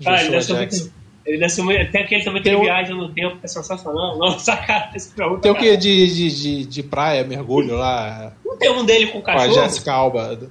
Cara, 0.04 0.22
ele 0.22 0.30
deve 0.32 0.44
ser 0.44 0.54
Jackson. 0.56 0.80
muito. 0.84 0.98
Ele 1.26 1.38
deve 1.40 1.50
ser 1.50 1.62
muito. 1.64 1.92
Tem 1.92 2.02
aquele 2.04 2.24
também 2.24 2.42
que 2.42 2.50
Tem 2.50 2.58
um- 2.58 2.62
viaja 2.62 2.96
no 2.96 3.10
tempo, 3.14 3.38
que 3.38 3.46
é 3.46 3.48
sensacional. 3.50 4.18
Nossa, 4.18 4.56
cara, 4.56 4.90
esse 4.96 5.10
é 5.22 5.38
Tem 5.42 5.52
o 5.52 5.56
que 5.56 5.76
de, 5.78 6.08
de, 6.08 6.32
de, 6.42 6.66
de 6.66 6.84
praia, 6.84 7.24
mergulho 7.26 7.76
lá, 7.76 8.32
Não 8.46 8.56
tem 8.58 8.72
um 8.72 8.86
dele 8.86 9.08
com 9.08 9.22
com 9.22 9.30
a 9.30 9.34
cachorro? 9.34 9.54
Jessica 9.54 9.92
Alba. 9.94 10.50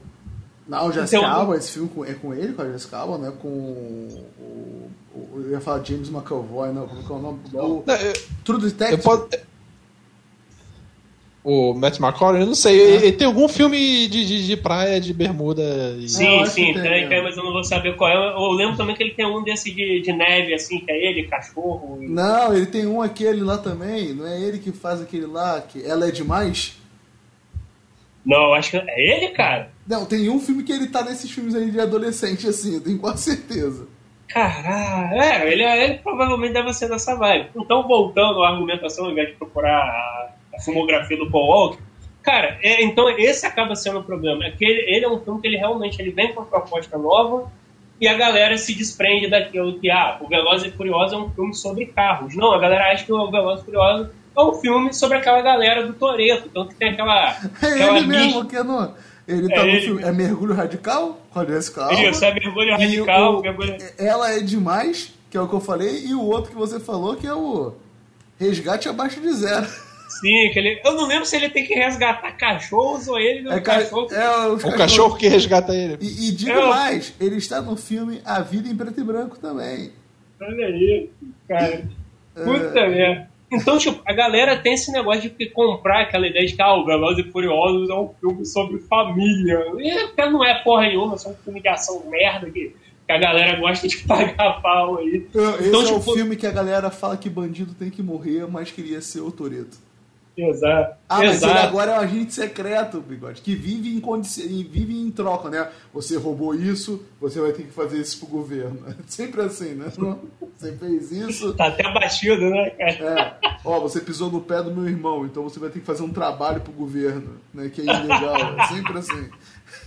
Não, 0.68 0.88
o 0.88 0.92
Jessica 0.92 1.18
Então- 1.18 1.31
Alba, 1.31 1.57
esse 1.57 1.72
filme 1.72 1.88
com- 1.88 2.05
é 2.05 2.14
com 2.14 2.35
ele, 2.35 2.52
com 2.52 2.62
a 2.62 2.70
Jessica 2.72 2.98
Alba, 2.98 3.18
não 3.18 3.29
é 3.29 3.31
com 3.33 3.46
o, 3.48 4.26
o- 4.40 4.90
o- 5.14 5.42
Eu 5.44 5.50
ia 5.52 5.61
falar 5.61 5.85
James 5.85 6.09
McAvoy, 6.09 6.72
não, 6.72 6.88
como 6.88 7.02
que 7.05 7.12
é 7.12 7.14
o 7.14 7.18
nome? 7.18 7.38
O 7.55 7.83
Não, 7.87 7.94
eu, 7.94 8.12
True 8.44 8.61
Detective. 8.61 9.02
posso... 9.02 9.29
O 11.48 11.72
Matt 11.74 12.00
McCollum, 12.00 12.40
eu 12.40 12.46
não 12.46 12.57
sei, 12.57 12.81
É. 12.81 12.94
ele 12.96 13.12
tem 13.12 13.24
algum 13.24 13.46
filme 13.46 14.09
de, 14.09 14.26
de, 14.26 14.46
de 14.48 14.57
praia, 14.57 15.00
de 15.00 15.14
bermuda 15.14 15.62
e... 15.96 16.09
Sim, 16.09 16.40
acho 16.40 16.50
sim, 16.50 16.64
tem, 16.72 16.83
tem, 16.83 17.02
né? 17.02 17.07
tem, 17.09 17.22
mas 17.22 17.37
eu 17.37 17.44
não 17.44 17.52
vou 17.52 17.62
saber 17.62 17.94
qual 17.96 18.11
é. 18.11 18.16
Eu 18.35 18.50
lembro 18.50 18.76
também 18.76 18.96
que 18.96 19.02
ele 19.05 19.14
tem 19.14 19.24
um 19.24 19.44
desse 19.44 19.70
de, 19.72 20.00
de 20.00 20.12
neve, 20.12 20.52
assim, 20.55 20.81
que 20.81 20.90
é 20.90 21.07
ele, 21.09 21.29
cachorro. 21.29 21.98
e- 22.02 22.09
Não, 22.09 22.52
ele 22.52 22.66
tem 22.66 22.85
um 22.85 23.00
aquele 23.00 23.42
lá 23.44 23.59
também, 23.59 24.12
não 24.12 24.26
é 24.26 24.40
ele 24.42 24.59
que 24.59 24.72
faz 24.72 25.00
aquele 25.00 25.26
lá, 25.26 25.61
que 25.61 25.81
ela 25.87 26.09
é 26.09 26.11
demais? 26.11 26.76
Não, 28.24 28.52
acho 28.52 28.72
que 28.72 28.76
é 28.79 29.16
ele, 29.16 29.29
cara. 29.29 29.70
Não, 29.88 30.05
tem 30.05 30.29
um 30.29 30.40
filme 30.40 30.62
que 30.62 30.72
ele 30.72 30.88
tá 30.88 31.03
nesses 31.03 31.31
filmes 31.31 31.55
aí 31.55 31.70
de 31.70 31.81
adolescente, 31.81 32.49
assim, 32.49 32.75
eu 32.75 32.81
tenho 32.81 32.99
quase 32.99 33.22
certeza. 33.22 33.87
Caralho, 34.29 35.14
é, 35.14 35.53
ele, 35.53 35.62
ele 35.62 35.94
provavelmente 35.99 36.53
deve 36.53 36.72
ser 36.72 36.88
dessa 36.88 37.14
vibe. 37.14 37.51
Então, 37.57 37.87
voltando 37.87 38.42
à 38.42 38.51
argumentação, 38.51 39.05
ao 39.05 39.12
invés 39.12 39.29
de 39.29 39.35
procurar 39.37 39.79
a, 39.79 40.31
a 40.57 40.61
filmografia 40.61 41.16
do 41.16 41.31
Paul 41.31 41.46
Walker, 41.46 41.79
cara, 42.22 42.59
é, 42.62 42.83
então 42.83 43.09
esse 43.09 43.46
acaba 43.46 43.77
sendo 43.77 44.01
o 44.01 44.05
problema. 44.05 44.44
É 44.44 44.51
que 44.51 44.64
ele, 44.64 44.81
ele 44.94 45.05
é 45.05 45.09
um 45.09 45.20
filme 45.20 45.40
que 45.40 45.46
ele 45.46 45.57
realmente 45.57 46.03
ele 46.03 46.11
vem 46.11 46.35
com 46.35 46.40
uma 46.40 46.46
proposta 46.46 46.99
nova 46.99 47.51
e 48.01 48.09
a 48.09 48.14
galera 48.14 48.59
se 48.59 48.75
desprende 48.75 49.31
daquilo 49.31 49.79
que, 49.79 49.88
ah, 49.88 50.18
o 50.20 50.29
Velozes 50.29 50.66
e 50.66 50.77
Furiosos 50.77 51.12
é 51.12 51.16
um 51.16 51.31
filme 51.31 51.55
sobre 51.55 51.87
carros. 51.87 52.35
Não, 52.35 52.53
a 52.53 52.59
galera 52.59 52.92
acha 52.92 53.05
que 53.05 53.12
o 53.12 53.31
Velozes 53.31 53.62
e 53.62 53.66
Furiosos 53.66 54.09
é 54.37 54.42
um 54.42 54.53
filme 54.55 54.92
sobre 54.92 55.18
aquela 55.18 55.40
galera 55.40 55.87
do 55.87 55.94
Toreto, 55.94 56.49
então 56.49 56.66
que 56.66 56.75
tem 56.75 56.90
aquela... 56.90 57.31
É 57.62 57.66
aquela 57.66 57.99
ele 57.99 58.07
mesmo, 58.07 58.44
que 58.44 58.62
não. 58.62 58.92
Ele 59.29 59.49
tá 59.49 59.57
É 59.57 59.62
no 59.65 59.69
ele 59.71 59.81
filme. 59.81 60.03
É 60.03 60.12
Mergulho 60.12 60.55
Radical? 60.55 61.21
Com 61.31 61.41
a 61.41 61.45
Jessica. 61.45 61.93
Isso, 61.93 62.25
é 62.25 62.33
mergulho 62.35 62.69
E 62.69 62.73
radical, 62.73 63.39
o- 63.39 63.43
mergulho... 63.43 63.77
Ela 63.99 64.33
é 64.33 64.41
demais, 64.41 65.12
que 65.31 65.37
é 65.37 65.41
o 65.41 65.49
que 65.49 65.55
eu 65.55 65.61
falei, 65.61 66.07
e 66.07 66.15
o 66.15 66.23
outro 66.23 66.51
que 66.53 66.57
você 66.57 66.79
falou, 66.79 67.17
que 67.17 67.27
é 67.27 67.35
o 67.35 67.75
Resgate 68.39 68.89
Abaixo 68.89 69.21
de 69.21 69.33
Zero. 69.33 69.67
Sim, 70.20 70.51
que 70.53 70.59
ele, 70.59 70.81
eu 70.85 70.95
não 70.95 71.07
lembro 71.09 71.27
se 71.27 71.35
ele 71.37 71.51
tem 71.51 71.66
que 71.66 71.74
resgatar 71.74 72.33
cachorros 72.39 73.07
ou 73.09 73.18
ele 73.18 73.49
É, 73.51 73.55
é 73.57 73.61
ca- 73.61 73.81
cachorro. 73.81 74.09
é 74.14 74.47
O 74.49 74.77
cachorro 74.77 75.16
que 75.16 75.27
resgata 75.29 75.74
ele. 75.74 75.99
E, 76.01 76.29
e 76.29 76.33
digo 76.33 76.53
É 76.59 76.66
mais, 76.68 77.12
ele 77.20 77.37
está 77.37 77.61
no 77.61 77.77
filme 77.77 78.22
A 78.24 78.41
Vida 78.41 78.68
em 78.68 78.77
Preto 78.77 79.01
e 79.01 79.05
Branco 79.05 79.37
também. 79.39 79.91
Olha 80.41 80.66
aí, 80.66 81.11
cara. 81.49 81.85
É. 82.37 82.45
Puta 82.45 82.89
merda. 82.89 83.29
Então, 83.51 83.78
tipo, 83.78 84.01
a 84.05 84.12
galera 84.12 84.57
tem 84.59 84.74
esse 84.74 84.90
negócio 84.90 85.30
de 85.30 85.51
comprar 85.51 86.03
aquela 86.03 86.26
ideia 86.26 86.47
de 86.47 86.55
que 86.55 86.62
ah, 86.62 86.74
o 86.74 86.84
Velozes 86.84 87.24
e 87.24 87.30
Furiosos 87.30 87.88
é 87.88 87.94
um 87.94 88.11
filme 88.20 88.44
sobre 88.44 88.78
família. 88.80 89.64
E 89.78 90.30
não 90.30 90.44
é 90.44 90.62
porra 90.62 90.82
nenhuma, 90.82 91.14
é 91.14 91.18
só 91.18 91.30
um 91.30 91.36
filme 91.36 91.61
de 91.61 91.68
ação 91.68 92.03
merda 92.11 92.51
que 92.51 92.74
que 93.07 93.12
a 93.12 93.18
galera 93.18 93.59
gosta 93.59 93.86
de 93.86 93.99
pagar 94.05 94.61
pau 94.61 94.99
aí. 94.99 95.26
Esse 95.32 95.68
então, 95.68 95.82
é 95.82 95.84
tipo... 95.84 95.97
o 95.97 96.14
filme 96.14 96.36
que 96.36 96.47
a 96.47 96.51
galera 96.51 96.90
fala 96.90 97.16
que 97.16 97.30
bandido 97.30 97.72
tem 97.74 97.88
que 97.88 98.03
morrer, 98.03 98.47
mas 98.51 98.70
queria 98.70 99.01
ser 99.01 99.20
o 99.20 99.30
Toreto. 99.30 99.78
Exato. 100.37 100.97
Ah, 101.09 101.18
mas 101.18 101.37
Exato. 101.37 101.53
ele 101.53 101.59
agora 101.61 101.93
é 101.93 101.95
um 101.95 102.01
agente 102.01 102.34
secreto, 102.34 103.01
bigode, 103.01 103.41
que 103.41 103.55
vive 103.55 103.97
em, 103.97 104.01
condici... 104.01 104.43
vive 104.64 104.95
em 104.95 105.11
troca, 105.11 105.49
né? 105.49 105.70
Você 105.95 106.16
roubou 106.16 106.55
isso, 106.55 107.03
você 107.18 107.41
vai 107.41 107.53
ter 107.53 107.62
que 107.62 107.72
fazer 107.72 108.01
isso 108.01 108.18
pro 108.18 108.28
governo. 108.28 108.78
Sempre 109.09 109.43
assim, 109.43 109.74
né? 109.74 109.91
Você 110.57 110.74
fez 110.76 111.12
isso. 111.12 111.53
Tá 111.53 111.66
até 111.66 111.82
batido, 111.93 112.49
né, 112.49 112.70
cara? 112.70 113.39
É. 113.45 113.51
Ó, 113.62 113.78
você 113.78 114.01
pisou 114.01 114.32
no 114.32 114.41
pé 114.41 114.62
do 114.62 114.74
meu 114.74 114.89
irmão, 114.89 115.26
então 115.26 115.43
você 115.43 115.61
vai 115.61 115.68
ter 115.68 115.80
que 115.80 115.84
fazer 115.84 116.03
um 116.03 116.11
trabalho 116.11 116.62
pro 116.62 116.72
governo, 116.72 117.39
né? 117.53 117.68
Que 117.68 117.82
é 117.82 117.84
ilegal. 117.84 118.37
É 118.59 118.66
sempre 118.68 118.97
assim. 118.97 119.28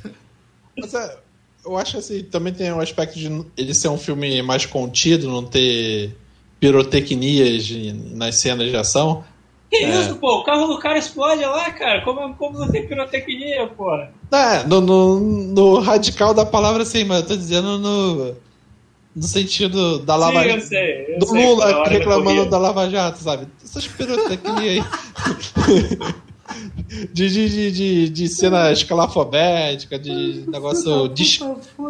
Mas 0.78 0.94
é, 0.94 1.18
eu 1.66 1.76
acho 1.76 1.98
assim, 1.98 2.24
também 2.24 2.54
tem 2.54 2.72
um 2.72 2.80
aspecto 2.80 3.18
de 3.18 3.46
ele 3.58 3.74
ser 3.74 3.88
um 3.88 3.98
filme 3.98 4.44
mais 4.44 4.68
contido, 4.68 5.28
não 5.28 5.44
ter 5.44 6.16
pirotecnias 6.60 7.68
nas 8.14 8.36
cenas 8.36 8.70
de 8.70 8.78
ação. 8.78 9.24
Que 9.70 9.78
é. 9.78 10.00
isso, 10.00 10.16
pô? 10.16 10.40
O 10.40 10.44
carro 10.44 10.68
do 10.68 10.80
cara 10.80 10.98
explode 10.98 11.46
lá, 11.46 11.70
cara. 11.72 12.02
Como, 12.02 12.34
como 12.36 12.58
não 12.58 12.68
tem 12.68 12.88
pirotecnia, 12.88 13.68
porra? 13.68 14.12
É, 14.32 14.64
no, 14.64 14.82
no, 14.82 15.20
no, 15.20 15.80
radical 15.80 16.34
da 16.34 16.46
palavra 16.46 16.84
sim, 16.84 17.04
mas 17.04 17.22
eu 17.22 17.28
tô 17.28 17.36
dizendo 17.36 17.78
no, 17.78 18.36
no 19.16 19.24
sentido 19.24 20.00
da 20.00 20.16
Lava 20.16 20.44
Jato. 20.44 20.62
Do 21.20 21.28
sei, 21.28 21.46
Lula 21.46 21.88
reclamando 21.88 22.50
da 22.50 22.58
Lava 22.58 22.90
Jato, 22.90 23.20
sabe? 23.20 23.48
Essas 23.64 23.86
pirotecnias 23.88 24.60
aí. 24.60 24.84
de, 27.14 27.30
de, 27.30 27.72
de, 27.72 28.10
de, 28.10 28.28
cena 28.28 28.72
escalafobética, 28.72 30.00
de 30.00 30.46
negócio 30.48 31.14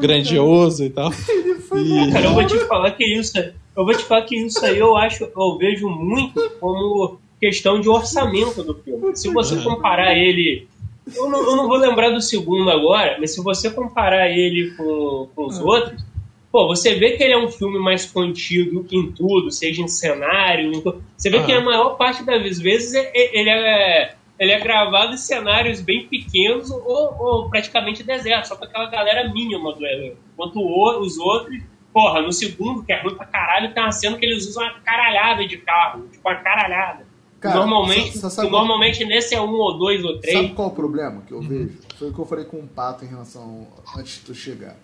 grandioso 0.01 0.83
e 0.83 0.89
tal. 0.89 1.11
E... 1.11 2.11
Cara, 2.11 2.25
eu 2.25 2.33
vou 2.33 2.45
te 2.45 2.57
falar 2.59 2.91
que 2.91 3.05
isso. 3.05 3.37
Eu 3.37 3.85
vou 3.85 3.93
te 3.93 4.03
falar 4.03 4.23
que 4.23 4.35
isso 4.35 4.65
aí 4.65 4.77
eu 4.77 4.97
acho, 4.97 5.23
eu 5.23 5.57
vejo 5.57 5.87
muito 5.87 6.49
como 6.59 7.19
questão 7.39 7.79
de 7.79 7.89
orçamento 7.89 8.63
do 8.63 8.75
filme. 8.75 9.15
Se 9.15 9.31
você 9.31 9.55
comparar 9.61 10.15
ele. 10.15 10.67
Eu 11.15 11.29
não, 11.29 11.39
eu 11.43 11.55
não 11.55 11.67
vou 11.67 11.77
lembrar 11.77 12.09
do 12.09 12.21
segundo 12.21 12.69
agora, 12.69 13.17
mas 13.19 13.33
se 13.33 13.41
você 13.41 13.71
comparar 13.71 14.29
ele 14.29 14.71
com, 14.75 15.27
com 15.35 15.45
os 15.47 15.59
outros, 15.59 16.03
pô, 16.51 16.67
você 16.67 16.95
vê 16.95 17.11
que 17.11 17.23
ele 17.23 17.33
é 17.33 17.37
um 17.37 17.49
filme 17.49 17.79
mais 17.79 18.05
contido 18.05 18.85
em 18.91 19.11
tudo, 19.11 19.49
seja 19.49 19.81
em 19.81 19.87
cenário. 19.87 20.71
Em 20.71 20.83
você 21.17 21.29
vê 21.31 21.43
que 21.43 21.51
a 21.51 21.61
maior 21.61 21.95
parte 21.95 22.23
das 22.23 22.59
vezes 22.59 22.93
é, 22.93 23.11
é, 23.15 23.39
ele 23.39 23.49
é, 23.49 24.15
ele 24.37 24.51
é 24.51 24.59
gravado 24.59 25.13
em 25.13 25.17
cenários 25.17 25.81
bem 25.81 26.07
pequenos 26.07 26.69
ou, 26.69 27.15
ou 27.19 27.49
praticamente 27.49 28.03
deserto, 28.03 28.49
só 28.49 28.55
com 28.55 28.65
aquela 28.65 28.89
galera 28.89 29.31
mínima 29.33 29.73
do 29.73 29.83
elenco. 29.83 30.17
Enquanto 30.33 30.59
os 31.01 31.17
outros, 31.17 31.59
porra, 31.91 32.21
no 32.21 32.31
segundo, 32.31 32.83
que 32.83 32.93
é 32.93 33.01
ruim 33.01 33.15
pra 33.15 33.25
caralho, 33.25 33.73
tem 33.73 33.81
uma 33.81 33.91
cena 33.91 34.15
que 34.15 34.25
eles 34.25 34.47
usam 34.47 34.63
uma 34.63 34.79
caralhada 34.81 35.47
de 35.47 35.57
carro, 35.57 36.07
tipo 36.11 36.27
uma 36.27 36.35
caralhada. 36.35 37.08
Cara, 37.39 37.55
normalmente, 37.55 38.17
só, 38.17 38.29
só 38.29 38.49
normalmente 38.49 38.99
qual... 38.99 39.09
nesse 39.09 39.33
é 39.33 39.41
um 39.41 39.53
ou 39.53 39.77
dois 39.77 40.03
ou 40.03 40.19
três. 40.19 40.35
Sabe 40.35 40.53
qual 40.53 40.69
é 40.69 40.71
o 40.71 40.75
problema 40.75 41.21
que 41.21 41.31
eu 41.31 41.37
uhum. 41.37 41.47
vejo? 41.47 41.77
Foi 41.97 42.09
o 42.09 42.13
que 42.13 42.19
eu 42.19 42.25
falei 42.25 42.45
com 42.45 42.57
o 42.57 42.67
Pato 42.67 43.05
em 43.05 43.07
relação 43.07 43.67
antes 43.95 44.15
de 44.15 44.25
tu 44.25 44.35
chegar. 44.35 44.77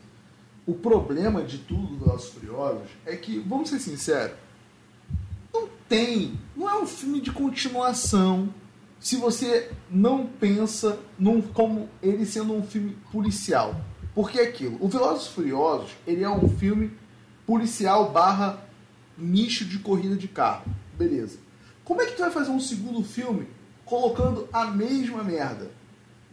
O 0.65 0.73
problema 0.73 1.43
de 1.43 1.57
tudo 1.59 1.95
dos 1.95 2.07
Nossos 2.07 2.29
Furiosos 2.29 2.89
é 3.05 3.15
que, 3.15 3.39
vamos 3.39 3.69
ser 3.69 3.79
sinceros, 3.79 4.37
não 5.53 5.67
tem, 5.87 6.33
não 6.55 6.69
é 6.69 6.75
um 6.75 6.87
filme 6.87 7.19
de 7.21 7.31
continuação 7.31 8.49
se 8.99 9.17
você 9.17 9.69
não 9.91 10.25
pensa 10.25 10.97
num, 11.19 11.41
como 11.41 11.89
ele 12.01 12.25
sendo 12.25 12.53
um 12.53 12.63
filme 12.63 12.97
policial. 13.11 13.75
Porque 14.15 14.39
é 14.39 14.43
aquilo, 14.43 14.77
o 14.79 14.87
Velozes 14.87 15.27
Furiosos, 15.27 15.91
ele 16.07 16.23
é 16.23 16.29
um 16.29 16.47
filme 16.47 16.91
policial 17.45 18.11
barra 18.11 18.65
nicho 19.17 19.65
de 19.65 19.77
corrida 19.79 20.15
de 20.15 20.27
carro. 20.27 20.65
Beleza. 20.97 21.44
Como 21.85 22.01
é 22.01 22.07
que 22.07 22.13
tu 22.13 22.21
vai 22.21 22.31
fazer 22.31 22.49
um 22.49 22.59
segundo 22.59 23.03
filme 23.03 23.47
colocando 23.85 24.49
a 24.51 24.65
mesma 24.65 25.23
merda? 25.23 25.69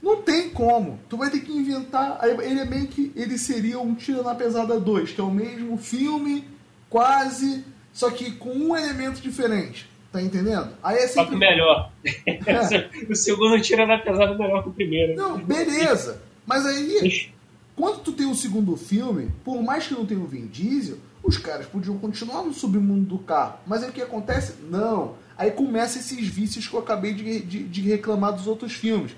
Não 0.02 0.20
tem 0.22 0.48
como. 0.50 0.98
Tu 1.08 1.16
vai 1.16 1.30
ter 1.30 1.40
que 1.40 1.52
inventar. 1.52 2.18
Ele 2.24 2.58
é 2.58 2.64
meio 2.64 2.88
que. 2.88 3.12
Ele 3.14 3.38
seria 3.38 3.78
um 3.78 3.94
Tira 3.94 4.22
na 4.22 4.34
Pesada 4.34 4.80
2, 4.80 5.12
que 5.12 5.20
é 5.20 5.24
o 5.24 5.30
mesmo 5.30 5.76
filme, 5.76 6.48
quase, 6.90 7.64
só 7.92 8.10
que 8.10 8.32
com 8.32 8.50
um 8.50 8.76
elemento 8.76 9.20
diferente. 9.20 9.88
Tá 10.10 10.20
entendendo? 10.20 10.70
Aí 10.82 10.96
é 10.96 11.06
sempre. 11.06 11.14
Só 11.14 11.24
que 11.26 11.36
melhor. 11.36 11.92
É. 12.26 12.90
o 13.08 13.14
segundo 13.14 13.60
Tira 13.62 13.86
na 13.86 13.98
Pesada 13.98 14.32
é 14.32 14.38
melhor 14.38 14.62
que 14.62 14.70
o 14.70 14.72
primeiro. 14.72 15.14
Não, 15.14 15.38
beleza. 15.38 16.20
Mas 16.44 16.66
aí, 16.66 17.30
quando 17.76 18.00
tu 18.00 18.12
tem 18.12 18.26
o 18.26 18.34
segundo 18.34 18.76
filme, 18.76 19.30
por 19.44 19.62
mais 19.62 19.86
que 19.86 19.94
não 19.94 20.04
tenha 20.04 20.20
o 20.20 20.26
Vin 20.26 20.46
Diesel, 20.46 20.98
os 21.22 21.38
caras 21.38 21.66
podiam 21.66 21.96
continuar 21.98 22.42
no 22.42 22.52
submundo 22.52 23.06
do 23.06 23.18
carro. 23.18 23.60
Mas 23.66 23.82
aí 23.82 23.90
o 23.90 23.92
que 23.92 24.02
acontece? 24.02 24.54
Não. 24.68 25.14
Aí 25.42 25.50
começa 25.50 25.98
esses 25.98 26.24
vícios 26.28 26.68
que 26.68 26.74
eu 26.74 26.78
acabei 26.78 27.12
de, 27.12 27.40
de, 27.40 27.64
de 27.64 27.80
reclamar 27.80 28.32
dos 28.32 28.46
outros 28.46 28.74
filmes. 28.74 29.10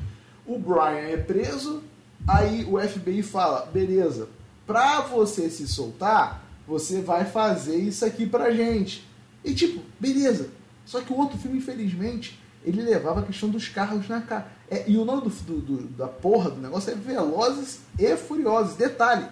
O 0.47 0.59
Brian 0.59 1.07
é 1.07 1.18
preso, 1.18 1.83
aí 2.27 2.64
o 2.64 2.81
FBI 2.81 3.22
fala: 3.22 3.66
beleza, 3.66 4.31
pra 4.66 5.03
você 5.03 5.51
se 5.51 5.68
soltar, 5.68 6.43
você 6.66 7.03
vai 7.03 7.27
fazer 7.27 7.77
isso 7.77 8.07
aqui 8.07 8.27
pra 8.27 8.51
gente. 8.53 9.07
E 9.45 9.53
tipo, 9.53 9.83
beleza. 10.01 10.49
Só 10.87 11.03
que 11.03 11.12
o 11.12 11.18
outro 11.18 11.37
filme, 11.37 11.59
infelizmente, 11.59 12.41
ele 12.64 12.81
levava 12.81 13.20
a 13.20 13.25
questão 13.25 13.51
dos 13.51 13.68
carros 13.68 14.09
na 14.09 14.22
cara. 14.22 14.51
É, 14.70 14.89
e 14.89 14.97
o 14.97 15.05
nome 15.05 15.31
do, 15.47 15.61
do, 15.61 15.77
da 15.89 16.09
porra 16.09 16.49
do 16.49 16.61
negócio 16.62 16.91
é 16.91 16.95
Velozes 16.95 17.81
e 17.99 18.16
Furiosos. 18.16 18.77
Detalhe, 18.77 19.27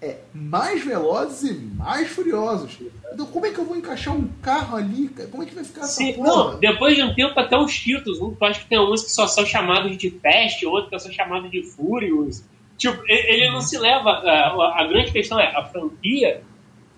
é 0.00 0.18
mais 0.32 0.84
velozes 0.84 1.50
e 1.50 1.54
mais 1.54 2.08
furiosos. 2.08 2.78
Então, 3.12 3.26
como 3.26 3.46
é 3.46 3.50
que 3.50 3.58
eu 3.58 3.64
vou 3.64 3.76
encaixar 3.76 4.14
um 4.14 4.28
carro 4.40 4.76
ali? 4.76 5.08
Como 5.30 5.42
é 5.42 5.46
que 5.46 5.54
vai 5.54 5.64
ficar 5.64 5.82
Sim, 5.84 6.10
essa 6.10 6.18
porra? 6.18 6.52
Não, 6.52 6.60
depois 6.60 6.94
de 6.94 7.02
um 7.02 7.14
tempo, 7.14 7.38
até 7.38 7.56
os 7.58 7.76
títulos. 7.76 8.20
Um, 8.20 8.34
acho 8.42 8.60
que 8.60 8.68
tem 8.68 8.78
alguns 8.78 9.02
que 9.02 9.10
só 9.10 9.26
são 9.26 9.44
chamados 9.44 9.96
de 9.96 10.10
Fast, 10.10 10.64
outros 10.66 10.90
que 10.90 10.98
são 11.00 11.12
chamados 11.12 11.50
de 11.50 11.62
Furious. 11.62 12.44
Tipo, 12.76 13.02
ele 13.08 13.50
não 13.50 13.60
se 13.60 13.76
leva. 13.76 14.10
A, 14.10 14.82
a, 14.82 14.86
grande 14.86 15.10
questão 15.10 15.40
é 15.40 15.46
a 15.46 15.64
franquia. 15.64 16.42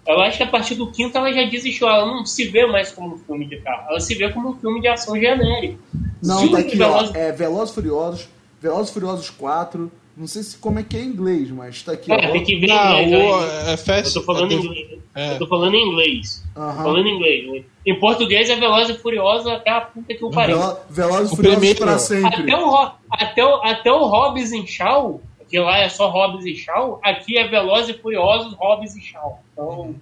Eu 0.07 0.20
acho 0.20 0.36
que 0.36 0.42
a 0.42 0.48
partir 0.48 0.74
do 0.74 0.90
quinto 0.90 1.16
ela 1.16 1.32
já 1.32 1.44
desistiu. 1.44 1.88
Ela 1.88 2.05
não 2.05 2.26
se 2.26 2.48
vê 2.48 2.66
mais 2.66 2.92
como 2.92 3.14
um 3.14 3.18
filme 3.18 3.46
de 3.46 3.57
carro. 3.61 3.86
Ela 3.88 4.01
se 4.01 4.14
vê 4.14 4.30
como 4.30 4.51
um 4.51 4.59
filme 4.59 4.80
de 4.80 4.88
ação 4.88 5.18
genérico. 5.18 5.78
Não, 6.22 6.51
tá 6.51 6.59
aqui, 6.59 6.76
Veloz... 6.76 7.11
ó. 7.11 7.16
É 7.16 7.32
Velozes 7.32 7.74
Furiosos, 7.74 8.28
Velozes 8.61 8.92
Furiosos 8.92 9.30
4, 9.30 9.90
não 10.20 10.26
sei 10.26 10.42
se 10.42 10.58
como 10.58 10.78
é 10.78 10.82
que 10.82 10.98
é 10.98 11.00
em 11.00 11.06
inglês, 11.06 11.50
mas 11.50 11.82
tá 11.82 11.92
aqui. 11.92 12.12
É, 12.12 12.30
tem 12.30 12.44
que 12.44 12.56
ver 12.56 12.66
em 12.66 12.72
ah, 12.72 13.02
inglês. 13.02 13.68
é 13.68 13.76
fast, 13.78 14.14
eu 14.14 14.20
tô 14.20 14.26
falando, 14.26 14.52
em, 14.52 14.56
inglês. 14.56 14.98
É. 15.14 15.32
Eu 15.32 15.38
tô 15.38 15.46
falando 15.46 15.74
em 15.74 15.88
inglês. 15.88 16.44
Uhum. 16.54 16.72
falando 16.74 17.06
em 17.06 17.16
inglês. 17.16 17.50
Né? 17.50 17.64
Em 17.86 17.98
português 17.98 18.50
é 18.50 18.56
Veloz 18.56 18.90
e 18.90 18.94
Furioso 18.98 19.48
até 19.48 19.70
a 19.70 19.80
puta 19.80 20.14
que 20.14 20.22
o 20.22 20.30
pariu. 20.30 20.58
Veloz 20.90 21.32
e 21.32 21.36
Furioso 21.36 21.74
pra 21.76 21.98
sempre. 21.98 22.42
Até 22.42 22.54
o, 22.54 22.92
até 23.10 23.44
o, 23.46 23.54
até 23.62 23.92
o 23.92 24.04
Hobbs 24.04 24.52
e 24.52 24.66
Shaw, 24.66 25.22
que 25.48 25.58
lá 25.58 25.78
é 25.78 25.88
só 25.88 26.10
Hobbs 26.10 26.44
e 26.44 26.54
Shaw, 26.54 27.00
aqui 27.02 27.38
é 27.38 27.48
Veloz 27.48 27.88
e 27.88 27.94
Furioso, 27.94 28.54
Hobbs 28.56 28.94
e 28.96 29.00
Shaw. 29.00 29.40
Então, 29.54 29.94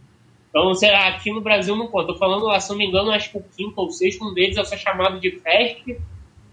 então 0.50 0.72
aqui 1.06 1.30
no 1.30 1.40
Brasil 1.40 1.76
não 1.76 1.86
conta. 1.86 2.08
Tô 2.08 2.18
falando 2.18 2.44
lá, 2.46 2.58
se 2.58 2.70
não 2.70 2.76
me 2.76 2.86
engano, 2.86 3.12
acho 3.12 3.30
que 3.30 3.38
o 3.38 3.44
quinto 3.56 3.74
ou 3.76 3.88
sexto, 3.92 4.24
um 4.24 4.34
deles 4.34 4.56
é 4.56 4.64
só 4.64 4.76
chamado 4.76 5.20
de 5.20 5.30
Fast 5.38 5.96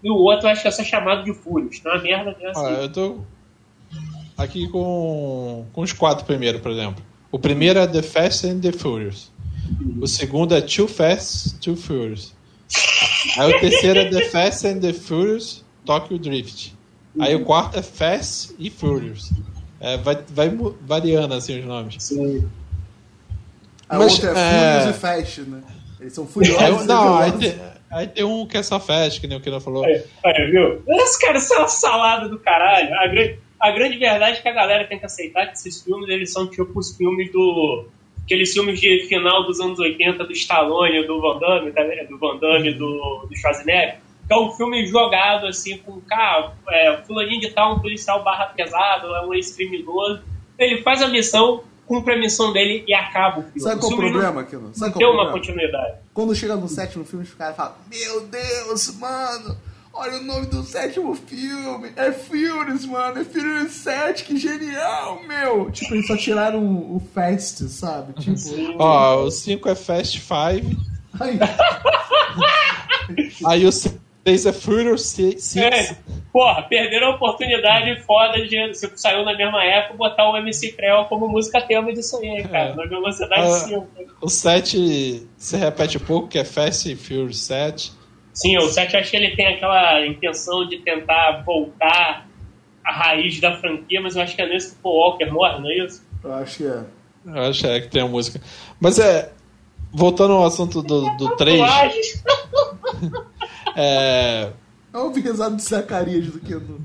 e 0.04 0.12
o 0.12 0.18
outro 0.18 0.48
acho 0.48 0.62
que 0.62 0.68
é 0.68 0.72
só 0.72 0.84
chamado 0.84 1.24
de 1.24 1.34
Furious. 1.34 1.80
Então 1.80 1.92
a 1.92 1.98
merda 1.98 2.38
é 2.40 2.48
assim. 2.48 2.64
Ah, 2.64 2.82
eu 2.84 2.94
tô 2.94 3.18
aqui 4.38 4.68
com, 4.70 5.66
com 5.74 5.82
os 5.82 5.94
quatro 5.94 6.26
primeiros, 6.26 6.62
por 6.62 6.72
exemplo. 6.72 7.04
O 7.32 7.40
primeiro 7.40 7.80
é 7.80 7.88
The 7.88 8.02
Fast 8.02 8.48
and 8.48 8.60
the 8.60 8.72
Furious. 8.72 9.32
O 10.00 10.08
segundo 10.08 10.56
é 10.56 10.62
Too 10.62 10.88
Fast, 10.88 11.56
Too 11.56 11.76
Furious. 11.76 12.34
Aí 13.38 13.54
o 13.54 13.60
terceiro 13.60 14.00
é 14.00 14.10
The 14.10 14.30
Fast 14.30 14.68
and 14.68 14.80
the 14.80 14.94
Furious 14.94 15.64
Tokyo 15.86 16.18
Drift. 16.18 16.74
Aí 17.20 17.36
o 17.36 17.46
quarto 17.46 17.78
é 17.78 17.82
Fast 17.82 18.56
e 18.60 18.70
Furious. 18.70 19.32
É, 19.80 19.98
vai, 19.98 20.18
vai 20.30 20.52
variando 20.82 21.34
assim 21.34 21.60
os 21.60 21.66
nomes. 21.66 21.96
Sim. 22.00 22.48
A 23.88 23.98
Mas, 23.98 24.14
outra 24.14 24.40
é, 24.40 24.80
Furious 24.80 24.96
e 24.96 25.00
Fast, 25.00 25.42
né? 25.42 25.64
Eles 26.00 26.14
são 26.14 26.28
furiosos. 26.28 26.84
É, 26.84 26.86
não, 26.86 27.18
aí 27.18 27.32
tem, 27.32 27.56
aí 27.90 28.08
tem, 28.08 28.24
um 28.24 28.46
que 28.46 28.58
é 28.58 28.64
só 28.64 28.80
Fast, 28.80 29.20
que 29.20 29.28
nem 29.28 29.38
o 29.38 29.42
que 29.42 29.50
ele 29.50 29.60
falou. 29.60 29.86
Aí, 29.86 30.04
aí, 30.24 30.52
viu? 30.52 30.84
Esse 30.88 31.20
cara 31.20 31.40
são 31.40 31.60
uma 31.60 31.68
salada 31.68 32.30
do 32.30 32.38
caralho. 32.40 32.94
A 32.96 33.08
grande, 33.08 33.40
a 33.66 33.72
grande 33.72 33.98
verdade 33.98 34.38
é 34.38 34.42
que 34.42 34.48
a 34.48 34.54
galera 34.54 34.88
tem 34.88 35.00
que 35.00 35.06
aceitar 35.06 35.48
que 35.48 35.54
esses 35.54 35.82
filmes 35.82 36.08
eles 36.08 36.32
são 36.32 36.48
tipo 36.48 36.78
os 36.78 36.96
filmes 36.96 37.32
do. 37.32 37.88
Aqueles 38.24 38.54
filmes 38.54 38.80
de 38.80 39.06
final 39.08 39.46
dos 39.46 39.60
anos 39.60 39.80
80 39.80 40.24
do 40.24 40.32
Stallone, 40.32 41.06
do 41.06 41.22
Van 41.22 41.40
Damme, 41.40 41.72
tá 41.72 41.82
do 42.10 42.18
Van 42.18 42.38
Damme, 42.38 42.74
do, 42.74 43.26
do 43.28 43.36
Schwarzenegger. 43.36 43.98
Que 44.28 44.34
é 44.34 44.38
um 44.38 44.52
filme 44.52 44.86
jogado 44.88 45.46
assim 45.46 45.78
com, 45.78 46.02
cara, 46.02 46.54
é, 46.70 46.98
fulaninho 47.06 47.42
de 47.42 47.52
tal, 47.52 47.76
um 47.76 47.80
policial 47.80 48.24
barra 48.24 48.46
pesado, 48.46 49.14
é 49.16 49.26
um 49.26 49.34
ex-criminoso. 49.34 50.24
Ele 50.58 50.82
faz 50.82 51.04
a 51.04 51.08
missão, 51.08 51.64
cumpre 51.86 52.16
a 52.16 52.18
missão 52.18 52.52
dele 52.52 52.84
e 52.88 52.94
acaba 52.94 53.42
o 53.42 53.44
filme. 53.44 53.60
Sabe 53.60 53.82
qual 53.82 53.94
o 53.94 53.98
problema, 53.98 54.44
Kino? 54.44 54.72
Sabe 54.74 54.92
não 54.92 54.98
tem 54.98 55.08
uma 55.08 55.32
continuidade. 55.32 55.98
Quando 56.12 56.36
chega 56.36 56.56
no 56.56 56.68
sétimo 56.68 57.06
filme, 57.06 57.26
os 57.26 57.34
caras 57.36 57.56
falam: 57.56 57.76
Meu 57.88 58.22
Deus, 58.22 58.98
mano, 59.00 59.56
Olha 59.98 60.18
o 60.18 60.24
nome 60.24 60.48
do 60.48 60.62
sétimo 60.64 61.16
filme. 61.16 61.92
É 61.96 62.12
Furious, 62.12 62.86
mano. 62.86 63.22
É 63.22 63.24
Furious 63.24 63.72
7, 63.72 64.26
que 64.26 64.38
genial, 64.38 65.22
meu. 65.26 65.72
Tipo, 65.72 65.96
eles 65.96 66.06
só 66.08 66.18
tiraram 66.18 66.60
o, 66.64 66.98
o 66.98 67.00
Fast, 67.14 67.64
sabe? 67.70 68.14
Tipo. 68.22 68.38
Ó, 68.78 69.24
o 69.24 69.32
5 69.32 69.70
é 69.70 69.76
Fast 69.76 70.20
5. 70.20 70.28
Aí, 71.20 71.40
Aí 73.46 73.66
o 73.66 73.72
6 73.72 74.46
é 74.46 74.52
Furious 74.52 75.06
6. 75.08 75.56
É, 75.58 75.96
porra, 76.34 76.64
perderam 76.64 77.08
a 77.14 77.16
oportunidade 77.16 78.02
foda 78.02 78.46
de, 78.46 78.74
se 78.74 78.92
saiu 78.96 79.24
na 79.24 79.36
mesma 79.38 79.64
época, 79.64 79.96
botar 79.96 80.30
o 80.30 80.36
MC 80.38 80.74
Creu 80.74 81.06
como 81.06 81.28
música 81.30 81.62
tema 81.62 81.94
disso 81.94 82.18
aí, 82.18 82.44
cara, 82.44 82.72
É. 82.72 82.76
na 82.76 82.86
velocidade 82.86 83.42
Ah. 83.48 83.60
5. 83.60 83.88
O 84.22 84.30
7 84.30 85.26
se 85.38 85.56
repete 85.58 86.00
pouco, 86.00 86.28
que 86.28 86.38
é 86.40 86.44
Fast 86.44 86.92
and 86.92 86.98
Furious 86.98 87.40
7. 87.40 87.94
Sim, 88.36 88.58
o 88.58 88.68
7 88.68 88.98
acho 88.98 89.12
que 89.12 89.18
ele 89.18 89.36
tem 89.36 89.48
aquela 89.48 90.06
intenção 90.06 90.68
de 90.68 90.78
tentar 90.80 91.44
voltar 91.46 92.28
à 92.84 92.92
raiz 92.92 93.40
da 93.40 93.58
franquia, 93.58 94.02
mas 94.02 94.16
eu 94.16 94.22
acho 94.22 94.36
que 94.36 94.42
é 94.42 94.50
nesse 94.50 94.76
que 94.76 94.80
o 94.84 94.90
Walker 94.90 95.26
morre, 95.32 95.60
não 95.60 95.70
é 95.70 95.86
isso? 95.86 96.06
eu 96.22 96.34
acho 96.34 96.58
que 96.58 96.66
é. 96.66 96.84
Eu 97.26 97.42
acho 97.44 97.66
é, 97.66 97.82
que 97.82 97.88
tem 97.88 98.02
a 98.02 98.08
música. 98.08 98.40
Mas 98.80 99.00
é. 99.00 99.32
Voltando 99.92 100.34
ao 100.34 100.44
assunto 100.44 100.82
do, 100.82 101.10
do 101.16 101.36
3, 101.38 101.62
Tatuagens. 101.62 102.24
é, 103.78 104.52
É 104.94 104.98
um 104.98 105.14
pesado 105.14 105.56
de 105.56 105.64
Zacarias 105.64 106.28
do 106.28 106.40
que 106.40 106.54
no. 106.54 106.82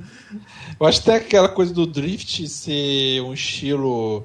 eu 0.78 0.86
acho 0.86 1.00
até 1.00 1.16
aquela 1.16 1.48
coisa 1.48 1.74
do 1.74 1.84
Drift 1.86 2.46
ser 2.48 3.20
um 3.22 3.34
estilo, 3.34 4.24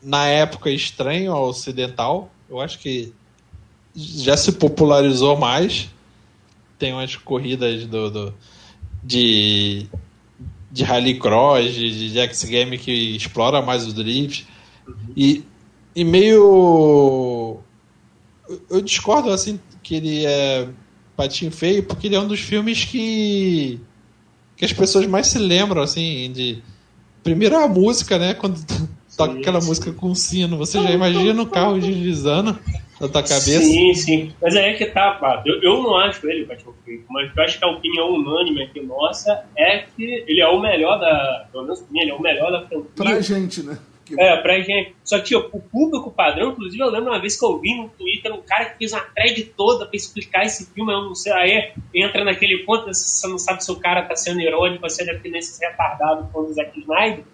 na 0.00 0.26
época, 0.28 0.70
estranho 0.70 1.32
ao 1.32 1.48
ocidental. 1.48 2.30
Eu 2.48 2.60
acho 2.60 2.78
que 2.78 3.12
já 3.96 4.36
se 4.36 4.52
popularizou 4.52 5.36
mais. 5.36 5.90
Tem 6.78 6.92
umas 6.92 7.16
corridas 7.16 7.86
do, 7.86 8.10
do- 8.10 8.34
de, 9.02 9.86
de 10.70 10.82
rallycross, 10.84 11.72
de, 11.72 12.10
de 12.12 12.18
X 12.18 12.44
Game 12.44 12.76
que 12.78 13.16
explora 13.16 13.62
mais 13.62 13.86
o 13.86 13.92
drift. 13.92 14.46
E, 15.16 15.42
e 15.94 16.04
meio. 16.04 17.60
eu- 18.48 18.60
Eu 18.70 18.80
discordo 18.80 19.30
assim 19.30 19.58
que 19.82 19.94
ele 19.94 20.24
é 20.26 20.68
patinho 21.16 21.50
feio, 21.50 21.82
porque 21.82 22.06
ele 22.08 22.16
é 22.16 22.20
um 22.20 22.28
dos 22.28 22.40
filmes 22.40 22.84
que. 22.84 23.80
que 24.56 24.64
as 24.64 24.72
pessoas 24.72 25.06
mais 25.06 25.28
se 25.28 25.38
lembram, 25.38 25.82
assim, 25.82 26.30
de. 26.32 26.62
Primeiro 27.22 27.56
a 27.56 27.66
música, 27.66 28.18
né? 28.18 28.34
Quando 28.34 28.60
toca 29.16 29.32
Sim, 29.34 29.40
aquela 29.40 29.60
sim. 29.60 29.66
música 29.68 29.92
com 29.92 30.14
sino, 30.14 30.56
você 30.58 30.80
já 30.82 30.90
imagina 30.92 31.40
o 31.42 31.46
carro 31.46 31.80
deslizando 31.80 32.58
na 33.00 33.08
tua 33.08 33.22
cabeça. 33.22 33.60
Sim, 33.60 33.94
sim. 33.94 34.32
Mas 34.40 34.56
aí 34.56 34.64
é 34.70 34.74
que 34.74 34.86
tá, 34.86 35.12
pá. 35.12 35.42
Eu, 35.44 35.60
eu 35.62 35.82
não 35.82 35.96
acho 35.96 36.26
ele 36.28 36.42
o 36.44 36.46
Batman 36.46 36.72
mas 37.10 37.30
eu 37.36 37.42
acho 37.42 37.58
que 37.58 37.64
a 37.64 37.68
opinião 37.68 38.10
unânime 38.10 38.62
aqui 38.62 38.80
nossa 38.80 39.44
é 39.56 39.78
que 39.96 40.24
ele 40.26 40.40
é 40.40 40.48
o 40.48 40.60
melhor 40.60 40.98
da. 40.98 41.46
Pelo 41.50 41.64
menos 41.64 41.80
pra 41.80 41.88
mim, 41.92 42.00
ele 42.00 42.10
é 42.10 42.14
o 42.14 42.22
melhor 42.22 42.50
da 42.52 42.66
franquia. 42.66 42.90
Pra 42.94 43.20
gente, 43.20 43.62
né? 43.62 43.78
Porque- 44.06 44.22
É, 44.22 44.36
pra 44.36 44.60
gente. 44.60 44.94
Só 45.02 45.18
que 45.18 45.24
tipo, 45.24 45.48
o 45.56 45.60
público 45.60 46.12
padrão, 46.12 46.50
inclusive, 46.52 46.80
eu 46.80 46.88
lembro 46.90 47.10
uma 47.10 47.20
vez 47.20 47.36
que 47.38 47.44
eu 47.44 47.58
vi 47.58 47.74
no 47.76 47.88
Twitter 47.88 48.32
um 48.32 48.40
cara 48.40 48.66
que 48.66 48.78
fez 48.78 48.92
uma 48.92 49.00
thread 49.00 49.42
toda 49.56 49.84
pra 49.84 49.96
explicar 49.96 50.44
esse 50.46 50.72
filme. 50.72 50.92
Eu 50.92 51.02
não 51.02 51.14
sei, 51.14 51.32
aí 51.32 51.72
entra 51.92 52.22
naquele 52.24 52.58
ponto, 52.58 52.86
você 52.86 53.26
não 53.26 53.38
sabe 53.38 53.64
se 53.64 53.72
o 53.72 53.76
cara 53.80 54.02
tá 54.02 54.14
sendo 54.14 54.40
irônico, 54.40 54.88
se 54.88 55.02
ele 55.02 55.10
é 55.10 55.28
nesses 55.28 55.58
retardado 55.60 56.28
com 56.32 56.40
o 56.40 56.52
Zack 56.52 56.78
Snyder. 56.78 57.24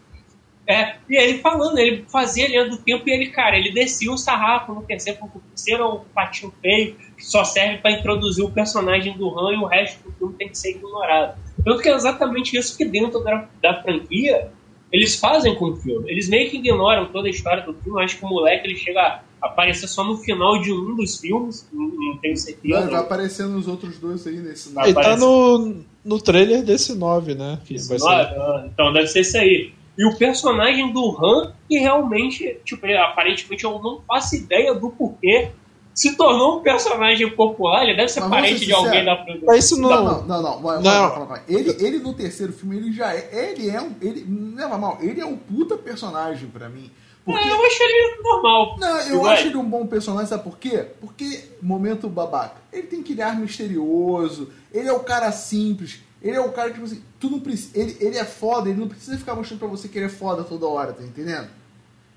É, 0.66 0.94
e 1.08 1.16
ele 1.16 1.38
falando, 1.38 1.76
ele 1.78 2.04
fazia 2.08 2.46
a 2.46 2.48
linha 2.48 2.68
do 2.68 2.76
tempo 2.76 3.02
e 3.08 3.12
ele, 3.12 3.30
cara, 3.30 3.58
ele 3.58 3.72
descia 3.72 4.12
o 4.12 4.16
sarrafo 4.16 4.72
no 4.72 4.82
terceiro, 4.82 5.18
porque 5.18 5.38
o 5.38 5.40
terceiro 5.40 5.82
é 5.82 5.86
um 5.86 6.00
patinho 6.14 6.52
feio 6.62 6.94
que 7.16 7.24
só 7.24 7.44
serve 7.44 7.78
pra 7.78 7.90
introduzir 7.90 8.44
o 8.44 8.50
personagem 8.50 9.16
do 9.16 9.28
Han 9.38 9.54
e 9.54 9.56
o 9.56 9.66
resto 9.66 10.04
do 10.04 10.12
filme 10.12 10.34
tem 10.34 10.48
que 10.48 10.56
ser 10.58 10.70
ignorado. 10.70 11.36
Tanto 11.64 11.82
que 11.82 11.88
é 11.88 11.94
exatamente 11.94 12.56
isso 12.56 12.76
que 12.76 12.84
dentro 12.84 13.20
da, 13.24 13.48
da 13.60 13.82
franquia 13.82 14.50
eles 14.92 15.16
fazem 15.16 15.54
com 15.54 15.70
o 15.70 15.76
filme. 15.76 16.10
Eles 16.10 16.28
meio 16.28 16.50
que 16.50 16.58
ignoram 16.58 17.06
toda 17.06 17.26
a 17.26 17.30
história 17.30 17.64
do 17.64 17.72
filme. 17.72 18.02
Acho 18.02 18.18
que 18.18 18.24
o 18.24 18.28
moleque 18.28 18.66
ele 18.66 18.76
chega 18.76 19.00
a 19.00 19.46
aparecer 19.46 19.88
só 19.88 20.04
no 20.04 20.18
final 20.18 20.60
de 20.60 20.72
um 20.72 20.94
dos 20.94 21.18
filmes, 21.18 21.66
não, 21.72 21.88
não 21.88 22.18
tenho 22.18 22.36
certeza. 22.36 22.80
Vai, 22.80 22.90
vai 22.90 23.00
aparecer 23.00 23.46
nos 23.46 23.66
outros 23.66 23.98
dois 23.98 24.26
aí 24.26 24.36
nesse. 24.36 24.72
Ah, 24.76 24.84
Ele 24.84 24.94
tá 24.94 25.16
no, 25.16 25.82
no 26.04 26.20
trailer 26.20 26.62
desse 26.62 26.94
9, 26.94 27.34
né? 27.34 27.58
Não, 28.04 28.28
ser. 28.28 28.36
não, 28.36 28.66
então 28.66 28.92
deve 28.92 29.06
ser 29.06 29.20
isso 29.20 29.38
aí. 29.38 29.72
E 29.96 30.06
o 30.06 30.16
personagem 30.16 30.92
do 30.92 31.16
Han, 31.22 31.52
que 31.68 31.78
realmente, 31.78 32.58
tipo, 32.64 32.86
ele, 32.86 32.96
aparentemente 32.96 33.64
eu 33.64 33.78
não 33.78 34.00
faço 34.06 34.36
ideia 34.36 34.74
do 34.74 34.90
porquê, 34.90 35.50
se 35.94 36.16
tornou 36.16 36.58
um 36.58 36.62
personagem 36.62 37.28
popular. 37.30 37.84
Ele 37.84 37.96
deve 37.96 38.08
ser 38.08 38.20
Mas 38.20 38.30
parente 38.30 38.60
ser 38.60 38.66
de 38.66 38.72
alguém 38.72 39.04
da. 39.04 39.24
Mas 39.44 39.64
isso 39.66 39.80
não. 39.80 39.90
Não, 39.90 40.04
não, 40.04 40.26
não, 40.26 40.42
não. 40.42 40.62
Não. 40.62 40.82
vai, 40.82 40.82
vai, 40.82 41.26
vai. 41.26 41.42
Ele, 41.48 41.76
ele 41.78 41.98
no 41.98 42.14
terceiro 42.14 42.52
filme, 42.52 42.76
ele 42.76 42.92
já 42.92 43.14
é. 43.14 43.50
Ele 43.50 43.68
é 43.68 43.80
um. 43.80 43.94
Ele, 44.00 44.24
não 44.26 44.74
é 44.74 44.78
mal, 44.78 44.98
ele 45.00 45.20
é 45.20 45.26
um 45.26 45.36
puta 45.36 45.76
personagem 45.76 46.48
pra 46.48 46.68
mim. 46.68 46.90
Porque. 47.24 47.40
É, 47.40 47.52
eu 47.52 47.64
acho 47.64 47.82
ele 47.82 48.22
normal. 48.22 48.76
Não, 48.78 48.98
eu 49.00 49.22
Vai. 49.22 49.34
acho 49.34 49.46
ele 49.46 49.56
um 49.56 49.68
bom 49.68 49.86
personagem, 49.86 50.28
sabe 50.28 50.42
por 50.42 50.58
quê? 50.58 50.86
Porque, 51.00 51.44
momento 51.60 52.08
babaca, 52.08 52.56
ele 52.72 52.86
tem 52.86 53.00
aquele 53.00 53.22
ar 53.22 53.38
misterioso, 53.38 54.50
ele 54.72 54.88
é 54.88 54.92
o 54.92 55.00
cara 55.00 55.30
simples, 55.30 56.00
ele 56.22 56.36
é 56.36 56.40
o 56.40 56.52
cara 56.52 56.68
que, 56.68 56.74
tipo 56.74 56.86
assim, 56.86 57.02
tu 57.20 57.28
não 57.30 57.40
precisa. 57.40 57.78
Ele, 57.78 57.96
ele 58.00 58.16
é 58.18 58.24
foda, 58.24 58.68
ele 58.68 58.78
não 58.80 58.88
precisa 58.88 59.18
ficar 59.18 59.34
mostrando 59.34 59.58
pra 59.60 59.68
você 59.68 59.88
que 59.88 59.98
ele 59.98 60.06
é 60.06 60.10
foda 60.10 60.44
toda 60.44 60.66
hora, 60.66 60.92
tá 60.92 61.02
entendendo? 61.02 61.48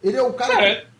Ele 0.03 0.17
é 0.17 0.21
o 0.21 0.33
cara. 0.33 0.53
Cara, 0.53 0.75
que, 0.75 0.95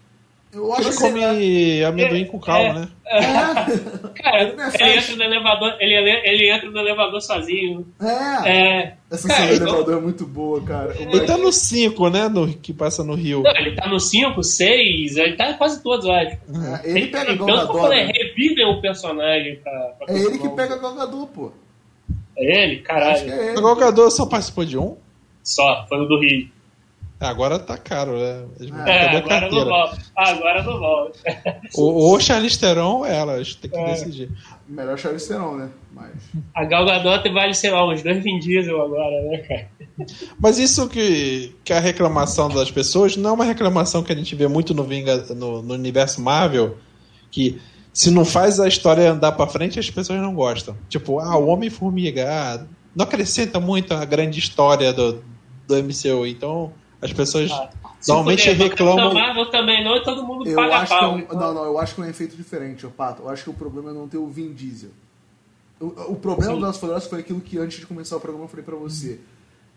eu 0.57 0.71
acho 0.73 0.83
Ele 0.87 0.91
que. 0.91 1.01
come 1.01 1.83
amendoim 1.83 2.25
com 2.25 2.39
calma, 2.39 2.69
é. 2.69 2.73
né? 2.79 2.87
É, 3.05 3.19
cara, 4.23 4.53
Não 4.55 4.63
é 4.63 4.67
ele 4.67 4.77
flash. 4.77 5.09
entra 5.09 5.15
no 5.17 5.23
elevador, 5.23 5.75
ele, 5.81 5.93
ele 6.23 6.49
entra 6.49 6.71
no 6.71 6.79
elevador 6.79 7.21
sozinho. 7.21 7.85
é. 8.01 8.49
É, 8.49 8.93
Essa 9.11 9.27
Cara, 9.27 9.39
cena 9.41 9.49
do 9.49 9.55
então- 9.57 9.67
elevador 9.67 9.97
é 9.97 10.01
muito 10.01 10.25
boa, 10.25 10.61
cara. 10.63 10.91
O 10.97 11.01
Ele 11.01 11.19
tá 11.25 11.37
no 11.37 11.51
5, 11.51 12.09
né? 12.09 12.29
No, 12.29 12.47
que 12.47 12.73
passa 12.73 13.03
no 13.03 13.15
Rio. 13.15 13.43
não, 13.43 13.51
ele 13.57 13.75
tá 13.75 13.87
no 13.89 13.99
5, 13.99 14.41
6, 14.41 15.17
ele 15.17 15.35
tá 15.35 15.51
em 15.51 15.57
quase 15.57 15.83
todos, 15.83 16.05
eu 16.05 16.13
acho. 16.13 16.31
É, 16.31 16.89
ele 16.89 17.07
pega 17.07 17.25
Tem 17.25 17.35
igual 17.35 17.49
tanto 17.49 17.57
pra 17.59 17.67
Gador, 17.73 17.81
poder 17.81 18.05
né? 18.05 18.11
revivem 18.15 18.65
o 18.65 18.81
personagem 18.81 19.55
pra, 19.57 19.71
pra 19.99 20.13
É 20.15 20.17
ele 20.17 20.37
que 20.39 20.49
pega 20.49 20.77
Galgador, 20.77 21.27
pô. 21.27 21.51
É 22.37 22.63
ele? 22.63 22.81
Caralho. 22.81 23.31
é 23.31 23.49
ele. 23.49 23.59
O 23.59 23.61
Galgador 23.63 24.11
só 24.11 24.25
participou 24.25 24.65
de 24.65 24.77
um? 24.77 24.97
Só, 25.43 25.85
foi 25.87 25.99
o 25.99 26.05
do 26.05 26.19
Rio. 26.19 26.49
Agora 27.17 27.57
tá 27.57 27.77
caro, 27.77 28.17
né? 28.19 28.43
É, 28.85 29.17
agora 29.17 29.49
não 29.49 29.65
volta. 29.65 29.97
Ah, 30.17 30.29
agora 30.31 30.63
não 30.63 30.77
volta. 30.79 31.19
O, 31.73 32.13
o 32.13 32.19
Charlize 32.19 32.59
Theron 32.59 32.97
ou 32.97 33.05
ela, 33.05 33.39
acho 33.39 33.55
que 33.55 33.61
tem 33.69 33.71
que 33.71 33.77
É. 33.77 33.93
decidir. 33.93 34.29
Melhor 34.67 34.97
Charlize 34.99 35.29
Theron, 35.29 35.55
né? 35.55 35.69
Mas. 35.93 36.11
A 36.53 36.65
Gal 36.65 36.85
Gadot 36.85 37.27
vale, 37.31 37.53
sei 37.53 37.71
lá, 37.71 37.87
uns 37.89 38.03
dois 38.03 38.21
Vin 38.21 38.37
Diesel 38.39 38.81
agora, 38.81 39.21
né, 39.29 39.37
cara? 39.37 39.69
Mas 40.37 40.59
isso 40.59 40.89
que, 40.89 41.55
que 41.63 41.71
é 41.71 41.77
a 41.77 41.79
reclamação 41.79 42.49
das 42.49 42.69
pessoas 42.69 43.15
não 43.15 43.29
é 43.29 43.33
uma 43.33 43.45
reclamação 43.45 44.03
que 44.03 44.11
a 44.11 44.15
gente 44.15 44.35
vê 44.35 44.47
muito 44.49 44.73
no, 44.73 44.83
Vinga, 44.83 45.17
no, 45.33 45.61
no 45.61 45.73
universo 45.73 46.21
Marvel, 46.21 46.77
que 47.31 47.61
se 47.95 48.11
não 48.11 48.25
faz 48.25 48.59
a 48.59 48.67
história 48.67 49.09
andar 49.09 49.31
pra 49.31 49.47
frente, 49.47 49.79
as 49.79 49.89
pessoas 49.89 50.19
não 50.19 50.35
gostam. 50.35 50.75
Tipo, 50.89 51.17
ah, 51.21 51.37
o 51.37 51.47
Homem-Formiga, 51.47 52.27
ah, 52.29 52.65
não 52.93 53.05
acrescenta 53.05 53.57
muito 53.57 53.93
a 53.93 54.03
grande 54.03 54.37
história 54.37 54.91
do, 54.91 55.23
do 55.65 55.75
MCU, 55.81 56.25
então 56.27 56.73
as 57.01 57.13
pessoas 57.13 57.49
Ah, 57.51 57.69
normalmente 58.05 58.49
puder, 58.49 58.67
reclamam. 58.69 59.13
Marvel 59.13 59.49
também 59.49 59.81
não, 59.81 59.95
e 59.95 60.03
todo 60.03 60.23
mundo 60.23 60.45
Eu 60.45 60.57
paga 60.57 60.75
acho 60.79 60.87
que 60.87 60.93
é 60.93 60.99
pau. 60.99 61.15
um, 61.15 61.19
então. 61.19 61.39
não, 61.39 61.53
não, 61.53 61.63
eu 61.63 61.79
acho 61.79 61.95
que 61.95 62.01
é 62.01 62.03
um 62.03 62.09
efeito 62.09 62.35
diferente, 62.35 62.85
ô 62.85 62.89
Pato. 62.91 63.23
Eu 63.23 63.29
acho 63.29 63.45
que 63.45 63.49
o 63.49 63.53
problema 63.53 63.91
é 63.91 63.93
não 63.93 64.09
ter 64.09 64.17
o 64.17 64.27
Vin 64.27 64.51
Diesel. 64.51 64.89
O, 65.79 65.85
o 65.85 66.15
problema 66.17 66.51
Sim. 66.51 66.55
do 66.55 66.59
Velozes 66.59 66.79
Furiosos 66.81 67.09
foi 67.09 67.21
aquilo 67.21 67.39
que 67.39 67.57
antes 67.57 67.79
de 67.79 67.85
começar 67.85 68.17
o 68.17 68.19
programa 68.19 68.43
eu 68.43 68.49
falei 68.49 68.65
pra 68.65 68.75
você. 68.75 69.21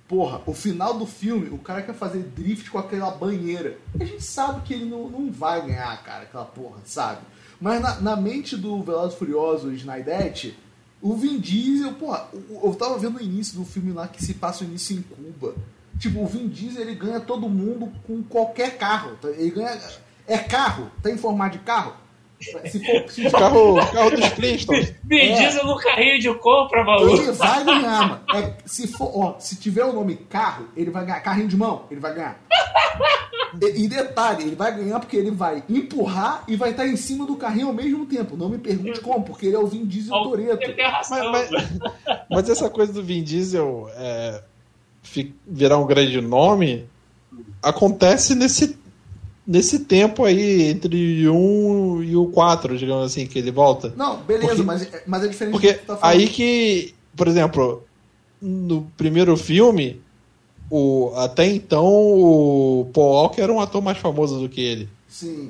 Porra, 0.09 0.41
o 0.45 0.55
final 0.55 0.95
do 0.95 1.07
filme, 1.07 1.51
o 1.51 1.59
cara 1.59 1.83
quer 1.83 1.95
fazer 1.95 2.23
drift 2.35 2.69
com 2.69 2.79
aquela 2.79 3.13
banheira. 3.13 3.77
A 4.01 4.05
gente 4.05 4.25
sabe 4.25 4.63
que 4.63 4.75
ele 4.75 4.87
não, 4.87 5.09
não 5.09 5.31
vai 5.31 5.65
ganhar, 5.65 6.03
cara, 6.03 6.23
aquela 6.23 6.47
porra, 6.47 6.79
sabe? 6.85 7.21
Mas 7.61 7.81
na, 7.81 8.01
na 8.01 8.17
mente 8.17 8.57
do 8.57 8.83
Velozes 8.83 9.15
e 9.15 9.19
Furiosos, 9.19 9.75
Snydete, 9.75 10.57
o 11.03 11.15
Vin 11.15 11.39
Diesel, 11.39 11.93
porra, 11.95 12.29
eu 12.63 12.75
tava 12.75 12.99
vendo 12.99 13.19
o 13.19 13.23
início 13.23 13.59
do 13.59 13.65
filme 13.65 13.93
lá 13.93 14.07
que 14.09 14.23
se 14.25 14.35
passa 14.35 14.65
o 14.65 14.67
início 14.67 14.97
em 14.97 15.03
Cuba. 15.03 15.55
Tipo, 15.99 16.21
o 16.23 16.27
Vin 16.27 16.47
Diesel 16.49 16.83
ele 16.83 16.95
ganha 16.95 17.19
todo 17.21 17.49
mundo 17.49 17.93
com 18.07 18.23
qualquer 18.23 18.77
carro. 18.79 19.17
tá? 19.21 19.29
Ele 19.29 19.51
ganha. 19.51 19.77
É 20.27 20.39
carro, 20.39 20.91
tá 21.03 21.11
em 21.11 21.17
formato 21.19 21.59
de 21.59 21.65
carro. 21.65 21.95
Se 22.41 22.79
for. 22.85 23.11
Se 23.11 23.31
carro, 23.33 23.75
carro 23.93 24.11
dos 24.13 24.27
Flintstones. 24.27 24.95
Vin 25.03 25.17
É. 25.17 25.37
Diesel 25.37 25.67
no 25.67 25.77
carrinho 25.77 26.21
de 26.21 26.33
compra, 26.39 26.85
maluco. 26.85 27.17
ele 27.23 27.33
vai 27.33 27.65
ganhar, 27.65 28.09
mano. 28.09 28.21
É, 28.35 28.55
se, 28.65 28.87
for, 28.87 29.11
ó, 29.13 29.39
se 29.41 29.57
tiver 29.57 29.85
o 29.85 29.93
nome 29.93 30.15
carro, 30.17 30.69
ele 30.77 30.91
vai 30.91 31.05
ganhar. 31.05 31.21
Carrinho 31.21 31.49
de 31.49 31.57
mão, 31.57 31.87
ele 31.91 31.99
vai 31.99 32.15
ganhar. 32.15 32.39
E, 33.61 33.85
e 33.85 33.89
detalhe, 33.89 34.45
ele 34.45 34.57
vai 34.57 34.77
ganhar 34.77 34.99
porque 35.01 35.17
ele 35.17 35.31
vai 35.31 35.63
empurrar 35.69 36.45
e 36.49 36.57
vai 36.57 36.71
estar 36.71 36.87
em 36.87 36.97
cima 36.97 37.25
do 37.27 37.37
carrinho 37.37 37.69
ao 37.69 37.73
mesmo 37.73 38.05
tempo. 38.07 38.37
Não 38.37 38.49
me 38.49 38.59
pergunte 38.59 39.01
como, 39.01 39.25
porque 39.25 39.47
ele 39.47 39.57
é 39.57 39.59
o 39.59 39.67
Vin 39.67 39.85
Diesel 39.87 40.15
Ele 40.17 40.25
Toreto. 40.57 40.83
razão. 40.83 41.33
Mas- 41.33 41.51
Mas 42.31 42.49
essa 42.49 42.69
coisa 42.69 42.93
do 42.93 43.03
Vin 43.03 43.23
Diesel 43.23 43.89
é, 43.97 44.43
virar 45.47 45.79
um 45.79 45.87
grande 45.87 46.21
nome 46.21 46.85
acontece 47.63 48.35
nesse, 48.35 48.77
nesse 49.47 49.81
tempo 49.81 50.25
aí, 50.25 50.63
entre 50.65 51.27
o 51.29 51.35
1 51.35 52.03
e 52.05 52.17
o 52.17 52.27
4, 52.27 52.77
digamos 52.77 53.07
assim, 53.07 53.27
que 53.27 53.39
ele 53.39 53.51
volta. 53.51 53.93
Não, 53.97 54.19
beleza, 54.19 54.49
Porque- 54.49 54.63
mas, 54.63 54.91
mas 55.07 55.25
é 55.25 55.29
diferente 55.29 55.53
Porque 55.53 55.73
do 55.73 55.79
que 55.79 55.85
tu 55.85 55.87
tá 55.87 55.97
falando. 55.97 56.15
aí 56.21 56.29
que 56.29 56.95
por 57.17 57.27
exemplo, 57.27 57.83
no 58.41 58.83
primeiro 58.97 59.37
filme, 59.37 60.01
o, 60.71 61.13
até 61.17 61.47
então 61.47 61.87
o 61.87 62.91
Paul 62.93 63.13
Walker 63.13 63.41
era 63.41 63.53
um 63.53 63.61
ator 63.61 63.83
mais 63.83 63.99
famoso 63.99 64.39
do 64.41 64.49
que 64.49 64.61
ele. 64.61 64.89
Sim. 65.09 65.47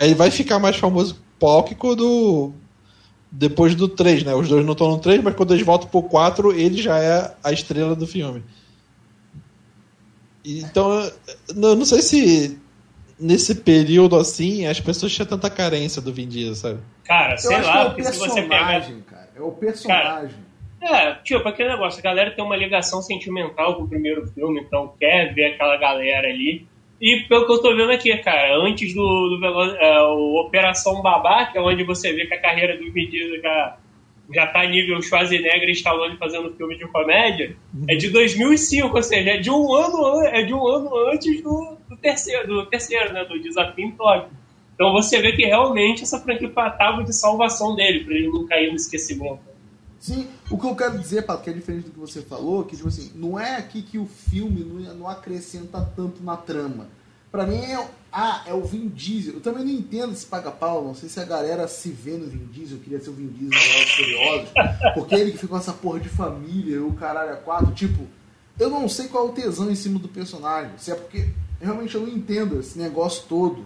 Ele 0.00 0.14
vai 0.14 0.30
ficar 0.30 0.58
mais 0.58 0.76
famoso 0.76 1.20
Paul 1.38 1.56
Walker 1.56 1.74
quando 1.74 2.52
depois 3.30 3.74
do 3.74 3.88
3, 3.88 4.24
né? 4.24 4.34
Os 4.34 4.48
dois 4.48 4.64
não 4.64 4.72
estão 4.72 4.88
no 4.90 4.98
3, 4.98 5.22
mas 5.22 5.34
quando 5.34 5.52
eles 5.52 5.66
voltam 5.66 5.88
pro 5.88 6.02
4, 6.02 6.52
ele 6.52 6.80
já 6.80 6.98
é 6.98 7.34
a 7.42 7.52
estrela 7.52 7.94
do 7.96 8.06
filme. 8.06 8.42
Então, 10.44 11.10
eu 11.48 11.74
não 11.76 11.84
sei 11.84 12.02
se 12.02 12.58
nesse 13.18 13.54
período 13.54 14.16
assim 14.16 14.66
as 14.66 14.80
pessoas 14.80 15.12
tinham 15.12 15.26
tanta 15.26 15.48
carência 15.48 16.02
do 16.02 16.12
Vin 16.12 16.28
Diesel, 16.28 16.54
sabe? 16.54 16.78
Cara, 17.04 17.34
Eu 17.34 17.38
sei 17.38 17.56
acho 17.56 17.66
lá, 17.68 17.74
que 17.74 17.80
é 17.80 17.84
porque 17.84 18.02
o 18.02 18.12
se 18.12 18.18
você 18.18 18.42
pega. 18.42 18.48
personagem, 18.48 19.00
cara. 19.02 19.30
É 19.36 19.40
o 19.40 19.52
personagem. 19.52 20.36
É, 20.86 21.14
tipo, 21.22 21.48
aquele 21.48 21.70
negócio, 21.70 21.98
a 22.00 22.02
galera 22.02 22.30
tem 22.32 22.44
uma 22.44 22.56
ligação 22.56 23.00
sentimental 23.00 23.74
com 23.76 23.84
o 23.84 23.88
primeiro 23.88 24.26
filme, 24.28 24.60
então 24.60 24.92
quer 25.00 25.32
ver 25.32 25.54
aquela 25.54 25.76
galera 25.76 26.28
ali. 26.28 26.66
E 27.00 27.24
pelo 27.28 27.46
que 27.46 27.52
eu 27.52 27.62
tô 27.62 27.74
vendo 27.74 27.90
aqui, 27.90 28.14
cara, 28.18 28.54
antes 28.58 28.94
do, 28.94 29.02
do 29.30 29.40
Velo- 29.40 29.76
é, 29.76 30.00
Operação 30.02 31.00
Babá, 31.00 31.46
que 31.46 31.56
é 31.56 31.60
onde 31.60 31.82
você 31.84 32.12
vê 32.12 32.26
que 32.26 32.34
a 32.34 32.40
carreira 32.40 32.76
do 32.76 32.92
Vin 32.92 33.08
Diesel 33.08 33.40
já, 33.40 33.76
já 34.34 34.46
tá 34.48 34.64
nível 34.66 35.00
Schwarzenegger 35.00 35.68
e 35.68 35.72
Stallone 35.72 36.16
fazendo 36.18 36.54
filme 36.54 36.76
de 36.76 36.86
comédia, 36.88 37.56
é 37.88 37.94
de 37.96 38.10
2005, 38.10 38.94
ou 38.94 39.02
seja, 39.02 39.30
é 39.32 39.36
de 39.38 39.50
um 39.50 39.72
ano, 39.74 40.04
an- 40.06 40.26
é 40.28 40.42
de 40.42 40.52
um 40.52 40.66
ano 40.66 40.94
antes 41.10 41.42
do, 41.42 41.78
do 41.88 41.96
terceiro, 41.96 42.46
do 42.46 42.66
terceiro, 42.66 43.12
né, 43.12 43.24
do 43.24 43.40
Desafio 43.40 43.86
em 43.86 43.90
Tóquio. 43.92 44.30
Então 44.74 44.92
você 44.92 45.20
vê 45.20 45.32
que 45.32 45.44
realmente 45.46 46.02
essa 46.02 46.20
franquia 46.20 46.48
tava 46.50 47.02
de 47.04 47.14
salvação 47.14 47.74
dele, 47.74 48.04
pra 48.04 48.14
ele 48.14 48.28
não 48.28 48.46
cair 48.46 48.68
no 48.68 48.76
esquecimento. 48.76 49.53
Sim, 50.04 50.28
o 50.50 50.58
que 50.58 50.66
eu 50.66 50.76
quero 50.76 50.98
dizer, 50.98 51.22
Pato, 51.22 51.42
que 51.44 51.48
é 51.48 51.52
diferente 51.54 51.84
do 51.86 51.92
que 51.92 51.98
você 51.98 52.20
falou, 52.20 52.62
que 52.64 52.76
tipo 52.76 52.88
assim, 52.88 53.10
não 53.14 53.40
é 53.40 53.56
aqui 53.56 53.80
que 53.80 53.96
o 53.96 54.04
filme 54.04 54.62
não, 54.62 54.94
não 54.96 55.08
acrescenta 55.08 55.80
tanto 55.96 56.22
na 56.22 56.36
trama. 56.36 56.88
Pra 57.32 57.46
mim 57.46 57.56
é, 57.56 57.88
ah, 58.12 58.42
é 58.46 58.52
o 58.52 58.62
Vin 58.62 58.88
Diesel. 58.88 59.32
Eu 59.32 59.40
também 59.40 59.64
não 59.64 59.70
entendo 59.72 60.12
esse 60.12 60.26
paga-pau, 60.26 60.84
não 60.84 60.94
sei 60.94 61.08
se 61.08 61.18
a 61.18 61.24
galera 61.24 61.66
se 61.66 61.88
vê 61.88 62.18
no 62.18 62.26
Vin 62.26 62.46
Diesel, 62.52 62.80
queria 62.80 63.00
ser 63.00 63.08
o 63.08 63.12
Vin 63.14 63.28
Diesel 63.28 63.48
no 63.58 63.64
Velozes 63.66 63.88
e 63.88 63.96
Furiosos, 63.96 64.48
porque 64.92 65.14
ele 65.14 65.30
que 65.32 65.38
fica 65.38 65.48
com 65.48 65.56
essa 65.56 65.72
porra 65.72 66.00
de 66.00 66.10
família, 66.10 66.84
o 66.84 66.92
caralho 66.92 67.30
é 67.30 67.36
quatro, 67.36 67.72
tipo, 67.72 68.06
eu 68.60 68.68
não 68.68 68.86
sei 68.90 69.08
qual 69.08 69.28
é 69.28 69.30
o 69.30 69.32
tesão 69.32 69.70
em 69.70 69.74
cima 69.74 69.98
do 69.98 70.08
personagem, 70.08 70.72
se 70.76 70.90
é 70.90 70.94
porque 70.94 71.30
realmente 71.58 71.94
eu 71.94 72.02
não 72.02 72.08
entendo 72.08 72.60
esse 72.60 72.78
negócio 72.78 73.24
todo, 73.26 73.64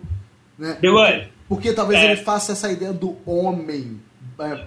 né? 0.56 0.78
Bigode, 0.80 1.32
Porque 1.48 1.72
talvez 1.72 2.00
É. 2.00 2.12
ele 2.12 2.22
faça 2.22 2.52
essa 2.52 2.70
ideia 2.70 2.92
do 2.92 3.16
homem 3.26 4.00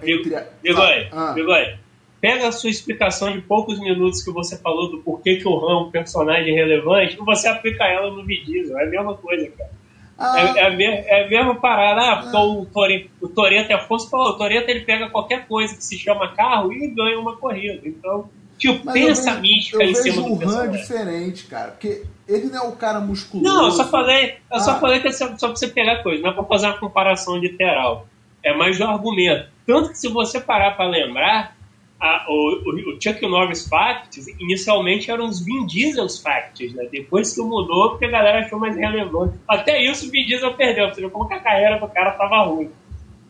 entre 0.02 0.34
a... 0.36 0.44
Bigode, 0.62 1.08
Ah. 1.12 1.32
Bigode, 1.32 1.78
pega 2.20 2.48
a 2.48 2.52
sua 2.52 2.70
explicação 2.70 3.32
de 3.32 3.40
poucos 3.40 3.78
minutos 3.80 4.22
que 4.22 4.30
você 4.30 4.56
falou 4.58 4.90
do 4.90 4.98
porquê 4.98 5.36
que 5.36 5.48
o 5.48 5.58
Han 5.68 5.72
é 5.72 5.76
um 5.86 5.90
personagem 5.90 6.54
relevante 6.54 7.14
e 7.20 7.24
você 7.24 7.48
aplica 7.48 7.84
ela 7.84 8.10
no 8.10 8.24
Diesel. 8.26 8.78
É 8.78 8.84
a 8.84 8.90
mesma 8.90 9.14
coisa, 9.14 9.48
cara. 9.50 9.70
Ah, 10.18 10.38
É, 10.56 10.60
é, 10.60 10.66
a 10.66 10.70
me- 10.70 10.84
é 10.84 11.24
a 11.24 11.28
mesma 11.28 11.54
parada. 11.56 12.00
Ah, 12.12 12.16
porque 12.22 12.36
o, 12.36 12.64
Tori, 12.66 13.10
o 13.20 13.28
Toreto 13.28 13.70
é 13.72 13.74
Afonso 13.74 14.08
falou, 14.08 14.28
o 14.28 14.38
Toreto 14.38 14.68
ele 14.70 14.80
pega 14.80 15.08
qualquer 15.10 15.46
coisa 15.48 15.74
que 15.74 15.82
se 15.82 15.98
chama 15.98 16.28
carro 16.34 16.72
e 16.72 16.86
ganha 16.88 17.18
uma 17.18 17.34
corrida. 17.36 17.80
Então, 17.84 18.28
tipo, 18.56 18.84
Mas 18.84 18.96
eu 19.02 19.08
essa 19.08 19.30
vejo- 19.32 19.40
mística 19.42 19.82
eu 19.82 19.90
em 19.90 19.94
cima 19.94 20.16
vejo 20.16 20.22
do 20.26 20.32
o 20.32 20.34
Han 20.36 20.38
personagem. 20.38 20.80
diferente, 20.80 21.44
cara. 21.46 21.70
Porque 21.72 22.04
ele 22.28 22.46
não 22.46 22.64
é 22.66 22.68
o 22.68 22.72
cara 22.72 23.00
musculoso. 23.00 23.52
Não, 23.52 23.64
eu 23.64 23.70
só 23.72 23.88
falei, 23.88 24.36
eu 24.52 24.60
só 24.60 24.72
Ah. 24.72 24.78
falei 24.78 25.00
que 25.00 25.08
é 25.08 25.12
só, 25.12 25.26
só 25.36 25.48
pra 25.48 25.56
você 25.56 25.66
pegar 25.66 26.02
coisa, 26.04 26.22
não 26.22 26.30
é 26.30 26.34
pra 26.34 26.44
fazer 26.44 26.66
uma 26.66 26.78
comparação 26.78 27.36
literal. 27.38 28.06
É 28.44 28.54
mais 28.54 28.78
do 28.78 28.84
argumento. 28.84 29.50
Tanto 29.66 29.90
que 29.90 29.98
se 29.98 30.08
você 30.08 30.40
parar 30.40 30.72
pra 30.72 30.86
lembrar, 30.86 31.56
a- 32.00 32.26
o, 32.28 32.94
o, 32.94 33.00
Chuck 33.00 33.20
Norris 33.26 33.68
Facts 33.68 34.26
inicialmente 34.40 35.10
eram 35.10 35.26
os 35.26 35.44
Vin 35.44 35.64
Diesel's 35.66 36.20
Facts, 36.20 36.74
né? 36.74 36.88
Depois 36.90 37.32
que 37.34 37.40
mudou, 37.40 37.90
porque 37.90 38.06
a 38.06 38.10
galera 38.10 38.40
achou 38.44 38.58
mais 38.58 38.76
relevante. 38.76 39.38
Até 39.46 39.82
isso 39.82 40.08
o 40.08 40.10
Vin 40.10 40.24
Diesel 40.26 40.52
perdeu, 40.54 40.88
você 40.88 41.00
viu 41.00 41.10
como 41.10 41.28
que 41.28 41.34
a 41.34 41.40
carreira 41.40 41.78
do 41.78 41.86
cara 41.88 42.10
tava 42.12 42.42
ruim. 42.44 42.70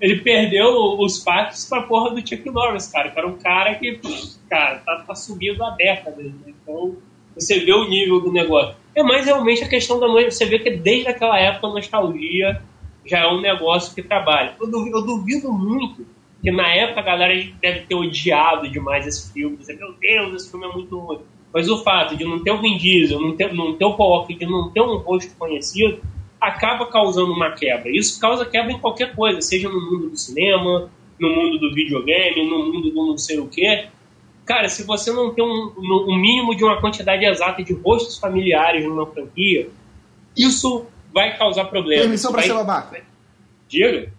Ele 0.00 0.16
perdeu 0.20 0.98
os 0.98 1.22
factos 1.22 1.64
pra 1.68 1.82
porra 1.82 2.10
do 2.10 2.26
Chuck 2.26 2.44
Norris, 2.50 2.88
cara, 2.88 3.10
que 3.10 3.18
era 3.18 3.28
um 3.28 3.38
cara 3.38 3.74
que, 3.76 4.00
cara, 4.50 4.78
tá, 4.78 5.04
tá 5.06 5.14
subindo 5.14 5.62
há 5.62 5.70
décadas, 5.70 6.24
né? 6.24 6.32
Então, 6.62 6.96
você 7.36 7.60
vê 7.60 7.72
o 7.72 7.88
nível 7.88 8.20
do 8.20 8.32
negócio. 8.32 8.74
É 8.96 9.02
mais 9.02 9.24
realmente 9.26 9.62
a 9.62 9.68
questão 9.68 10.00
da 10.00 10.08
noite, 10.08 10.34
você 10.34 10.44
vê 10.44 10.58
que 10.58 10.70
desde 10.70 11.08
aquela 11.08 11.38
época 11.38 11.66
a 11.66 11.70
nostalgia 11.70 12.60
já 13.06 13.20
é 13.20 13.28
um 13.28 13.40
negócio 13.40 13.94
que 13.94 14.02
trabalha. 14.02 14.54
Eu 14.60 14.68
duvido, 14.70 14.96
eu 14.98 15.02
duvido 15.02 15.52
muito 15.52 16.04
que 16.42 16.50
na 16.50 16.74
época 16.74 17.00
a 17.00 17.04
galera 17.04 17.34
deve 17.60 17.80
ter 17.82 17.94
odiado 17.94 18.68
demais 18.68 19.06
esse 19.06 19.32
filme, 19.32 19.56
dizer, 19.56 19.78
meu 19.78 19.92
Deus, 19.92 20.34
esse 20.34 20.50
filme 20.50 20.66
é 20.66 20.72
muito 20.72 20.98
ruim. 20.98 21.20
Mas 21.54 21.68
o 21.68 21.82
fato 21.84 22.16
de 22.16 22.24
não 22.24 22.42
ter 22.42 22.50
o 22.50 22.60
Vin 22.60 22.76
Diesel, 22.76 23.20
não 23.20 23.36
ter, 23.36 23.52
não 23.54 23.74
ter 23.74 23.84
o 23.84 23.94
Paul 23.94 24.26
de 24.26 24.44
não 24.46 24.70
ter 24.70 24.80
um 24.80 24.96
rosto 24.96 25.36
conhecido, 25.36 26.00
acaba 26.40 26.86
causando 26.86 27.32
uma 27.32 27.52
quebra. 27.52 27.90
Isso 27.90 28.18
causa 28.18 28.44
quebra 28.44 28.72
em 28.72 28.78
qualquer 28.78 29.14
coisa, 29.14 29.40
seja 29.40 29.68
no 29.68 29.80
mundo 29.80 30.10
do 30.10 30.16
cinema, 30.16 30.90
no 31.20 31.28
mundo 31.28 31.58
do 31.58 31.72
videogame, 31.72 32.44
no 32.48 32.72
mundo 32.72 32.90
do 32.90 33.06
não 33.06 33.18
sei 33.18 33.38
o 33.38 33.46
quê. 33.46 33.86
Cara, 34.44 34.68
se 34.68 34.84
você 34.84 35.12
não 35.12 35.32
tem 35.32 35.44
um, 35.44 35.72
um 35.78 36.16
mínimo 36.16 36.56
de 36.56 36.64
uma 36.64 36.80
quantidade 36.80 37.24
exata 37.24 37.62
de 37.62 37.72
rostos 37.74 38.18
familiares 38.18 38.84
numa 38.84 39.06
franquia, 39.06 39.70
isso 40.36 40.86
vai 41.14 41.36
causar 41.38 41.66
problemas. 41.66 42.02
Permissão 42.02 42.32
pra 42.32 42.40
vai... 42.40 42.48
ser 42.48 42.54
babaca. 42.54 43.00
Diga. 43.68 44.12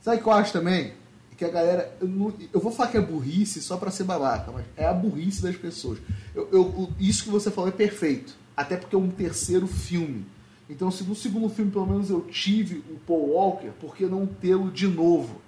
Sabe 0.00 0.18
o 0.18 0.22
que 0.22 0.28
eu 0.28 0.32
acho 0.32 0.52
também? 0.52 0.92
Que 1.36 1.44
a 1.44 1.48
galera. 1.50 1.94
Eu, 2.00 2.34
eu 2.52 2.60
vou 2.60 2.72
falar 2.72 2.90
que 2.90 2.96
é 2.96 3.00
burrice 3.00 3.60
só 3.60 3.76
pra 3.76 3.90
ser 3.90 4.04
babaca, 4.04 4.50
mas 4.50 4.64
é 4.76 4.86
a 4.86 4.92
burrice 4.94 5.42
das 5.42 5.56
pessoas. 5.56 5.98
Eu, 6.34 6.48
eu- 6.52 6.92
isso 6.98 7.24
que 7.24 7.30
você 7.30 7.50
falou 7.50 7.68
é 7.68 7.72
perfeito. 7.72 8.34
Até 8.56 8.76
porque 8.76 8.96
é 8.96 8.98
um 8.98 9.10
terceiro 9.10 9.66
filme. 9.66 10.24
Então, 10.68 10.90
se 10.90 11.04
no 11.04 11.14
segundo 11.14 11.48
filme, 11.50 11.70
pelo 11.70 11.86
menos, 11.86 12.08
eu 12.10 12.22
tive 12.22 12.78
o 12.90 12.98
Paul 13.06 13.30
Walker, 13.32 13.68
por 13.80 13.94
que 13.94 14.06
não 14.06 14.26
tê-lo 14.26 14.70
de 14.70 14.88
novo? 14.88 15.40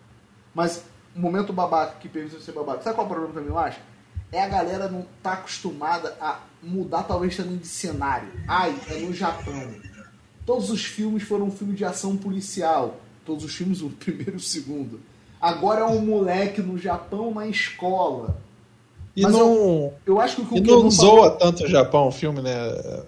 Mas 0.55 0.85
o 1.17 1.21
momento 1.21 1.53
babaca 1.53 1.97
que 1.99 2.09
permite 2.09 2.41
ser 2.43 2.53
babaca. 2.53 2.83
Sabe 2.83 2.95
qual 2.95 3.07
é 3.07 3.11
o 3.11 3.13
problema 3.15 3.35
também, 3.35 3.49
eu 3.51 3.59
acho? 3.59 3.81
É 4.31 4.43
a 4.43 4.49
galera 4.49 4.89
não 4.91 5.07
tá 5.23 5.33
acostumada 5.33 6.15
a 6.21 6.41
mudar, 6.63 7.05
talvez 7.05 7.35
também 7.35 7.57
de 7.57 7.67
cenário. 7.67 8.29
Ai, 8.47 8.79
é 8.91 8.99
no 9.01 9.13
Japão. 9.15 9.75
Todos 10.45 10.71
os 10.71 10.85
filmes 10.85 11.23
foram 11.23 11.47
um 11.47 11.51
filme 11.51 11.75
de 11.75 11.85
ação 11.85 12.15
policial. 12.17 13.01
Todos 13.25 13.43
os 13.45 13.55
filmes, 13.55 13.81
o 13.81 13.89
primeiro 13.91 14.33
e 14.33 14.37
o 14.37 14.41
segundo. 14.41 15.01
Agora 15.41 15.81
é 15.81 15.85
um 15.85 16.01
moleque 16.05 16.61
no 16.61 16.77
Japão 16.79 17.33
na 17.33 17.47
escola. 17.47 18.37
E 19.15 19.23
Mas 19.23 19.33
não, 19.33 19.93
Eu 20.07 20.21
acho 20.21 20.37
que 20.37 20.55
o 20.55 20.57
e 20.57 20.61
não 20.61 20.91
zoa 20.91 21.11
falou- 21.17 21.31
tanto 21.33 21.65
o 21.65 21.69
Japão 21.69 22.09
o 22.09 22.13
filme, 22.13 22.41
né? 22.41 22.53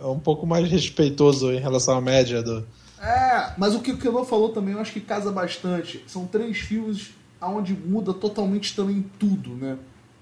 É 0.01 0.07
um 0.07 0.19
pouco 0.19 0.47
mais 0.47 0.69
respeitoso 0.69 1.53
em 1.53 1.61
relação 1.61 1.97
à 1.97 2.01
média 2.01 2.43
do. 2.43 2.67
É, 3.01 3.53
mas 3.57 3.75
o 3.75 3.81
que 3.81 3.93
o 3.93 3.97
Keanu 3.97 4.25
falou 4.25 4.51
também 4.51 4.75
eu 4.75 4.81
acho 4.81 4.93
que 4.93 5.01
casa 5.01 5.31
bastante. 5.31 6.03
São 6.07 6.27
três 6.27 6.59
filmes 6.59 7.11
onde 7.41 7.73
muda 7.75 8.13
totalmente 8.13 8.75
também 8.77 9.05
tudo, 9.19 9.51
né? 9.51 9.79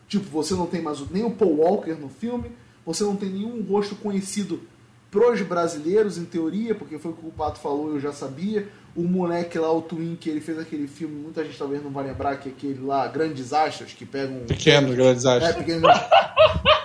Tipo, 0.09 0.29
você 0.31 0.55
não 0.55 0.67
tem 0.67 0.81
mais 0.81 0.99
nem 1.11 1.25
o 1.25 1.31
Paul 1.31 1.57
Walker 1.59 1.93
no 1.95 2.09
filme, 2.09 2.51
você 2.87 3.03
não 3.05 3.17
tem 3.17 3.31
nenhum 3.31 3.63
rosto 3.63 3.95
conhecido 3.97 4.61
pros 5.11 5.41
brasileiros, 5.43 6.19
em 6.19 6.25
teoria, 6.25 6.75
porque 6.75 6.99
foi 6.99 7.11
o 7.13 7.15
que 7.15 7.27
o 7.27 7.31
Pato 7.31 7.59
falou, 7.59 7.91
eu 7.95 8.01
já 8.01 8.13
sabia. 8.13 8.69
O 8.97 9.03
moleque 9.03 9.59
lá, 9.59 9.73
o 9.73 9.81
Twin, 9.81 10.17
que 10.21 10.29
ele 10.29 10.41
fez 10.41 10.59
aquele 10.59 10.89
filme, 10.89 11.15
muita 11.23 11.45
gente 11.45 11.57
talvez 11.57 11.83
não 11.83 11.91
vai 11.91 12.05
lembrar, 12.07 12.37
que 12.37 12.49
é 12.49 12.53
aquele 12.53 12.81
lá, 12.85 13.07
Grandes 13.07 13.53
Astros, 13.53 13.93
que 13.93 14.05
pegam... 14.05 14.41
Pequeno, 14.47 14.93
grandes 14.95 15.25
É, 15.25 15.37
astros. 15.37 15.57
pequeno... 15.57 15.87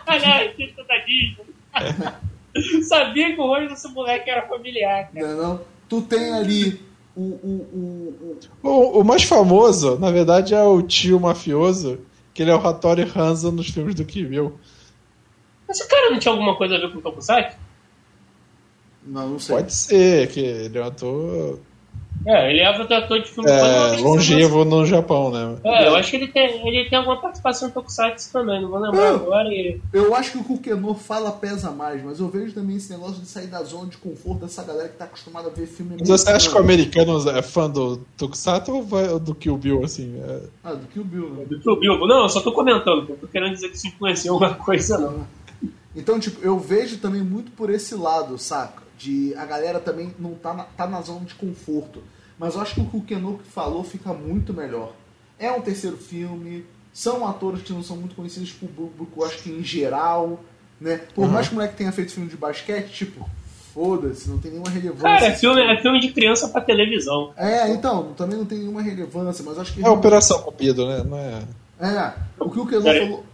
Aliás, 0.05 0.53
isso 0.59 0.76
da 0.88 0.97
Disney. 0.99 2.84
Sabia 2.84 3.34
que 3.34 3.41
o 3.41 3.45
rosto 3.47 3.69
desse 3.69 3.88
moleque 3.89 4.30
era 4.30 4.43
familiar, 4.47 5.09
cara. 5.11 5.28
não, 5.28 5.38
não. 5.53 5.61
Tu 5.89 6.01
tem 6.03 6.34
ali 6.34 6.80
o, 7.15 7.21
o, 7.21 7.67
o, 7.74 8.38
o- 8.63 8.67
O, 8.69 8.99
o 8.99 9.03
mais 9.03 9.24
famoso, 9.24 9.97
na 9.99 10.11
verdade, 10.11 10.53
é 10.53 10.61
o 10.61 10.82
tio 10.82 11.19
mafioso, 11.19 11.99
que 12.34 12.41
ele 12.43 12.51
é 12.51 12.55
o 12.55 12.67
Hattori 12.67 13.09
Hanzo 13.15 13.51
nos 13.51 13.69
filmes 13.69 13.95
do 13.95 14.05
Kill. 14.05 14.53
Mas 15.67 15.80
esse 15.80 15.89
cara 15.89 16.11
não 16.11 16.19
tinha 16.19 16.32
alguma 16.32 16.55
coisa 16.55 16.76
a 16.76 16.80
ver 16.80 16.91
com 16.91 16.99
o 16.99 17.01
Tokusatsu? 17.01 17.57
Não, 19.05 19.29
não 19.29 19.39
sei. 19.39 19.55
Pode 19.55 19.73
ser, 19.73 20.27
que 20.29 20.39
ele 20.39 20.77
é 20.77 20.81
um 20.81 20.87
ator 20.87 21.59
É, 22.25 22.49
ele 22.49 22.61
é 22.61 22.67
ator 22.67 23.19
de 23.21 23.29
filme 23.29 23.49
é, 23.49 23.97
longevo 23.97 24.63
no 24.63 24.85
Japão, 24.85 25.29
né? 25.29 25.57
É, 25.63 25.87
eu 25.87 25.95
acho 25.95 26.09
que 26.09 26.15
ele 26.15 26.27
tem, 26.29 26.65
ele 26.65 26.89
tem 26.89 26.97
alguma 26.97 27.19
participação 27.19 27.67
em 27.67 27.71
Tokusatsu 27.71 28.31
também, 28.31 28.61
não 28.61 28.69
vou 28.69 28.79
lembrar 28.79 29.09
agora. 29.15 29.49
E... 29.49 29.81
Eu 29.91 30.15
acho 30.15 30.31
que 30.31 30.37
o 30.37 30.43
que 30.43 30.53
o 30.53 30.57
Kenor 30.57 30.95
fala 30.95 31.33
pesa 31.33 31.69
mais, 31.71 32.01
mas 32.01 32.21
eu 32.21 32.29
vejo 32.29 32.53
também 32.53 32.77
esse 32.77 32.89
negócio 32.91 33.21
de 33.21 33.27
sair 33.27 33.47
da 33.47 33.61
zona 33.63 33.87
de 33.87 33.97
conforto 33.97 34.45
dessa 34.45 34.63
galera 34.63 34.87
que 34.87 34.95
tá 34.95 35.03
acostumada 35.03 35.49
a 35.49 35.51
ver 35.51 35.67
filme 35.67 35.97
Mas 35.99 36.07
você 36.07 36.29
acha 36.29 36.49
que 36.49 36.55
o 36.55 36.59
americano. 36.59 37.29
é 37.29 37.41
fã 37.41 37.69
do 37.69 37.97
Tokusatsu 38.17 38.73
ou 38.73 38.83
vai- 38.83 39.19
do 39.19 39.35
Kill 39.35 39.57
Bill, 39.57 39.83
assim? 39.83 40.15
É, 40.25 40.39
Ah, 40.63 40.73
do 40.75 40.87
Kill 40.87 41.03
Bill, 41.03 41.29
né? 41.29 41.45
Do 41.45 41.59
Kill 41.59 41.77
Bill. 41.77 42.07
Não, 42.07 42.23
eu 42.23 42.29
só 42.29 42.39
tô 42.39 42.53
comentando, 42.53 43.05
tô 43.19 43.27
querendo 43.27 43.53
dizer 43.53 43.67
que 43.69 43.75
isso 43.75 43.87
influenciou 43.87 44.35
alguma 44.35 44.55
coisa, 44.55 44.97
não. 44.97 45.27
Então, 45.95 46.19
tipo, 46.19 46.43
eu 46.43 46.57
vejo 46.57 46.97
também 46.99 47.21
muito 47.21 47.51
por 47.51 47.69
esse 47.69 47.95
lado, 47.95 48.37
saca? 48.37 48.82
De 48.97 49.33
a 49.35 49.45
galera 49.45 49.79
também 49.79 50.13
não 50.19 50.35
tá 50.35 50.53
na, 50.53 50.63
tá 50.63 50.87
na 50.87 51.01
zona 51.01 51.25
de 51.25 51.35
conforto. 51.35 52.03
Mas 52.37 52.55
eu 52.55 52.61
acho 52.61 52.75
que 52.75 52.81
o 52.81 52.85
que 52.85 52.97
o 52.97 53.01
Kenor 53.01 53.39
falou 53.53 53.83
fica 53.83 54.13
muito 54.13 54.53
melhor. 54.53 54.93
É 55.39 55.51
um 55.51 55.61
terceiro 55.61 55.97
filme, 55.97 56.65
são 56.93 57.27
atores 57.27 57.63
que 57.63 57.73
não 57.73 57.83
são 57.83 57.97
muito 57.97 58.15
conhecidos 58.15 58.51
por 58.51 58.69
público, 58.69 59.23
acho 59.23 59.39
que 59.39 59.49
em 59.49 59.63
geral, 59.63 60.39
né? 60.79 61.01
Por 61.15 61.27
mais 61.27 61.47
que 61.47 61.53
o 61.53 61.55
moleque 61.55 61.75
tenha 61.75 61.91
feito 61.91 62.11
filme 62.11 62.29
de 62.29 62.37
basquete, 62.37 62.91
tipo, 62.91 63.27
foda-se, 63.73 64.29
não 64.29 64.37
tem 64.37 64.51
nenhuma 64.51 64.69
relevância. 64.69 65.09
Cara, 65.09 65.25
é 65.25 65.31
filme, 65.31 65.61
é 65.61 65.81
filme 65.81 65.99
de 65.99 66.11
criança 66.11 66.47
pra 66.47 66.61
televisão. 66.61 67.33
É, 67.35 67.69
então, 67.71 68.13
também 68.13 68.37
não 68.37 68.45
tem 68.45 68.59
nenhuma 68.59 68.81
relevância, 68.81 69.43
mas 69.43 69.57
acho 69.57 69.73
que. 69.73 69.83
É 69.83 69.89
Operação 69.89 70.41
Cupido, 70.43 70.87
né? 70.87 71.03
Não 71.03 71.17
é... 71.17 71.41
É, 71.79 72.13
o 72.39 72.49
que 72.49 72.59
o 72.59 72.67
Kenon 72.67 72.83
falou. 72.83 73.25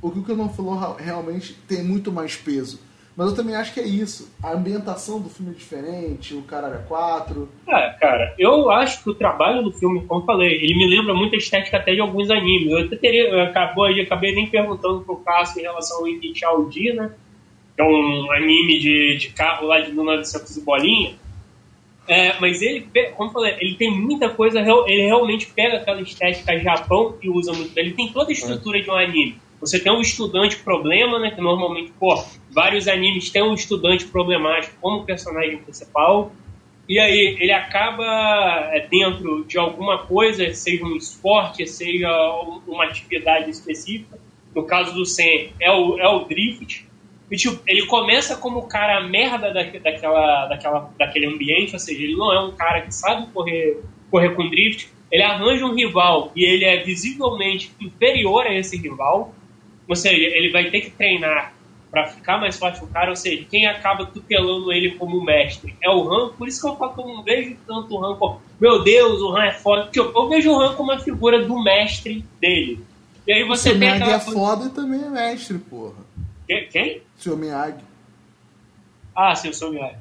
O 0.00 0.10
que 0.10 0.18
o 0.18 0.22
Kenon 0.22 0.48
falou 0.48 0.94
realmente 0.94 1.54
tem 1.66 1.82
muito 1.82 2.12
mais 2.12 2.36
peso. 2.36 2.78
Mas 3.16 3.28
eu 3.28 3.36
também 3.36 3.54
acho 3.54 3.72
que 3.72 3.80
é 3.80 3.86
isso. 3.86 4.34
A 4.42 4.52
ambientação 4.52 5.20
do 5.20 5.28
filme 5.28 5.52
é 5.52 5.54
diferente, 5.54 6.34
o 6.34 6.42
Caralho 6.42 6.74
é 6.74 6.78
4. 6.78 7.48
É, 7.68 7.90
cara, 7.90 8.34
eu 8.38 8.70
acho 8.70 9.04
que 9.04 9.10
o 9.10 9.14
trabalho 9.14 9.62
do 9.62 9.72
filme, 9.72 10.04
como 10.04 10.22
eu 10.22 10.26
falei, 10.26 10.52
ele 10.54 10.76
me 10.76 10.88
lembra 10.88 11.14
muito 11.14 11.34
a 11.34 11.38
estética 11.38 11.76
até 11.76 11.94
de 11.94 12.00
alguns 12.00 12.28
animes. 12.28 12.72
Eu 12.72 12.78
até 12.78 12.96
teria, 12.96 13.28
eu 13.28 13.42
acabei, 13.42 14.00
eu 14.00 14.04
acabei 14.04 14.34
nem 14.34 14.48
perguntando 14.48 15.02
pro 15.02 15.16
Cássio 15.18 15.60
em 15.60 15.62
relação 15.62 15.98
ao 15.98 16.08
Initial 16.08 16.64
D, 16.64 16.92
né? 16.92 17.12
Que 17.76 17.82
é 17.82 17.84
um 17.84 18.32
anime 18.32 18.80
de, 18.80 19.16
de 19.16 19.28
carro 19.30 19.66
lá 19.68 19.80
de 19.80 19.92
1900 19.92 20.56
e 20.56 20.60
bolinha. 20.64 21.14
É, 22.06 22.38
mas 22.38 22.60
ele, 22.60 22.86
como 23.16 23.30
eu 23.30 23.32
falei, 23.32 23.56
ele 23.60 23.76
tem 23.76 23.90
muita 23.90 24.28
coisa, 24.28 24.60
ele 24.60 25.06
realmente 25.06 25.46
pega 25.46 25.78
aquela 25.78 26.00
estética 26.02 26.58
Japão 26.58 27.16
e 27.22 27.30
usa 27.30 27.52
muito. 27.52 27.76
Ele 27.78 27.92
tem 27.92 28.12
toda 28.12 28.30
a 28.30 28.32
estrutura 28.32 28.82
de 28.82 28.90
um 28.90 28.94
anime. 28.94 29.38
Você 29.64 29.80
tem 29.80 29.90
um 29.90 30.00
estudante 30.00 30.56
problema, 30.56 31.18
né? 31.18 31.30
Que 31.30 31.40
normalmente, 31.40 31.90
pô, 31.98 32.22
vários 32.50 32.86
animes 32.86 33.30
têm 33.30 33.42
um 33.42 33.54
estudante 33.54 34.04
problemático 34.04 34.76
como 34.80 35.04
personagem 35.04 35.56
principal. 35.58 36.32
E 36.86 36.98
aí 36.98 37.38
ele 37.40 37.50
acaba 37.50 38.04
é, 38.72 38.86
dentro 38.86 39.44
de 39.46 39.58
alguma 39.58 39.98
coisa, 39.98 40.52
seja 40.52 40.84
um 40.84 40.96
esporte, 40.96 41.66
seja 41.66 42.10
uma 42.66 42.84
atividade 42.84 43.50
específica. 43.50 44.18
No 44.54 44.64
caso 44.64 44.94
do 44.94 45.06
Sen, 45.06 45.52
é 45.58 45.70
o, 45.70 45.98
é 45.98 46.06
o 46.08 46.24
drift. 46.26 46.86
E, 47.30 47.36
tipo, 47.36 47.58
ele 47.66 47.86
começa 47.86 48.36
como 48.36 48.58
o 48.58 48.68
cara 48.68 49.08
merda 49.08 49.50
da, 49.50 49.62
daquela, 49.62 50.46
daquela, 50.46 50.90
daquele 50.98 51.26
ambiente, 51.26 51.72
ou 51.72 51.78
seja, 51.78 52.02
ele 52.02 52.14
não 52.14 52.32
é 52.32 52.40
um 52.40 52.52
cara 52.52 52.82
que 52.82 52.94
sabe 52.94 53.32
correr, 53.32 53.80
correr 54.10 54.34
com 54.34 54.48
drift. 54.48 54.88
Ele 55.10 55.22
arranja 55.22 55.64
um 55.64 55.74
rival 55.74 56.32
e 56.36 56.44
ele 56.44 56.66
é 56.66 56.82
visivelmente 56.82 57.72
inferior 57.80 58.46
a 58.46 58.52
esse 58.52 58.76
rival. 58.76 59.34
Ou 59.88 59.96
seja, 59.96 60.14
ele 60.14 60.50
vai 60.50 60.70
ter 60.70 60.80
que 60.80 60.90
treinar 60.90 61.54
para 61.90 62.08
ficar 62.08 62.38
mais 62.38 62.58
forte 62.58 62.82
o 62.82 62.88
cara, 62.88 63.10
ou 63.10 63.16
seja, 63.16 63.46
quem 63.48 63.68
acaba 63.68 64.04
tutelando 64.04 64.72
ele 64.72 64.96
como 64.96 65.22
mestre 65.22 65.76
é 65.80 65.88
o 65.88 66.12
Han, 66.12 66.30
por 66.30 66.48
isso 66.48 66.60
que 66.60 66.66
eu 66.66 66.76
falo 66.76 66.92
que 66.92 67.00
eu 67.00 67.06
não 67.06 67.22
vejo 67.22 67.56
tanto 67.64 67.94
o 67.94 68.04
Han 68.04 68.16
como, 68.16 68.42
meu 68.60 68.82
Deus, 68.82 69.20
o 69.20 69.36
Han 69.36 69.44
é 69.44 69.52
foda, 69.52 69.82
porque 69.84 70.00
eu, 70.00 70.12
eu 70.12 70.28
vejo 70.28 70.50
o 70.50 70.60
Han 70.60 70.74
como 70.74 70.90
uma 70.90 70.98
figura 70.98 71.44
do 71.44 71.62
mestre 71.62 72.24
dele. 72.40 72.84
E 73.24 73.32
aí 73.32 73.44
você 73.44 73.70
o 73.70 73.78
tem 73.78 73.90
aquela... 73.90 74.14
é 74.14 74.18
foda 74.18 74.66
e 74.66 74.70
também 74.70 75.04
é 75.04 75.08
mestre, 75.08 75.56
porra. 75.56 76.04
Quem? 76.70 76.98
O 76.98 77.22
Sr. 77.22 77.36
Miyagi. 77.36 77.84
Ah, 79.14 79.34
sim, 79.36 79.48
o 79.48 79.54
Sr. 79.54 79.70
Miyagi. 79.70 79.96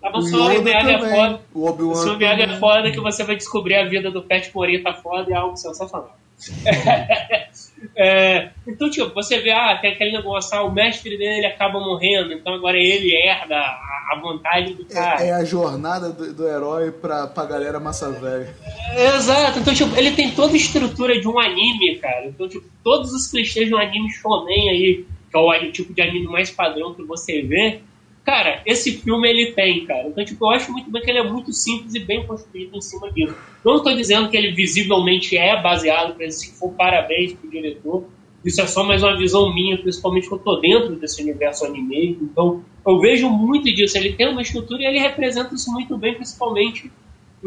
Ah, 0.00 0.16
o 0.16 0.22
Sr. 0.22 0.62
Miyagi 0.62 0.90
é 0.90 0.98
foda. 0.98 1.40
O 1.52 1.66
Obi-Wan 1.66 1.94
Sr. 1.96 2.16
Miyagi 2.16 2.42
é 2.42 2.58
foda 2.58 2.90
que 2.90 3.00
você 3.00 3.24
vai 3.24 3.36
descobrir 3.36 3.74
a 3.74 3.88
vida 3.88 4.12
do 4.12 4.22
Pet 4.22 4.50
Morita 4.54 4.94
foda 4.94 5.28
e 5.28 5.32
é 5.32 5.36
algo 5.36 5.56
sensacional. 5.56 6.16
é, 7.96 8.50
então, 8.66 8.88
tipo, 8.90 9.12
você 9.14 9.38
vê, 9.40 9.50
ah, 9.50 9.78
tem 9.80 9.92
aquele 9.92 10.12
negócio, 10.12 10.56
ah, 10.56 10.62
o 10.62 10.72
mestre 10.72 11.16
dele 11.16 11.46
acaba 11.46 11.80
morrendo, 11.80 12.32
então 12.32 12.54
agora 12.54 12.76
ele 12.78 13.14
herda 13.14 13.56
a, 13.56 14.12
a 14.12 14.20
vontade 14.20 14.74
do 14.74 14.84
cara. 14.84 15.22
É, 15.22 15.28
é 15.28 15.32
a 15.32 15.44
jornada 15.44 16.10
do, 16.10 16.32
do, 16.32 16.48
herói 16.48 16.90
pra, 16.90 17.26
pra 17.26 17.44
galera 17.44 17.80
massa 17.80 18.10
velha. 18.10 18.54
É, 18.94 19.16
exato, 19.16 19.58
então, 19.58 19.74
tipo, 19.74 19.96
ele 19.96 20.12
tem 20.12 20.30
toda 20.30 20.52
a 20.52 20.56
estrutura 20.56 21.20
de 21.20 21.28
um 21.28 21.38
anime, 21.38 21.96
cara. 22.00 22.26
Então, 22.26 22.48
tipo, 22.48 22.66
todos 22.82 23.12
os 23.12 23.26
clichês 23.28 23.68
de 23.68 23.74
um 23.74 23.78
anime 23.78 24.10
shonen 24.10 24.70
aí, 24.70 25.04
que 25.30 25.36
é 25.36 25.40
o 25.40 25.72
tipo 25.72 25.92
de 25.92 26.02
anime 26.02 26.26
mais 26.26 26.50
padrão 26.50 26.94
que 26.94 27.02
você 27.02 27.42
vê, 27.42 27.80
Cara, 28.24 28.62
esse 28.64 28.98
filme 28.98 29.28
ele 29.28 29.52
tem, 29.52 29.84
cara. 29.84 30.06
Então, 30.08 30.24
tipo, 30.24 30.44
eu 30.44 30.50
acho 30.50 30.70
muito 30.70 30.90
bem 30.90 31.02
que 31.02 31.10
ele 31.10 31.18
é 31.18 31.28
muito 31.28 31.52
simples 31.52 31.92
e 31.94 31.98
bem 31.98 32.24
construído 32.24 32.76
em 32.76 32.80
cima 32.80 33.10
disso. 33.10 33.34
Não 33.64 33.76
estou 33.76 33.94
dizendo 33.96 34.28
que 34.28 34.36
ele 34.36 34.52
visivelmente 34.52 35.36
é 35.36 35.60
baseado, 35.60 36.14
para 36.14 36.30
se 36.30 36.56
for 36.56 36.70
parabéns 36.72 37.32
pro 37.32 37.50
diretor. 37.50 38.04
Isso 38.44 38.60
é 38.60 38.66
só 38.66 38.84
mais 38.84 39.02
uma 39.02 39.16
visão 39.16 39.52
minha, 39.52 39.76
principalmente 39.76 40.28
que 40.28 40.34
eu 40.34 40.38
tô 40.38 40.56
dentro 40.56 40.94
desse 40.96 41.20
universo 41.20 41.64
anime. 41.64 42.18
Então, 42.22 42.64
eu 42.86 43.00
vejo 43.00 43.28
muito 43.28 43.64
disso. 43.74 43.98
Ele 43.98 44.12
tem 44.12 44.28
uma 44.28 44.42
estrutura 44.42 44.82
e 44.82 44.86
ele 44.86 44.98
representa 44.98 45.54
isso 45.54 45.70
muito 45.72 45.96
bem, 45.98 46.14
principalmente 46.14 46.90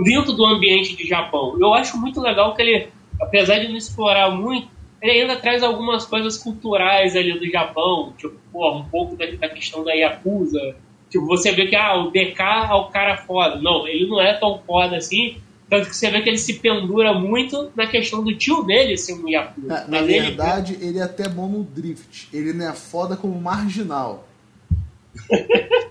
dentro 0.03 0.33
do 0.33 0.45
ambiente 0.45 0.95
de 0.95 1.07
Japão. 1.07 1.57
Eu 1.59 1.73
acho 1.73 1.97
muito 1.97 2.19
legal 2.19 2.53
que 2.53 2.61
ele, 2.61 2.89
apesar 3.21 3.59
de 3.59 3.69
não 3.69 3.77
explorar 3.77 4.29
muito, 4.31 4.67
ele 5.09 5.21
ainda 5.21 5.35
traz 5.35 5.61
algumas 5.61 6.05
coisas 6.05 6.37
culturais 6.37 7.15
ali 7.15 7.37
do 7.37 7.49
Japão, 7.49 8.13
tipo, 8.17 8.35
pô, 8.51 8.71
um 8.75 8.85
pouco 8.85 9.15
da, 9.15 9.25
da, 9.25 9.49
questão 9.49 9.83
da 9.83 9.93
Yakuza. 9.93 10.75
Tipo, 11.09 11.27
você 11.27 11.51
vê 11.51 11.67
que 11.67 11.75
ah, 11.75 11.95
o 11.95 12.11
DK 12.11 12.41
é 12.41 12.73
o 12.73 12.85
cara 12.85 13.17
foda. 13.17 13.57
Não, 13.57 13.87
ele 13.87 14.07
não 14.07 14.19
é 14.19 14.33
tão 14.33 14.59
foda 14.65 14.97
assim. 14.97 15.37
Tanto 15.69 15.89
que 15.89 15.95
você 15.95 16.09
vê 16.09 16.21
que 16.21 16.29
ele 16.29 16.37
se 16.37 16.55
pendura 16.55 17.13
muito 17.13 17.71
na 17.75 17.87
questão 17.87 18.23
do 18.23 18.35
tio 18.35 18.63
dele 18.63 18.97
ser 18.97 19.13
um 19.13 19.27
Yakuza. 19.27 19.67
Na, 19.67 19.87
na 19.87 20.01
verdade, 20.01 20.73
ele... 20.73 20.87
ele 20.87 20.99
é 20.99 21.03
até 21.03 21.27
bom 21.29 21.47
no 21.47 21.63
drift. 21.63 22.27
Ele 22.33 22.53
não 22.53 22.69
é 22.69 22.73
foda 22.73 23.15
como 23.15 23.39
marginal. 23.39 24.27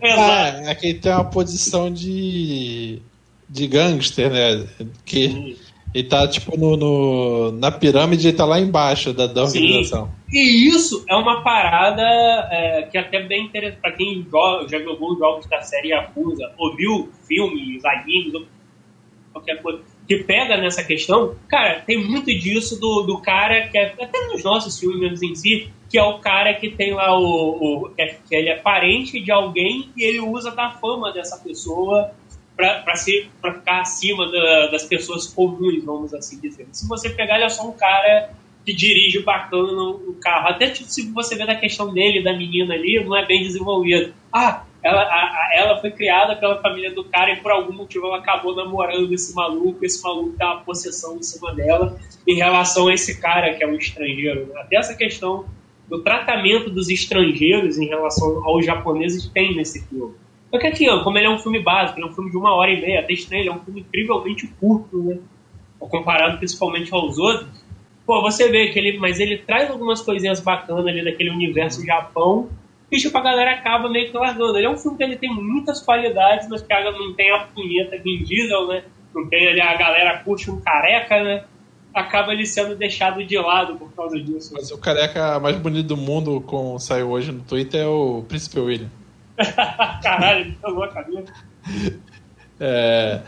é, 0.02 0.70
é 0.70 0.74
que 0.74 0.88
ele 0.88 0.98
tem 0.98 1.12
uma 1.12 1.24
posição 1.24 1.90
de, 1.90 3.00
de 3.48 3.66
gangster, 3.66 4.30
né? 4.30 4.66
Que. 5.04 5.56
Ele 5.95 6.09
tá, 6.09 6.26
tipo, 6.26 6.59
no, 6.59 6.76
no, 6.76 7.53
na 7.53 7.70
pirâmide, 7.70 8.26
ele 8.26 8.36
tá 8.36 8.45
lá 8.45 8.59
embaixo 8.59 9.12
da, 9.12 9.28
da 9.28 9.45
organização. 9.45 10.07
Sim. 10.28 10.36
E 10.36 10.68
isso 10.68 11.05
é 11.09 11.14
uma 11.14 11.45
parada 11.45 12.03
é, 12.51 12.88
que 12.90 12.99
é 12.99 13.01
até 13.01 13.22
bem 13.22 13.45
interessante 13.45 13.80
para 13.80 13.92
quem 13.92 14.26
joga, 14.28 14.68
já 14.68 14.80
jogou 14.80 15.16
jogos 15.16 15.47
da 15.47 15.62
série 15.62 15.90
Yakuza, 15.90 16.51
ouviu 16.59 17.09
filmes, 17.28 17.84
animes, 17.84 18.32
qualquer 19.32 19.62
coisa, 19.62 19.82
que 20.09 20.18
pega 20.24 20.57
nessa 20.57 20.82
questão. 20.82 21.36
Cara, 21.49 21.80
tem 21.80 22.05
muito 22.05 22.26
disso 22.26 22.80
do, 22.80 23.03
do 23.03 23.18
cara 23.18 23.68
que 23.68 23.78
é, 23.78 23.95
até 23.97 24.26
nos 24.32 24.42
nossos 24.42 24.78
filmes 24.78 25.22
em 25.22 25.34
si, 25.36 25.70
que 25.88 25.97
é 25.97 26.03
o 26.03 26.18
cara 26.18 26.55
que 26.55 26.70
tem 26.70 26.92
lá 26.92 27.16
o. 27.16 27.22
o 27.22 27.90
é, 27.97 28.16
que 28.28 28.34
ele 28.34 28.49
é 28.49 28.57
parente 28.57 29.20
de 29.20 29.30
alguém 29.30 29.90
e 29.97 30.03
ele 30.03 30.20
usa 30.20 30.51
da 30.51 30.72
fama 30.72 31.12
dessa 31.12 31.38
pessoa 31.38 32.11
para 32.57 32.96
ficar 32.96 33.80
acima 33.80 34.30
da, 34.30 34.68
das 34.68 34.84
pessoas 34.84 35.26
comuns, 35.26 35.84
vamos 35.84 36.14
assim 36.14 36.40
dizer. 36.40 36.66
Se 36.72 36.88
você 36.88 37.11
pegar, 37.11 37.36
ele 37.36 37.44
é 37.44 37.48
só 37.48 37.68
um 37.68 37.72
cara 37.72 38.30
que 38.64 38.72
dirige 38.72 39.20
bacana 39.20 39.82
o 39.90 40.16
carro. 40.20 40.48
Até 40.48 40.70
tipo, 40.70 40.88
se 40.88 41.11
você 41.11 41.36
ver 41.36 41.46
da 41.46 41.55
questão 41.55 41.92
dele, 41.92 42.22
da 42.22 42.32
menina 42.32 42.74
ali, 42.74 43.02
não 43.05 43.16
é 43.16 43.26
bem 43.26 43.42
desenvolvido. 43.42 44.14
Ah, 44.32 44.64
ela, 44.82 45.02
a, 45.02 45.05
a, 45.05 45.50
ela 45.55 45.80
foi 45.80 45.90
criada 45.90 46.36
pela 46.36 46.61
família 46.61 46.92
do 46.92 47.05
cara 47.05 47.32
e 47.32 47.36
por 47.36 47.50
algum 47.50 47.72
motivo 47.72 48.07
ela 48.07 48.18
acabou 48.18 48.55
namorando 48.55 49.12
esse 49.12 49.34
maluco. 49.34 49.84
Esse 49.84 50.02
maluco 50.02 50.36
tem 50.36 50.46
uma 50.46 50.61
possessão 50.61 51.16
em 51.16 51.22
cima 51.22 51.55
dela 51.55 51.98
em 52.26 52.36
relação 52.36 52.88
a 52.88 52.94
esse 52.94 53.20
cara 53.20 53.55
que 53.55 53.62
é 53.62 53.66
um 53.66 53.74
estrangeiro. 53.74 54.50
Até 54.57 54.76
essa 54.76 54.94
questão 54.94 55.46
do 55.88 56.02
tratamento 56.02 56.70
dos 56.70 56.88
estrangeiros 56.88 57.78
em 57.78 57.86
relação 57.86 58.42
aos 58.44 58.64
japoneses 58.64 59.26
tem 59.28 59.55
nesse 59.55 59.86
filme. 59.86 60.14
Só 60.55 60.61
que 60.61 60.68
aqui, 60.68 60.88
ó, 60.88 61.02
como 61.02 61.18
ele 61.18 61.26
é 61.26 61.30
um 61.30 61.38
filme 61.40 61.59
básico, 61.59 61.98
ele 61.98 62.07
é 62.07 62.11
um 62.11 62.14
filme 62.14 62.30
de 62.30 62.36
uma 62.36 62.55
hora 62.55 62.70
e 62.70 62.80
meia, 62.80 63.00
até 63.00 63.12
estranho, 63.12 63.42
ele 63.42 63.48
é 63.48 63.52
um 63.52 63.59
filme 63.59 63.80
incrivelmente 63.80 64.46
curto, 64.61 65.02
né? 65.02 65.18
Comparado 65.80 66.38
principalmente 66.38 66.94
aos 66.94 67.18
outros. 67.18 67.48
Pô, 68.07 68.22
você 68.22 68.48
vê 68.48 68.68
que 68.68 68.78
ele. 68.78 68.96
Mas 68.96 69.18
ele 69.18 69.38
traz 69.38 69.68
algumas 69.68 70.00
coisinhas 70.00 70.38
bacanas 70.38 70.86
ali 70.86 71.05
daquele 71.05 71.30
universo 71.30 71.84
Japão. 71.84 72.48
E 72.88 72.98
tipo, 72.98 73.18
a 73.18 73.20
galera 73.20 73.50
acaba 73.50 73.88
meio 73.88 74.12
que 74.12 74.16
largando. 74.16 74.57
Ele 74.57 74.68
é 74.68 74.70
um 74.70 74.76
filme 74.76 74.96
que 74.96 75.02
ele 75.02 75.16
tem 75.16 75.28
muitas 75.28 75.82
qualidades, 75.82 76.48
mas 76.48 76.62
que 76.62 76.72
não 76.72 77.12
tem 77.14 77.32
a 77.32 77.40
punheta 77.52 77.98
Vin 77.98 78.22
Diesel, 78.22 78.68
né? 78.68 78.84
Não 79.12 79.28
tem 79.28 79.48
ali 79.48 79.61
a 79.61 79.74
galera 79.76 80.18
curte 80.20 80.52
um 80.52 80.61
careca, 80.61 81.20
né? 81.20 81.44
Acaba 81.92 82.32
ele 82.32 82.46
sendo 82.46 82.76
deixado 82.76 83.24
de 83.24 83.36
lado 83.36 83.74
por 83.74 83.92
causa 83.92 84.20
disso. 84.20 84.52
Mas 84.55 84.70
o 84.70 84.78
careca 84.78 85.40
mais 85.40 85.57
bonito 85.57 85.88
do 85.88 85.96
mundo, 85.96 86.40
como 86.42 86.78
saiu 86.78 87.11
hoje 87.11 87.32
no 87.32 87.42
Twitter, 87.42 87.80
é 87.80 87.86
o 87.88 88.24
Príncipe 88.28 88.61
William. 88.61 89.03
Caralho, 90.03 90.41
ele 90.41 90.82
a 90.82 90.89
cabeça. 90.89 91.32
É, 92.61 93.20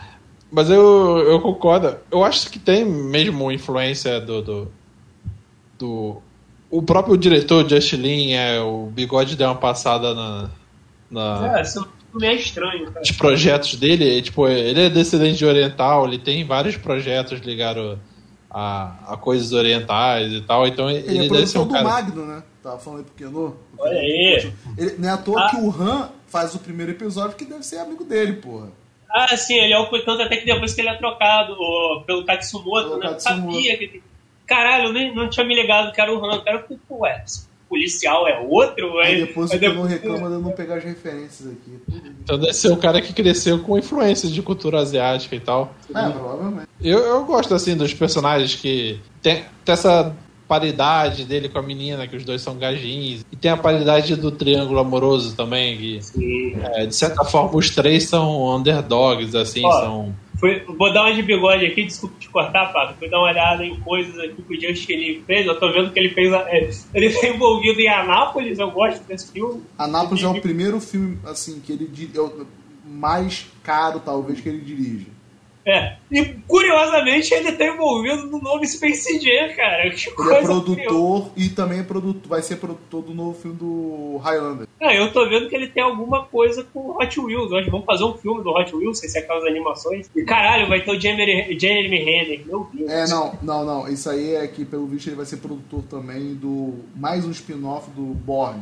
mas 0.51 0.69
eu, 0.69 1.17
eu 1.19 1.41
concordo. 1.41 1.97
Eu 2.11 2.23
acho 2.23 2.49
que 2.49 2.59
tem 2.59 2.85
mesmo 2.85 3.51
influência 3.51 4.19
do. 4.21 4.41
do, 4.41 4.71
do 5.77 6.21
o 6.69 6.81
próprio 6.81 7.17
diretor 7.17 7.67
Justin 7.67 7.95
Lin, 7.97 8.31
é, 8.33 8.59
o 8.59 8.87
bigode 8.87 9.35
deu 9.35 9.47
uma 9.47 9.55
passada 9.55 10.13
na. 10.13 10.49
na 11.09 11.57
é, 11.59 11.61
isso 11.61 11.87
é 12.21 12.33
estranho. 12.35 12.91
Cara. 12.91 13.01
Os 13.01 13.11
projetos 13.11 13.75
dele, 13.75 14.21
tipo, 14.21 14.47
ele 14.47 14.81
é 14.81 14.89
descendente 14.89 15.37
de 15.37 15.45
oriental, 15.45 16.07
ele 16.07 16.17
tem 16.17 16.45
vários 16.45 16.77
projetos 16.77 17.39
ligados 17.41 17.97
a, 18.49 19.13
a 19.13 19.17
coisas 19.17 19.51
orientais 19.51 20.31
e 20.31 20.41
tal, 20.41 20.65
então 20.65 20.89
ele, 20.89 21.07
ele 21.07 21.25
é 21.25 21.29
deve 21.29 21.47
ser 21.47 21.59
um 21.59 21.67
cara... 21.67 21.83
do 21.83 21.89
Magno, 21.89 22.25
né? 22.25 22.43
Tava 22.67 22.79
falando 22.79 22.99
aí 22.99 23.05
pro 23.05 23.13
Kenô. 23.15 23.53
Olha 23.77 23.97
aí. 23.97 24.51
Ele, 24.77 24.95
não 24.97 25.07
é 25.07 25.11
à 25.13 25.17
toa 25.17 25.41
ah. 25.41 25.49
que 25.49 25.55
o 25.55 25.69
Han 25.69 26.09
faz 26.27 26.53
o 26.53 26.59
primeiro 26.59 26.91
episódio 26.91 27.37
que 27.37 27.45
deve 27.45 27.65
ser 27.65 27.77
amigo 27.77 28.03
dele, 28.03 28.33
porra. 28.33 28.67
Ah, 29.09 29.37
sim, 29.37 29.55
ele 29.55 29.71
é 29.71 29.79
o 29.79 29.85
tanto 30.03 30.21
até 30.21 30.35
que 30.35 30.45
depois 30.45 30.73
que 30.73 30.81
ele 30.81 30.89
é 30.89 30.97
trocado 30.97 31.55
pelo 32.05 32.25
Katsumoto, 32.25 32.89
pelo 32.89 32.99
né? 32.99 33.09
Katsumoto. 33.11 33.53
Sabia 33.53 33.77
que 33.77 34.03
caralho, 34.45 34.87
eu 34.87 34.93
nem, 34.93 35.15
não 35.15 35.29
tinha 35.29 35.45
me 35.45 35.55
ligado 35.55 35.93
que 35.93 36.01
era 36.01 36.13
o 36.13 36.17
Han. 36.17 36.43
Cara, 36.43 36.57
eu 36.57 36.61
fiquei, 36.63 36.77
pô, 36.89 37.03
ué, 37.03 37.23
policial 37.69 38.27
é 38.27 38.37
outro, 38.37 38.99
aí, 38.99 39.25
depois 39.25 39.49
o 39.49 39.73
não 39.73 39.83
reclama 39.83 40.27
de 40.27 40.33
eu 40.33 40.41
não 40.41 40.51
pegar 40.51 40.75
as 40.75 40.83
referências 40.83 41.49
aqui. 41.49 41.79
Então 42.21 42.37
deve 42.37 42.53
ser 42.53 42.69
o 42.69 42.77
cara 42.77 43.01
que 43.01 43.13
cresceu 43.13 43.59
com 43.59 43.77
influência 43.77 44.27
de 44.27 44.41
cultura 44.41 44.79
asiática 44.79 45.37
e 45.37 45.39
tal. 45.39 45.73
É, 45.95 46.09
provavelmente. 46.09 46.67
Eu, 46.81 46.99
eu 46.99 47.23
gosto, 47.23 47.55
assim, 47.55 47.77
dos 47.77 47.93
personagens 47.93 48.55
que 48.55 48.99
tem, 49.21 49.45
tem 49.63 49.73
essa 49.73 50.13
paridade 50.47 51.25
dele 51.25 51.49
com 51.49 51.59
a 51.59 51.61
menina, 51.61 52.07
que 52.07 52.15
os 52.15 52.23
dois 52.23 52.41
são 52.41 52.57
gajinhos. 52.57 53.25
E 53.31 53.35
tem 53.35 53.51
a 53.51 53.57
paridade 53.57 54.15
do 54.15 54.31
triângulo 54.31 54.79
amoroso 54.79 55.35
também, 55.35 55.77
que, 55.77 56.01
Sim. 56.01 56.55
é, 56.75 56.85
de 56.85 56.95
certa 56.95 57.23
forma, 57.25 57.57
os 57.57 57.69
três 57.69 58.05
são 58.05 58.55
underdogs, 58.55 59.35
assim, 59.35 59.65
Ó. 59.65 59.71
são... 59.81 60.15
Fui, 60.39 60.61
vou 60.77 60.93
dar 60.93 61.01
uma 61.05 61.13
de 61.15 61.23
bigode 61.23 61.65
aqui, 61.65 61.83
desculpa 61.83 62.15
te 62.19 62.29
cortar, 62.29 62.71
Pato. 62.71 62.93
Fui 62.99 63.09
dar 63.09 63.17
uma 63.17 63.27
olhada 63.29 63.65
em 63.65 63.75
coisas 63.79 64.19
aqui 64.19 64.39
que 64.43 64.53
o 64.55 64.61
Just 64.61 64.85
que 64.85 64.93
ele 64.93 65.23
fez. 65.25 65.47
Eu 65.47 65.59
tô 65.59 65.71
vendo 65.73 65.91
que 65.91 65.97
ele 65.99 66.09
fez. 66.09 66.31
a- 66.31 66.45
é, 66.49 66.69
Ele 66.93 67.09
tá 67.09 67.27
envolvido 67.27 67.79
em 67.81 67.87
Anápolis, 67.89 68.59
eu 68.59 68.69
gosto 68.69 69.01
desse 69.07 69.31
filme. 69.31 69.63
Anápolis 69.79 70.23
é 70.23 70.27
o 70.27 70.39
primeiro 70.39 70.79
filme, 70.79 71.17
assim, 71.25 71.59
que 71.59 71.71
ele 71.73 71.89
é 72.15 72.19
o 72.21 72.45
mais 72.85 73.47
caro, 73.63 73.99
talvez, 73.99 74.39
que 74.39 74.47
ele 74.47 74.61
dirige. 74.61 75.07
É. 75.67 75.97
E 76.09 76.23
curiosamente 76.47 77.33
ele 77.33 77.51
tá 77.51 77.65
envolvido 77.65 78.25
no 78.27 78.39
novo 78.39 78.65
Space 78.65 79.19
Jam, 79.19 79.53
cara. 79.53 79.89
Que 79.89 80.07
Ele 80.07 80.15
coisa 80.15 80.31
é 80.31 80.41
curiosa. 80.41 80.45
produtor 80.47 81.31
e 81.35 81.49
também 81.49 81.79
é 81.79 81.83
produtor, 81.83 82.29
vai 82.29 82.41
ser 82.41 82.55
produtor 82.55 83.03
do 83.03 83.13
novo 83.13 83.37
filme 83.37 83.57
do 83.57 84.17
Highlander. 84.23 84.65
É, 84.79 84.97
eu 84.97 85.11
tô 85.11 85.27
vendo 85.27 85.49
que 85.49 85.55
ele 85.55 85.67
tem 85.67 85.83
alguma 85.83 86.23
coisa 86.23 86.63
com 86.63 86.91
Hot 86.97 87.19
Wheels. 87.19 87.51
Hoje 87.51 87.69
vamos 87.69 87.85
fazer 87.85 88.05
um 88.05 88.13
filme 88.13 88.41
do 88.43 88.51
Hot 88.51 88.73
Wheels, 88.73 88.99
sem 88.99 89.09
ser 89.09 89.19
aquelas 89.19 89.43
animações. 89.43 90.09
E 90.15 90.23
caralho, 90.23 90.69
vai 90.69 90.81
ter 90.81 90.91
o 90.91 90.99
Jeremy, 90.99 91.59
Jeremy 91.59 91.97
Renner. 92.03 92.45
Meu 92.45 92.69
Deus. 92.73 92.89
É, 92.89 93.05
não, 93.07 93.37
não, 93.41 93.65
não. 93.65 93.87
Isso 93.89 94.09
aí 94.09 94.35
é 94.35 94.47
que, 94.47 94.63
pelo 94.63 94.87
visto, 94.87 95.07
ele 95.07 95.17
vai 95.17 95.25
ser 95.25 95.37
produtor 95.37 95.83
também 95.89 96.33
do. 96.33 96.75
Mais 96.95 97.25
um 97.25 97.31
spin-off 97.31 97.89
do 97.91 98.03
Born. 98.03 98.61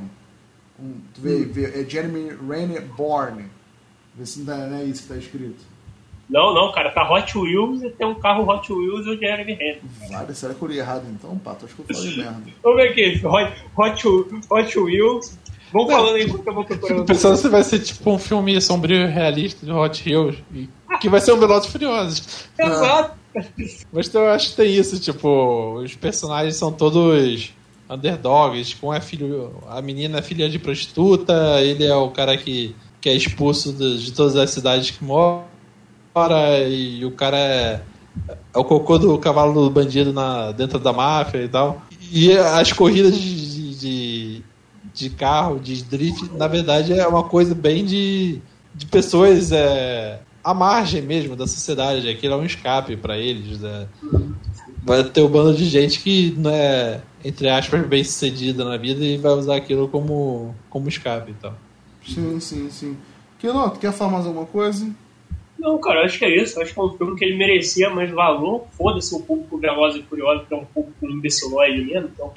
Um, 0.79 0.93
tu 1.13 1.21
vê, 1.21 1.45
vê, 1.45 1.81
é 1.81 1.87
Jeremy 1.87 2.31
Renner 2.49 2.81
Born. 2.81 3.45
Vê 4.15 4.25
se 4.25 4.41
é- 4.41 4.43
não 4.43 4.77
é 4.77 4.83
isso 4.85 5.03
que 5.03 5.09
tá 5.09 5.17
escrito. 5.17 5.74
Não, 6.29 6.53
não, 6.53 6.71
cara, 6.71 6.91
tá 6.91 7.07
Hot 7.09 7.37
Wheels 7.37 7.83
e 7.83 7.89
tem 7.91 8.07
um 8.07 8.15
carro 8.15 8.49
Hot 8.49 8.71
Wheels 8.71 9.05
e 9.05 9.09
o 9.09 9.17
Jeremy 9.19 9.53
Renner. 9.53 9.81
Vale, 10.09 10.33
será 10.33 10.53
que 10.53 10.61
eu 10.61 10.67
li 10.67 10.79
errado 10.79 11.05
então, 11.09 11.37
Pato? 11.37 11.65
Acho 11.65 11.75
que 11.75 11.81
eu 11.81 11.95
falei 11.95 12.17
merda. 12.17 12.41
Vamos 12.63 12.81
ver 12.81 12.89
aqui, 12.89 13.21
Hot, 13.25 13.53
Hot, 13.77 14.07
Hot 14.49 14.79
Wheels. 14.79 15.37
Vamos 15.71 15.91
falando 15.91 16.15
aí 16.15 16.23
enquanto 16.23 16.47
eu 16.47 16.53
vou 16.53 16.63
procurando. 16.63 17.05
pensando 17.05 17.35
se 17.37 17.49
vai 17.49 17.63
ser 17.63 17.79
tipo 17.79 18.09
um 18.09 18.17
filme 18.17 18.59
sombrio 18.61 18.97
e 18.97 19.07
realista 19.07 19.65
de 19.65 19.71
Hot 19.71 20.09
Hills, 20.09 20.37
e- 20.53 20.69
que 20.99 21.09
vai 21.09 21.19
ser 21.19 21.33
um 21.33 21.39
Velozes 21.39 21.67
e 21.67 21.71
Furiosos. 21.71 22.47
Exato. 22.57 23.13
Mas 23.91 24.13
eu 24.13 24.29
acho 24.29 24.51
que 24.51 24.55
tem 24.55 24.73
isso, 24.73 24.99
tipo, 24.99 25.73
os 25.83 25.93
personagens 25.95 26.55
são 26.55 26.71
todos 26.71 27.51
underdogs, 27.89 28.69
tipo, 28.69 28.87
um 28.87 28.93
é 28.93 29.01
filho, 29.01 29.51
a 29.67 29.81
menina 29.81 30.19
é 30.19 30.21
filha 30.21 30.49
de 30.49 30.57
prostituta, 30.57 31.61
ele 31.61 31.85
é 31.85 31.95
o 31.95 32.09
cara 32.09 32.37
que, 32.37 32.73
que 33.01 33.09
é 33.09 33.13
expulso 33.13 33.73
de, 33.73 34.05
de 34.05 34.13
todas 34.13 34.35
as 34.37 34.49
cidades 34.51 34.91
que 34.91 35.03
mora, 35.03 35.43
e 36.69 37.03
o 37.03 37.11
cara 37.11 37.37
é, 37.37 37.81
é 38.53 38.57
o 38.57 38.63
cocô 38.63 38.97
do 38.97 39.17
cavalo 39.17 39.53
do 39.53 39.69
bandido 39.69 40.13
na, 40.13 40.51
dentro 40.53 40.79
da 40.79 40.93
máfia 40.93 41.43
e 41.43 41.49
tal. 41.49 41.81
E 42.11 42.31
as 42.37 42.71
corridas 42.71 43.19
de, 43.19 43.75
de, 43.75 44.41
de 44.93 45.09
carro, 45.09 45.59
de 45.59 45.83
drift, 45.83 46.31
na 46.37 46.47
verdade 46.47 46.93
é 46.93 47.05
uma 47.05 47.23
coisa 47.23 47.53
bem 47.53 47.83
de, 47.83 48.39
de 48.73 48.85
pessoas 48.85 49.51
é, 49.51 50.21
à 50.41 50.53
margem 50.53 51.01
mesmo 51.01 51.35
da 51.35 51.45
sociedade. 51.45 52.07
Aquilo 52.07 52.35
é 52.35 52.37
um 52.37 52.45
escape 52.45 52.95
para 52.95 53.17
eles. 53.17 53.59
né? 53.59 53.87
Vai 54.85 55.03
ter 55.03 55.21
um 55.21 55.27
bando 55.27 55.53
de 55.53 55.65
gente 55.65 55.99
que 55.99 56.33
não 56.37 56.51
é, 56.51 57.01
entre 57.25 57.49
aspas, 57.49 57.85
bem 57.85 58.03
sucedida 58.05 58.63
na 58.63 58.77
vida 58.77 59.03
e 59.03 59.17
vai 59.17 59.33
usar 59.33 59.57
aquilo 59.57 59.89
como, 59.89 60.55
como 60.69 60.87
escape 60.87 61.31
e 61.31 61.35
tal. 61.35 61.55
Sim, 62.07 62.39
sim, 62.39 62.69
sim. 62.69 62.97
Tu 63.37 63.79
quer 63.79 63.91
falar 63.91 64.11
mais 64.11 64.25
alguma 64.25 64.45
coisa? 64.45 64.89
Não, 65.65 65.79
cara, 65.79 66.05
acho 66.05 66.19
que 66.19 66.25
é 66.25 66.29
isso. 66.29 66.61
Acho 66.61 66.75
que 66.75 66.79
é 66.79 66.83
um 66.83 66.95
filme 66.95 67.17
que 67.17 67.25
ele 67.25 67.35
merecia 67.35 67.89
mais 67.89 68.11
valor. 68.11 68.67
Foda-se 68.77 69.15
o 69.15 69.19
público 69.19 69.57
Veloz 69.57 69.95
e 69.95 70.03
Furioso, 70.03 70.45
que 70.45 70.53
é 70.53 70.57
um 70.57 70.65
público 70.65 71.09
imbecilóide 71.09 71.81
mesmo. 71.81 72.11
Então... 72.13 72.31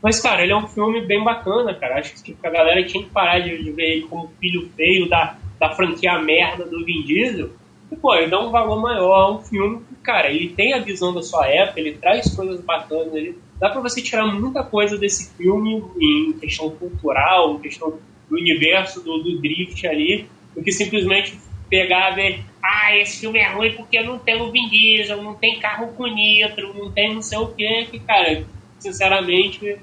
Mas, 0.00 0.20
cara, 0.20 0.44
ele 0.44 0.52
é 0.52 0.56
um 0.56 0.68
filme 0.68 1.04
bem 1.04 1.24
bacana, 1.24 1.74
cara. 1.74 1.98
Acho 1.98 2.14
que 2.14 2.22
tipo, 2.22 2.46
a 2.46 2.50
galera 2.50 2.84
tinha 2.84 3.02
que 3.02 3.10
parar 3.10 3.40
de, 3.40 3.60
de 3.60 3.72
ver 3.72 3.96
ele 3.96 4.02
como 4.02 4.30
filho 4.40 4.70
feio 4.76 5.08
da, 5.08 5.36
da 5.58 5.70
franquia 5.70 6.16
merda 6.20 6.64
do 6.64 6.84
Vin 6.84 7.02
Diesel. 7.02 7.50
E, 7.90 7.96
pô, 7.96 8.14
ele 8.14 8.30
dá 8.30 8.38
um 8.38 8.52
valor 8.52 8.80
maior 8.80 9.14
a 9.14 9.32
um 9.32 9.38
filme 9.40 9.80
que, 9.88 9.96
cara, 9.96 10.30
ele 10.30 10.50
tem 10.50 10.74
a 10.74 10.78
visão 10.78 11.12
da 11.12 11.22
sua 11.22 11.48
época, 11.48 11.80
ele 11.80 11.94
traz 11.94 12.32
coisas 12.36 12.60
bacanas, 12.60 13.12
ele 13.14 13.36
dá 13.58 13.68
pra 13.68 13.80
você 13.80 14.00
tirar 14.00 14.26
muita 14.26 14.62
coisa 14.62 14.96
desse 14.96 15.34
filme 15.34 15.82
em 16.00 16.32
questão 16.34 16.70
cultural, 16.70 17.56
em 17.56 17.58
questão 17.58 17.98
do 18.30 18.36
universo 18.36 19.02
do, 19.02 19.18
do 19.18 19.40
drift 19.40 19.84
ali, 19.88 20.28
do 20.54 20.62
que 20.62 20.70
simplesmente 20.70 21.36
pegar 21.68 22.12
e 22.12 22.14
ver, 22.14 22.44
ah, 22.62 22.96
esse 22.96 23.20
filme 23.20 23.38
é 23.38 23.52
ruim 23.52 23.72
porque 23.72 24.02
não 24.02 24.18
tem 24.18 24.40
o 24.40 24.50
Vin 24.50 24.68
Diesel, 24.68 25.22
não 25.22 25.34
tem 25.34 25.58
carro 25.58 25.88
com 25.88 26.06
nitro, 26.06 26.74
não 26.74 26.90
tem 26.90 27.14
não 27.14 27.22
sei 27.22 27.38
o 27.38 27.48
que, 27.48 27.86
que, 27.86 27.98
cara, 28.00 28.44
sinceramente, 28.78 29.78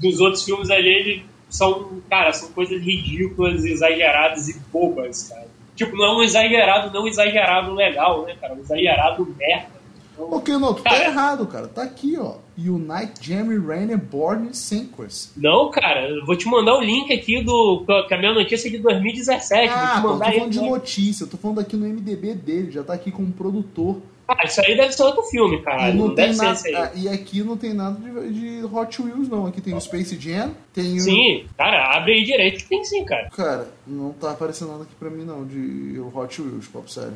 dos 0.00 0.20
outros 0.20 0.44
filmes 0.44 0.70
ali, 0.70 0.88
eles 0.88 1.22
são, 1.48 2.02
cara, 2.10 2.32
são 2.32 2.50
coisas 2.52 2.82
ridículas, 2.82 3.64
exageradas 3.64 4.48
e 4.48 4.58
bobas, 4.72 5.28
cara. 5.28 5.46
Tipo, 5.76 5.96
não 5.96 6.04
é 6.04 6.16
um 6.16 6.22
exagerado, 6.22 6.92
não 6.92 7.06
exagerado 7.06 7.74
legal, 7.74 8.24
né, 8.24 8.36
cara? 8.40 8.54
Um 8.54 8.60
exagerado 8.60 9.26
merda. 9.36 9.73
Ô, 10.16 10.40
Kino, 10.40 10.72
tu 10.74 10.82
tá 10.82 10.90
Cara. 10.90 11.04
errado, 11.04 11.46
cara. 11.46 11.66
Tá 11.68 11.82
aqui, 11.82 12.16
ó. 12.18 12.36
Unite 12.56 13.12
Jeremy 13.20 13.58
Renner 13.58 13.98
Born 13.98 14.54
Sequence. 14.54 15.30
Não, 15.36 15.70
cara, 15.70 16.08
eu 16.08 16.24
vou 16.24 16.36
te 16.36 16.46
mandar 16.46 16.76
o 16.76 16.80
link 16.80 17.12
aqui 17.12 17.42
do. 17.42 17.84
com 17.86 18.14
a 18.14 18.18
minha 18.18 18.32
notícia 18.32 18.70
de 18.70 18.78
2017. 18.78 19.68
Ah, 19.72 19.76
vou 19.76 19.86
te 19.86 20.02
pô, 20.02 20.08
tô 20.08 20.12
mandar 20.14 20.32
falando 20.32 20.50
de 20.52 20.58
aí. 20.60 20.70
notícia. 20.70 21.24
Eu 21.24 21.28
tô 21.28 21.36
falando 21.36 21.60
aqui 21.60 21.76
no 21.76 21.86
MDB 21.86 22.34
dele. 22.34 22.70
Já 22.70 22.82
tá 22.84 22.92
aqui 22.94 23.10
como 23.10 23.32
produtor. 23.32 24.00
Ah, 24.26 24.42
isso 24.46 24.58
aí 24.64 24.74
deve 24.74 24.92
ser 24.92 25.02
outro 25.02 25.22
filme, 25.24 25.60
cara. 25.62 25.90
E, 25.90 25.94
Não, 25.94 26.06
não 26.08 26.14
deve 26.14 26.28
tem 26.28 26.36
ser 26.38 26.42
nada, 26.44 26.54
esse 26.54 26.68
aí. 26.68 26.74
ah, 26.76 26.90
e 26.94 27.08
aqui 27.08 27.42
não 27.42 27.56
tem 27.58 27.74
nada 27.74 27.98
de, 28.00 28.60
de 28.60 28.64
Hot 28.64 29.02
Wheels, 29.02 29.28
não. 29.28 29.46
Aqui 29.46 29.60
tem 29.60 29.74
o 29.74 29.80
Space 29.80 30.18
Jam, 30.18 30.52
tem 30.72 30.96
o. 30.96 31.00
Sim, 31.00 31.44
cara, 31.58 31.94
abre 31.96 32.12
aí 32.14 32.24
direito 32.24 32.58
que 32.62 32.68
tem 32.70 32.82
sim, 32.84 33.04
cara. 33.04 33.28
Cara, 33.36 33.68
não 33.86 34.12
tá 34.12 34.30
aparecendo 34.30 34.70
nada 34.70 34.84
aqui 34.84 34.94
pra 34.98 35.10
mim, 35.10 35.24
não, 35.24 35.44
de 35.44 36.00
Hot 36.14 36.40
Wheels, 36.40 36.68
papo 36.68 36.88
sério. 36.90 37.12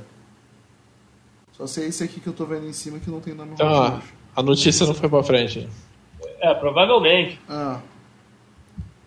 Só 1.59 1.67
sei 1.67 1.89
esse 1.89 2.03
aqui 2.05 2.21
que 2.21 2.27
eu 2.29 2.33
tô 2.33 2.45
vendo 2.47 2.67
em 2.67 2.73
cima 2.73 2.99
que 2.99 3.11
não 3.11 3.21
tem 3.21 3.35
nome 3.35 3.51
Então, 3.53 3.67
ó, 3.69 3.99
a 4.37 4.43
notícia 4.43 4.87
não 4.87 4.95
foi 4.95 5.09
pra 5.09 5.23
frente. 5.23 5.69
É, 6.41 6.55
provavelmente. 6.55 7.39
Ah. 7.49 7.81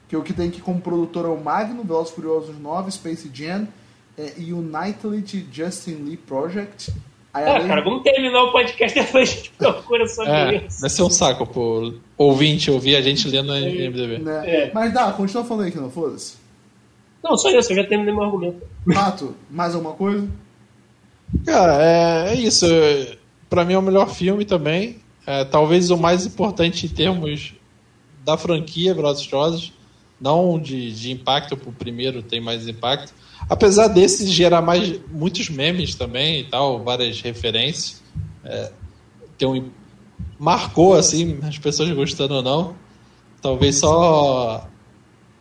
Que 0.10 0.18
o 0.18 0.22
que 0.22 0.34
tem 0.34 0.50
aqui 0.50 0.60
como 0.62 0.82
produtor 0.82 1.26
é 1.26 1.30
o 1.30 1.42
Magno, 1.42 1.84
Velozes 1.84 2.14
Furiosos 2.14 2.60
9, 2.60 2.92
Space 2.92 3.32
Jam, 3.34 3.66
é, 4.18 4.34
United 4.38 5.48
Justin 5.52 5.96
Lee 6.04 6.18
Project. 6.18 6.94
Aí, 7.34 7.46
É, 7.46 7.56
além- 7.56 7.68
cara, 7.70 7.82
vamos 7.82 8.04
terminar 8.04 8.44
o 8.44 8.52
podcast 8.52 8.94
depois 9.00 9.30
a 9.30 9.34
gente 9.34 9.52
procura 9.52 10.06
sobre 10.08 10.32
É, 10.34 10.66
isso. 10.68 10.82
vai 10.82 10.90
ser 10.90 11.04
um 11.04 11.10
saco 11.10 11.48
pro 11.48 11.98
ouvinte 12.18 12.70
ouvir 12.70 12.98
a 12.98 13.02
gente 13.02 13.26
lendo 13.30 13.48
no 13.48 13.54
MDB. 13.56 14.18
né? 14.18 14.44
É. 14.66 14.72
Mas 14.74 14.94
dá, 14.94 15.10
continua 15.14 15.46
falando 15.46 15.64
aí 15.64 15.72
que 15.72 15.78
não 15.78 15.90
foda-se. 15.90 16.36
Não, 17.24 17.38
só 17.38 17.50
isso, 17.58 17.72
eu 17.72 17.78
já 17.78 17.86
terminei 17.86 18.14
meu 18.14 18.24
argumento. 18.24 18.62
Mato, 18.86 19.34
mais 19.50 19.74
alguma 19.76 19.94
coisa? 19.94 20.28
Cara, 21.46 21.84
é, 21.84 22.30
é 22.30 22.36
isso. 22.36 22.66
Pra 23.50 23.66
mim 23.66 23.74
é 23.74 23.78
o 23.78 23.82
melhor 23.82 24.10
filme 24.10 24.46
também. 24.46 24.98
É, 25.26 25.44
talvez 25.46 25.92
o 25.92 25.98
mais 25.98 26.26
importante 26.26 26.86
em 26.86 26.90
termos 26.90 27.54
da 28.24 28.38
franquia 28.38 28.94
Velozes 28.94 29.26
Furiosos. 29.26 29.74
Não 30.20 30.60
de, 30.60 30.92
de 30.94 31.12
impacto, 31.12 31.58
pro 31.58 31.72
primeiro 31.72 32.22
tem 32.22 32.40
mais 32.40 32.68
impacto. 32.68 33.14
Apesar 33.50 33.88
desse 33.88 34.28
gerar 34.28 34.62
mais, 34.62 35.00
muitos 35.12 35.50
memes 35.50 35.96
também 35.96 36.42
e 36.42 36.44
tal, 36.44 36.84
várias 36.84 37.20
referências. 37.22 38.02
É, 38.44 38.72
tem 39.38 39.48
um, 39.48 39.72
marcou, 40.38 40.94
assim, 40.94 41.40
as 41.42 41.58
pessoas 41.58 41.90
gostando 41.92 42.36
ou 42.36 42.44
não. 42.44 42.76
Talvez 43.42 43.78
só 43.78 44.68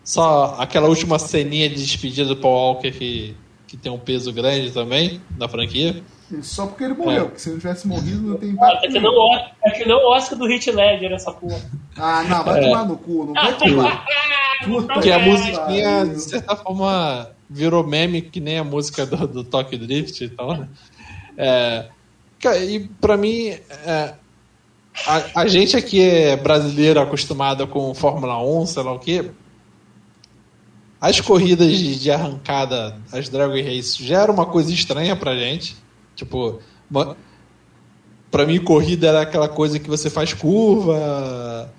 só 0.03 0.57
aquela 0.59 0.89
última 0.89 1.19
ceninha 1.19 1.69
de 1.69 1.77
despedida 1.77 2.29
do 2.29 2.37
Paul 2.37 2.55
Walker 2.55 2.91
que, 2.91 3.37
que 3.71 3.77
tem 3.77 3.93
um 3.93 3.99
peso 4.01 4.33
grande 4.33 4.73
também 4.73 5.21
na 5.39 5.49
franquia. 5.49 6.03
Só 6.43 6.67
porque 6.67 6.83
ele 6.83 6.95
morreu, 6.95 7.23
É. 7.23 7.25
porque 7.27 7.39
se 7.39 7.49
ele 7.51 7.55
não 7.55 7.61
tivesse 7.61 7.87
morrido 7.87 8.21
não 8.31 8.37
tem 8.37 8.49
Ah, 8.49 8.53
impacto. 8.53 8.81
tá 8.83 8.89
que 8.89 8.99
não, 9.01 9.35
é 9.65 9.71
que 9.71 9.85
não 9.89 9.97
o 9.99 10.11
Oscar 10.17 10.37
do 10.37 10.47
Hit 10.49 10.71
Ledger, 10.73 11.13
essa 11.13 11.31
porra. 11.33 11.61
Ah, 11.97 12.25
não, 12.25 12.43
vai 12.45 12.59
É. 12.59 12.63
tomar 12.69 12.85
no 12.85 12.97
cu, 12.99 13.27
não 13.27 13.33
vai 13.33 13.55
tomar. 13.59 14.05
Puta 14.65 15.01
Que 15.01 15.13
a 15.13 15.19
musiquinha, 15.21 16.05
de 16.05 16.21
certa 16.21 16.57
forma, 16.57 17.31
virou 17.49 17.87
meme, 17.87 18.21
que 18.23 18.41
nem 18.41 18.59
a 18.59 18.65
música 18.65 19.07
do, 19.07 19.25
do 19.29 19.45
Tokyo 19.45 19.79
Drift 19.79 20.21
e 20.25 20.29
tal, 20.29 20.57
né? 20.57 20.69
É, 21.39 21.87
e 22.65 22.81
pra 23.01 23.17
mim, 23.17 23.51
é, 23.87 24.15
a, 25.07 25.43
a 25.43 25.47
gente 25.47 25.77
aqui 25.77 26.03
é 26.03 26.37
brasileiro 26.37 27.01
acostumado 27.01 27.69
com 27.69 27.95
Fórmula 27.95 28.43
1, 28.43 28.67
sei 28.67 28.83
lá 28.83 28.93
o 28.93 28.99
quê. 28.99 29.31
As 31.01 31.21
corridas 31.21 31.77
de, 31.77 31.99
de 31.99 32.11
arrancada, 32.11 32.97
as 33.11 33.29
Dragon 33.29 33.55
Race, 33.55 34.05
já 34.05 34.23
era 34.23 34.31
uma 34.31 34.47
coisa 34.47 34.73
estranha 34.73 35.17
pra 35.17 35.35
gente. 35.35 35.77
Tipo, 36.15 36.61
Pra 38.31 38.47
mim, 38.47 38.61
corrida 38.61 39.09
era 39.09 39.23
aquela 39.23 39.49
coisa 39.49 39.79
que 39.79 39.89
você 39.89 40.09
faz 40.09 40.33
curva, 40.33 41.73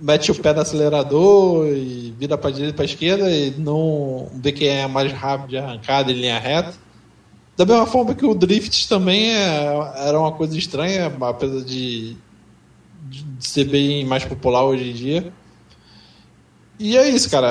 mete 0.00 0.30
o 0.30 0.34
pé 0.34 0.54
no 0.54 0.60
acelerador 0.60 1.66
e 1.66 2.14
vira 2.18 2.38
pra 2.38 2.50
direita 2.50 2.72
e 2.72 2.76
pra 2.76 2.84
esquerda 2.86 3.30
e 3.30 3.50
não 3.58 4.30
vê 4.34 4.50
quem 4.50 4.68
é 4.68 4.86
mais 4.86 5.12
rápido 5.12 5.50
de 5.50 5.58
arrancada 5.58 6.10
em 6.10 6.14
linha 6.14 6.38
reta. 6.38 6.72
Da 7.54 7.66
mesma 7.66 7.84
forma 7.86 8.14
que 8.14 8.24
o 8.24 8.34
drift 8.34 8.88
também 8.88 9.30
é, 9.30 9.92
era 10.08 10.18
uma 10.18 10.32
coisa 10.32 10.56
estranha, 10.56 11.12
apesar 11.20 11.62
de, 11.62 12.16
de 13.10 13.24
ser 13.40 13.64
bem 13.64 14.06
mais 14.06 14.24
popular 14.24 14.64
hoje 14.64 14.88
em 14.90 14.94
dia. 14.94 15.32
E 16.82 16.96
é 16.96 17.10
isso, 17.10 17.30
cara. 17.30 17.46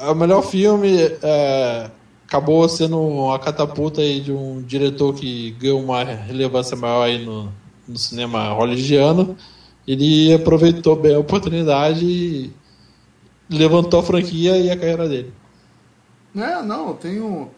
É 0.00 0.10
o 0.10 0.14
melhor 0.14 0.40
filme. 0.40 0.96
É, 1.22 1.90
acabou 2.26 2.66
sendo 2.66 2.98
uma 2.98 3.38
catapulta 3.38 4.00
aí 4.00 4.20
de 4.20 4.32
um 4.32 4.62
diretor 4.62 5.12
que 5.14 5.50
ganhou 5.50 5.82
uma 5.82 6.02
relevância 6.02 6.74
maior 6.74 7.02
aí 7.02 7.22
no, 7.22 7.52
no 7.86 7.98
cinema 7.98 8.54
hollywoodiano. 8.54 9.36
Ele 9.86 10.32
aproveitou 10.32 10.96
bem 10.96 11.14
a 11.14 11.18
oportunidade 11.18 12.06
e 12.06 12.50
levantou 13.50 14.00
a 14.00 14.02
franquia 14.02 14.56
e 14.56 14.70
a 14.70 14.76
carreira 14.76 15.06
dele. 15.06 15.32
É, 16.34 16.62
não, 16.62 16.88
eu 16.88 16.94
tenho 16.94 17.50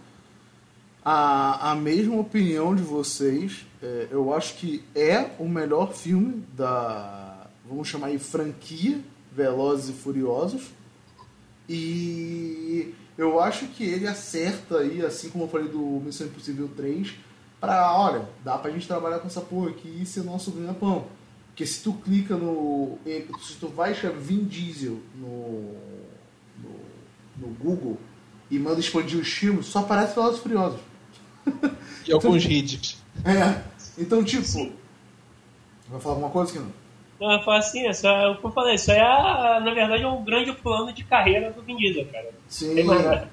a, 1.04 1.70
a 1.70 1.74
mesma 1.76 2.16
opinião 2.18 2.74
de 2.74 2.82
vocês. 2.82 3.64
É, 3.80 4.08
eu 4.10 4.34
acho 4.34 4.54
que 4.54 4.82
é 4.92 5.30
o 5.38 5.48
melhor 5.48 5.92
filme 5.92 6.42
da, 6.56 7.46
vamos 7.68 7.86
chamar 7.86 8.08
aí, 8.08 8.18
franquia 8.18 8.98
Velozes 9.30 9.90
e 9.90 9.92
Furiosos. 9.92 10.81
E 11.68 12.94
eu 13.16 13.40
acho 13.40 13.66
que 13.68 13.84
ele 13.84 14.06
acerta 14.06 14.78
aí, 14.78 15.04
assim 15.04 15.30
como 15.30 15.44
eu 15.44 15.48
falei 15.48 15.68
do 15.68 15.78
Missão 16.04 16.26
Impossível 16.26 16.68
3, 16.76 17.14
pra, 17.60 17.96
olha, 17.96 18.28
dá 18.44 18.58
pra 18.58 18.70
gente 18.70 18.86
trabalhar 18.86 19.20
com 19.20 19.26
essa 19.26 19.40
porra 19.40 19.70
aqui 19.70 20.00
e 20.00 20.06
ser 20.06 20.24
nosso 20.24 20.50
ganha-pão. 20.50 21.06
Porque 21.48 21.66
se 21.66 21.82
tu 21.82 21.92
clica 21.92 22.34
no. 22.34 22.98
Se 23.42 23.56
tu 23.60 23.68
vai 23.68 23.92
escrever 23.92 24.18
Vin 24.18 24.44
Diesel 24.44 24.98
no, 25.14 25.74
no, 26.58 26.80
no 27.36 27.48
Google 27.54 27.98
e 28.50 28.58
manda 28.58 28.80
expandir 28.80 29.18
os 29.18 29.28
filmes, 29.28 29.66
só 29.66 29.80
aparece 29.80 30.14
Velozes 30.14 30.40
Furiosos. 30.40 30.80
E 32.06 32.12
alguns 32.12 32.44
hits. 32.44 33.02
É. 33.24 33.62
Então, 33.98 34.24
tipo. 34.24 34.72
Vai 35.88 36.00
falar 36.00 36.14
alguma 36.14 36.30
coisa 36.30 36.52
que 36.52 36.58
não? 36.58 36.81
Não, 37.22 37.32
eu 37.34 37.40
falo 37.42 37.58
assim, 37.58 37.88
isso 37.88 38.04
é 38.06 38.28
o 38.30 38.34
que 38.36 38.44
eu 38.44 38.50
falei, 38.50 38.74
isso 38.74 38.90
aí 38.90 38.98
é, 38.98 39.60
na 39.60 39.72
verdade, 39.72 40.02
é 40.02 40.08
um 40.08 40.24
grande 40.24 40.52
plano 40.52 40.92
de 40.92 41.04
carreira 41.04 41.52
do 41.52 41.62
Vin 41.62 41.76
Diesel, 41.76 42.04
cara. 42.12 42.30
Sim. 42.48 42.74
Tem 42.74 42.84
mais 42.84 43.04
nada. 43.04 43.30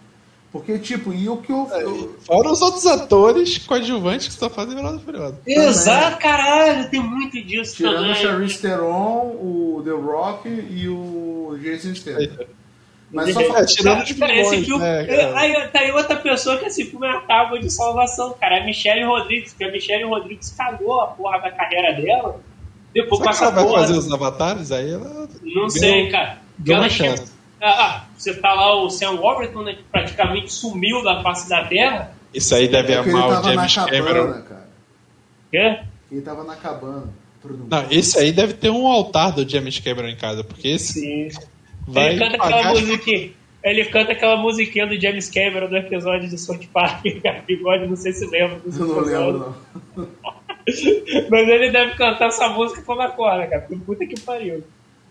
Porque, 0.51 0.77
tipo, 0.79 1.11
e 1.13 1.27
o 1.29 1.37
que 1.37 1.51
eu. 1.51 1.67
eu 1.79 2.15
Fora 2.25 2.51
os 2.51 2.61
outros 2.61 2.85
atores 2.87 3.57
coadjuvantes 3.59 4.27
que 4.27 4.33
estão 4.33 4.49
fazendo 4.49 4.75
Velozes 4.77 5.01
e 5.01 5.05
Furiosos. 5.05 5.37
Exato, 5.45 6.17
caralho, 6.17 6.89
tem 6.89 6.99
muito 6.99 7.39
disso 7.43 7.75
tirando 7.77 7.93
o 7.93 7.97
também. 8.01 8.15
Charlize 8.15 8.59
Theron, 8.61 9.27
o 9.39 9.81
The 9.85 9.91
Rock 9.91 10.47
e 10.49 10.87
o 10.87 11.55
Jason 11.61 11.93
Statham. 11.95 12.45
Mas 13.11 13.33
só 13.33 13.41
É, 13.41 13.43
fa- 13.45 13.59
É, 13.59 13.65
tirando 13.65 14.17
Cara, 14.19 14.35
esse 14.39 14.65
filme, 14.65 14.83
né, 14.83 15.03
cara? 15.05 15.39
aí 15.39 15.67
tá 15.69 15.79
aí 15.79 15.91
outra 15.91 16.15
pessoa 16.15 16.57
que 16.57 16.65
esse 16.65 16.85
filme 16.85 17.07
é 17.07 17.11
a 17.11 17.19
tábua 17.21 17.59
de 17.59 17.69
salvação, 17.71 18.35
cara. 18.39 18.61
A 18.61 18.63
Michelle 18.65 19.03
Rodrigues, 19.03 19.53
que 19.53 19.63
a 19.63 19.71
Michelle 19.71 20.03
Rodrigues 20.05 20.51
cagou 20.55 21.01
a 21.01 21.07
porra 21.07 21.39
da 21.39 21.51
carreira 21.51 21.93
dela. 21.99 22.39
Depois 22.93 23.19
Será 23.19 23.31
que 23.31 23.37
passa 23.39 23.43
ela 23.45 23.53
vai 23.53 23.63
porra. 23.65 23.79
fazer 23.81 23.93
os 23.97 24.11
avatares? 24.13 24.71
Aí 24.71 24.91
ela. 24.91 25.27
Não 25.43 25.69
sei, 25.69 26.09
cara. 26.09 26.37
Deu 26.57 26.75
uma 26.75 26.83
ela 26.85 26.89
chega- 26.89 27.17
chance. 27.17 27.31
Ah, 27.61 27.85
ah, 27.85 28.03
você 28.17 28.33
tá 28.35 28.53
lá 28.53 28.81
o 28.83 28.89
Sam 28.89 29.15
Warburton, 29.19 29.63
né, 29.63 29.73
que 29.73 29.83
praticamente 29.83 30.51
sumiu 30.53 31.03
da 31.03 31.21
face 31.21 31.49
da 31.49 31.65
Terra. 31.65 32.13
Isso 32.33 32.55
aí 32.55 32.67
deve 32.69 32.93
ele 32.93 33.09
amar 33.15 33.41
o 33.41 33.43
James 33.43 33.75
Cameron. 33.75 34.41
Quê? 35.51 35.79
Ele 36.11 36.21
tava 36.21 36.43
na 36.43 36.55
cabana. 36.55 37.09
Não, 37.69 37.85
esse 37.91 38.17
aí 38.19 38.31
deve 38.31 38.53
ter 38.53 38.69
um 38.69 38.87
altar 38.87 39.31
do 39.33 39.47
James 39.49 39.79
Cameron 39.79 40.07
em 40.09 40.15
casa, 40.15 40.43
porque 40.43 40.67
esse 40.69 40.99
Sim. 41.01 41.29
vai 41.87 42.09
ele 42.11 42.19
canta 42.19 42.37
pagar 42.37 42.57
aquela 42.59 42.79
musiquinha. 42.79 43.31
Ele 43.63 43.85
canta 43.85 44.11
aquela 44.13 44.37
musiquinha 44.37 44.87
do 44.87 44.99
James 44.99 45.29
Cameron 45.29 45.67
do 45.67 45.75
episódio 45.77 46.29
de 46.29 46.37
South 46.37 46.59
Park. 46.73 47.03
Bigode, 47.45 47.87
não 47.87 47.95
sei 47.95 48.13
se 48.13 48.25
lembra 48.25 48.57
Eu 48.65 48.71
não 48.85 48.99
episódio. 49.01 49.03
lembro, 49.05 49.55
não. 49.97 50.07
Mas 51.30 51.47
ele 51.47 51.72
deve 51.72 51.95
cantar 51.95 52.28
essa 52.28 52.49
música 52.49 52.82
por 52.82 52.95
na 52.95 53.10
corda, 53.10 53.47
cara. 53.47 53.68
Puta 53.86 54.05
que 54.05 54.20
pariu. 54.20 54.64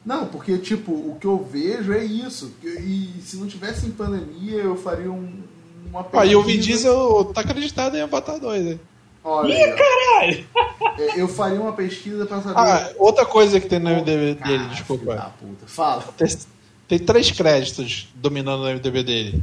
Não, 0.04 0.26
porque, 0.26 0.56
tipo, 0.58 0.92
o 0.92 1.16
que 1.20 1.26
eu 1.26 1.38
vejo 1.44 1.92
é 1.92 2.04
isso. 2.04 2.54
E 2.62 3.10
se 3.20 3.36
não 3.36 3.46
tivesse 3.46 3.86
em 3.86 3.90
pandemia, 3.90 4.62
eu 4.62 4.76
faria 4.76 5.10
um, 5.10 5.42
uma 5.90 6.06
Aí 6.14 6.34
o 6.34 6.42
Vin 6.42 6.58
Diesel 6.58 7.24
tá 7.34 7.40
acreditado 7.42 7.96
em 7.96 8.00
Avatar 8.00 8.38
2, 8.38 8.66
hein? 8.66 8.80
Olha, 9.24 9.52
Ih, 9.52 9.74
caralho! 9.74 10.46
é, 10.98 11.20
eu 11.20 11.28
faria 11.28 11.60
uma 11.60 11.72
pesquisa 11.72 12.24
pra 12.24 12.40
saber. 12.40 12.58
Ah, 12.58 12.90
outra 12.96 13.26
coisa 13.26 13.60
que 13.60 13.68
tem 13.68 13.78
no 13.78 13.90
MDB 13.90 14.36
Cara, 14.36 14.48
dele, 14.50 14.58
filho 14.58 14.58
da 14.68 14.74
desculpa. 14.74 15.34
puta. 15.38 15.66
Fala. 15.66 16.02
Tem, 16.16 16.28
tem 16.86 16.98
três 17.00 17.30
créditos 17.30 18.08
dominando 18.14 18.62
o 18.62 18.66
MDB 18.72 19.02
dele. 19.02 19.42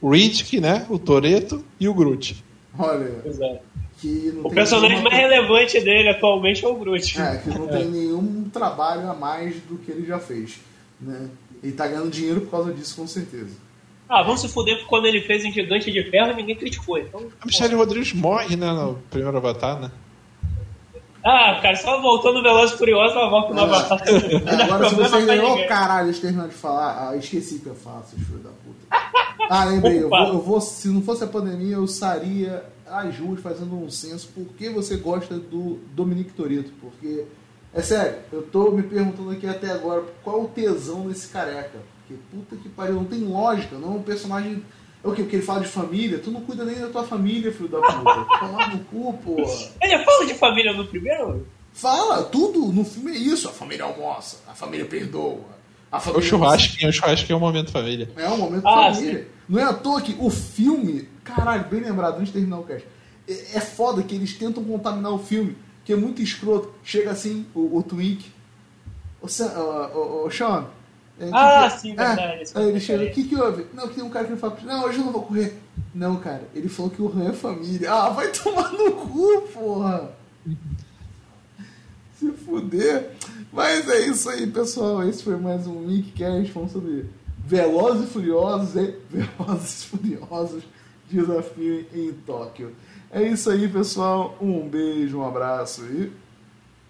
O 0.00 0.10
Riddick, 0.10 0.60
né? 0.60 0.84
O 0.88 0.98
Toreto 0.98 1.64
e 1.78 1.88
o 1.88 1.94
Groot. 1.94 2.42
Olha, 2.76 3.22
Exato. 3.24 3.60
Que 4.02 4.32
não 4.34 4.40
O 4.40 4.44
tem 4.44 4.52
personagem 4.54 4.90
nenhuma- 4.98 5.10
mais 5.10 5.22
relevante 5.22 5.80
dele 5.80 6.08
atualmente 6.10 6.64
é 6.64 6.68
o 6.68 6.74
Groot. 6.74 7.20
É, 7.20 7.36
que 7.38 7.48
não 7.50 7.66
tem 7.68 7.84
nenhum 7.88 8.50
trabalho 8.52 9.08
a 9.10 9.14
mais 9.14 9.54
do 9.62 9.76
que 9.78 9.90
ele 9.92 10.04
já 10.06 10.18
fez. 10.18 10.58
Né? 11.00 11.28
Ele 11.62 11.72
tá 11.72 11.86
ganhando 11.86 12.10
dinheiro 12.10 12.40
por 12.42 12.50
causa 12.50 12.72
disso, 12.72 12.96
com 12.96 13.06
certeza. 13.06 13.56
Ah, 14.08 14.22
vamos 14.22 14.40
se 14.42 14.48
fuder 14.48 14.74
porque 14.74 14.88
quando 14.88 15.06
ele 15.06 15.22
fez 15.22 15.44
um 15.44 15.50
gigante 15.52 15.90
de 15.90 16.02
ferro 16.10 16.34
ninguém 16.34 16.54
criticou. 16.56 16.98
Então, 16.98 17.22
A 17.40 17.46
Michelle 17.46 17.74
Rodrigues 17.74 18.12
morre, 18.12 18.56
né? 18.56 18.70
No 18.72 18.98
primeiro 19.10 19.36
Avatar, 19.38 19.80
né? 19.80 19.90
Ah, 21.24 21.60
cara, 21.62 21.76
só 21.76 22.00
voltando 22.02 22.38
no 22.38 22.42
Veloz 22.42 22.72
Furioso, 22.72 23.14
ela 23.16 23.30
volta 23.30 23.54
no 23.54 23.60
É. 23.60 23.62
Avatar. 23.62 23.98
Dá 24.44 24.64
Agora, 24.64 24.88
se 24.88 24.94
você. 24.96 25.16
Ô, 25.16 25.20
ninguém. 25.50 25.66
caralho, 25.68 26.06
deixa 26.06 26.18
eu 26.18 26.22
terminar 26.24 26.48
de 26.48 26.54
falar. 26.54 27.10
Ah, 27.10 27.16
esqueci 27.16 27.54
o 27.56 27.60
que 27.60 27.66
eu 27.68 27.74
faço, 27.76 28.16
filho 28.16 28.40
da 28.40 28.50
puta. 28.50 29.06
Ah, 29.48 29.64
lembrei. 29.64 30.02
Eu 30.02 30.08
vou, 30.08 30.18
eu 30.18 30.40
vou- 30.42 30.60
se 30.60 30.88
não 30.88 31.00
fosse 31.00 31.22
a 31.22 31.28
pandemia, 31.28 31.76
eu 31.76 31.86
sairia 31.86 32.64
às 32.92 33.18
ruas 33.18 33.40
fazendo 33.40 33.74
um 33.74 33.90
censo 33.90 34.28
por 34.34 34.44
que 34.56 34.68
você 34.68 34.96
gosta 34.96 35.38
do 35.38 35.78
Dominique 35.94 36.32
Toretto. 36.32 36.70
Porque, 36.80 37.24
é 37.72 37.82
sério, 37.82 38.18
eu 38.32 38.42
tô 38.42 38.70
me 38.70 38.82
perguntando 38.82 39.30
aqui 39.30 39.46
até 39.46 39.70
agora 39.70 40.04
qual 40.22 40.42
o 40.42 40.48
tesão 40.48 41.08
desse 41.08 41.28
careca. 41.28 41.78
Porque, 41.98 42.20
puta 42.30 42.56
que 42.56 42.68
pariu, 42.68 42.94
não 42.94 43.04
tem 43.04 43.20
lógica. 43.20 43.76
Não 43.76 43.94
é 43.94 43.96
um 43.96 44.02
personagem. 44.02 44.62
É 45.02 45.08
o 45.08 45.12
quê? 45.12 45.22
Porque 45.22 45.36
ele 45.36 45.44
fala 45.44 45.60
de 45.60 45.68
família. 45.68 46.18
Tu 46.18 46.30
não 46.30 46.42
cuida 46.42 46.64
nem 46.64 46.78
da 46.78 46.88
tua 46.88 47.04
família, 47.04 47.52
filho 47.52 47.68
da 47.68 47.80
puta. 47.80 48.38
Tomar 48.38 48.74
no 48.74 48.84
cu, 48.84 49.12
porra. 49.18 49.70
Ele 49.82 50.04
fala 50.04 50.26
de 50.26 50.34
família 50.34 50.72
no 50.72 50.86
primeiro? 50.86 51.46
Fala, 51.72 52.22
tudo 52.24 52.66
no 52.72 52.84
filme 52.84 53.12
é 53.12 53.18
isso. 53.18 53.48
A 53.48 53.52
família 53.52 53.84
almoça, 53.84 54.40
a 54.46 54.54
família 54.54 54.84
perdoa. 54.84 55.61
A 55.92 55.98
O 56.10 56.22
churrasco, 56.22 56.86
o 56.86 56.92
churrasco 56.92 57.30
é 57.30 57.36
um 57.36 57.40
momento 57.40 57.70
família. 57.70 58.10
É 58.16 58.28
um 58.28 58.38
momento 58.38 58.66
Ah, 58.66 58.92
família. 58.94 59.28
Não 59.48 59.60
é 59.60 59.64
à 59.64 59.72
toa 59.74 60.00
que 60.00 60.16
o 60.18 60.30
filme, 60.30 61.06
caralho, 61.22 61.64
bem 61.68 61.80
lembrado, 61.80 62.14
antes 62.14 62.28
de 62.28 62.32
terminar 62.32 62.58
o 62.60 62.64
cast, 62.64 62.86
é, 63.28 63.32
é 63.56 63.60
foda 63.60 64.02
que 64.02 64.14
eles 64.14 64.32
tentam 64.36 64.64
contaminar 64.64 65.12
o 65.12 65.18
filme, 65.18 65.54
que 65.84 65.92
é 65.92 65.96
muito 65.96 66.22
escroto. 66.22 66.72
Chega 66.82 67.10
assim, 67.10 67.44
o, 67.54 67.76
o 67.76 67.82
Twink, 67.82 68.32
o, 69.20 69.28
Sam- 69.28 69.52
o, 69.54 69.98
o, 69.98 70.26
o 70.26 70.30
Sean. 70.30 70.64
é, 71.20 71.28
Ah, 71.30 71.68
que- 71.70 71.80
sim, 71.80 71.92
é, 71.92 71.96
verdade, 71.96 72.50
Aí 72.54 72.68
ele 72.68 72.80
chega, 72.80 73.04
o 73.04 73.10
que 73.12 73.24
que 73.24 73.36
houve? 73.36 73.66
Não, 73.74 73.86
que 73.88 73.94
tem 73.96 74.04
um 74.04 74.08
cara 74.10 74.26
que 74.26 74.36
fala, 74.36 74.56
não, 74.64 74.84
hoje 74.84 74.98
eu 74.98 75.04
não 75.04 75.12
vou 75.12 75.22
correr. 75.22 75.58
Não, 75.94 76.16
cara, 76.16 76.42
ele 76.54 76.68
falou 76.70 76.90
que 76.90 77.02
o 77.02 77.08
Han 77.14 77.28
é 77.28 77.32
família. 77.34 77.92
Ah, 77.92 78.08
vai 78.08 78.28
tomar 78.32 78.72
no 78.72 78.92
cu, 78.92 79.42
porra. 79.52 80.10
Se 82.18 82.30
fuder. 82.32 83.10
Mas 83.52 83.86
é 83.86 84.06
isso 84.06 84.30
aí, 84.30 84.46
pessoal. 84.46 85.06
Esse 85.06 85.22
foi 85.22 85.36
mais 85.36 85.66
um 85.66 85.80
Mickcast 85.80 86.50
falando 86.52 86.70
sobre 86.72 87.06
Velozes 87.44 88.08
e 88.08 88.10
Furiosos, 88.10 88.76
hein? 88.76 88.96
Velozes 89.10 89.82
e 89.82 89.86
Furiosos 89.88 90.64
Desafio 91.10 91.86
em 91.92 92.12
Tóquio. 92.24 92.74
É 93.10 93.22
isso 93.22 93.50
aí, 93.50 93.68
pessoal. 93.68 94.38
Um 94.40 94.66
beijo, 94.66 95.18
um 95.18 95.26
abraço 95.26 95.84
e 95.84 96.10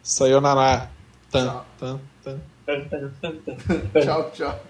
Sayonara. 0.04 0.88
Tan, 1.32 1.46
Tchau. 1.46 1.66
tan, 1.78 2.00
tan. 2.22 2.40
tchau, 4.00 4.30
tchau. 4.30 4.60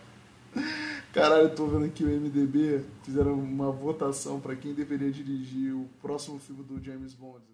Caralho, 1.12 1.42
eu 1.42 1.54
tô 1.54 1.66
vendo 1.66 1.84
aqui 1.84 2.04
o 2.04 2.08
MDB. 2.08 2.84
Fizeram 3.02 3.34
uma 3.34 3.70
votação 3.70 4.40
pra 4.40 4.56
quem 4.56 4.72
deveria 4.72 5.10
dirigir 5.10 5.74
o 5.74 5.86
próximo 6.00 6.38
filme 6.38 6.62
do 6.62 6.82
James 6.82 7.12
Bond. 7.12 7.51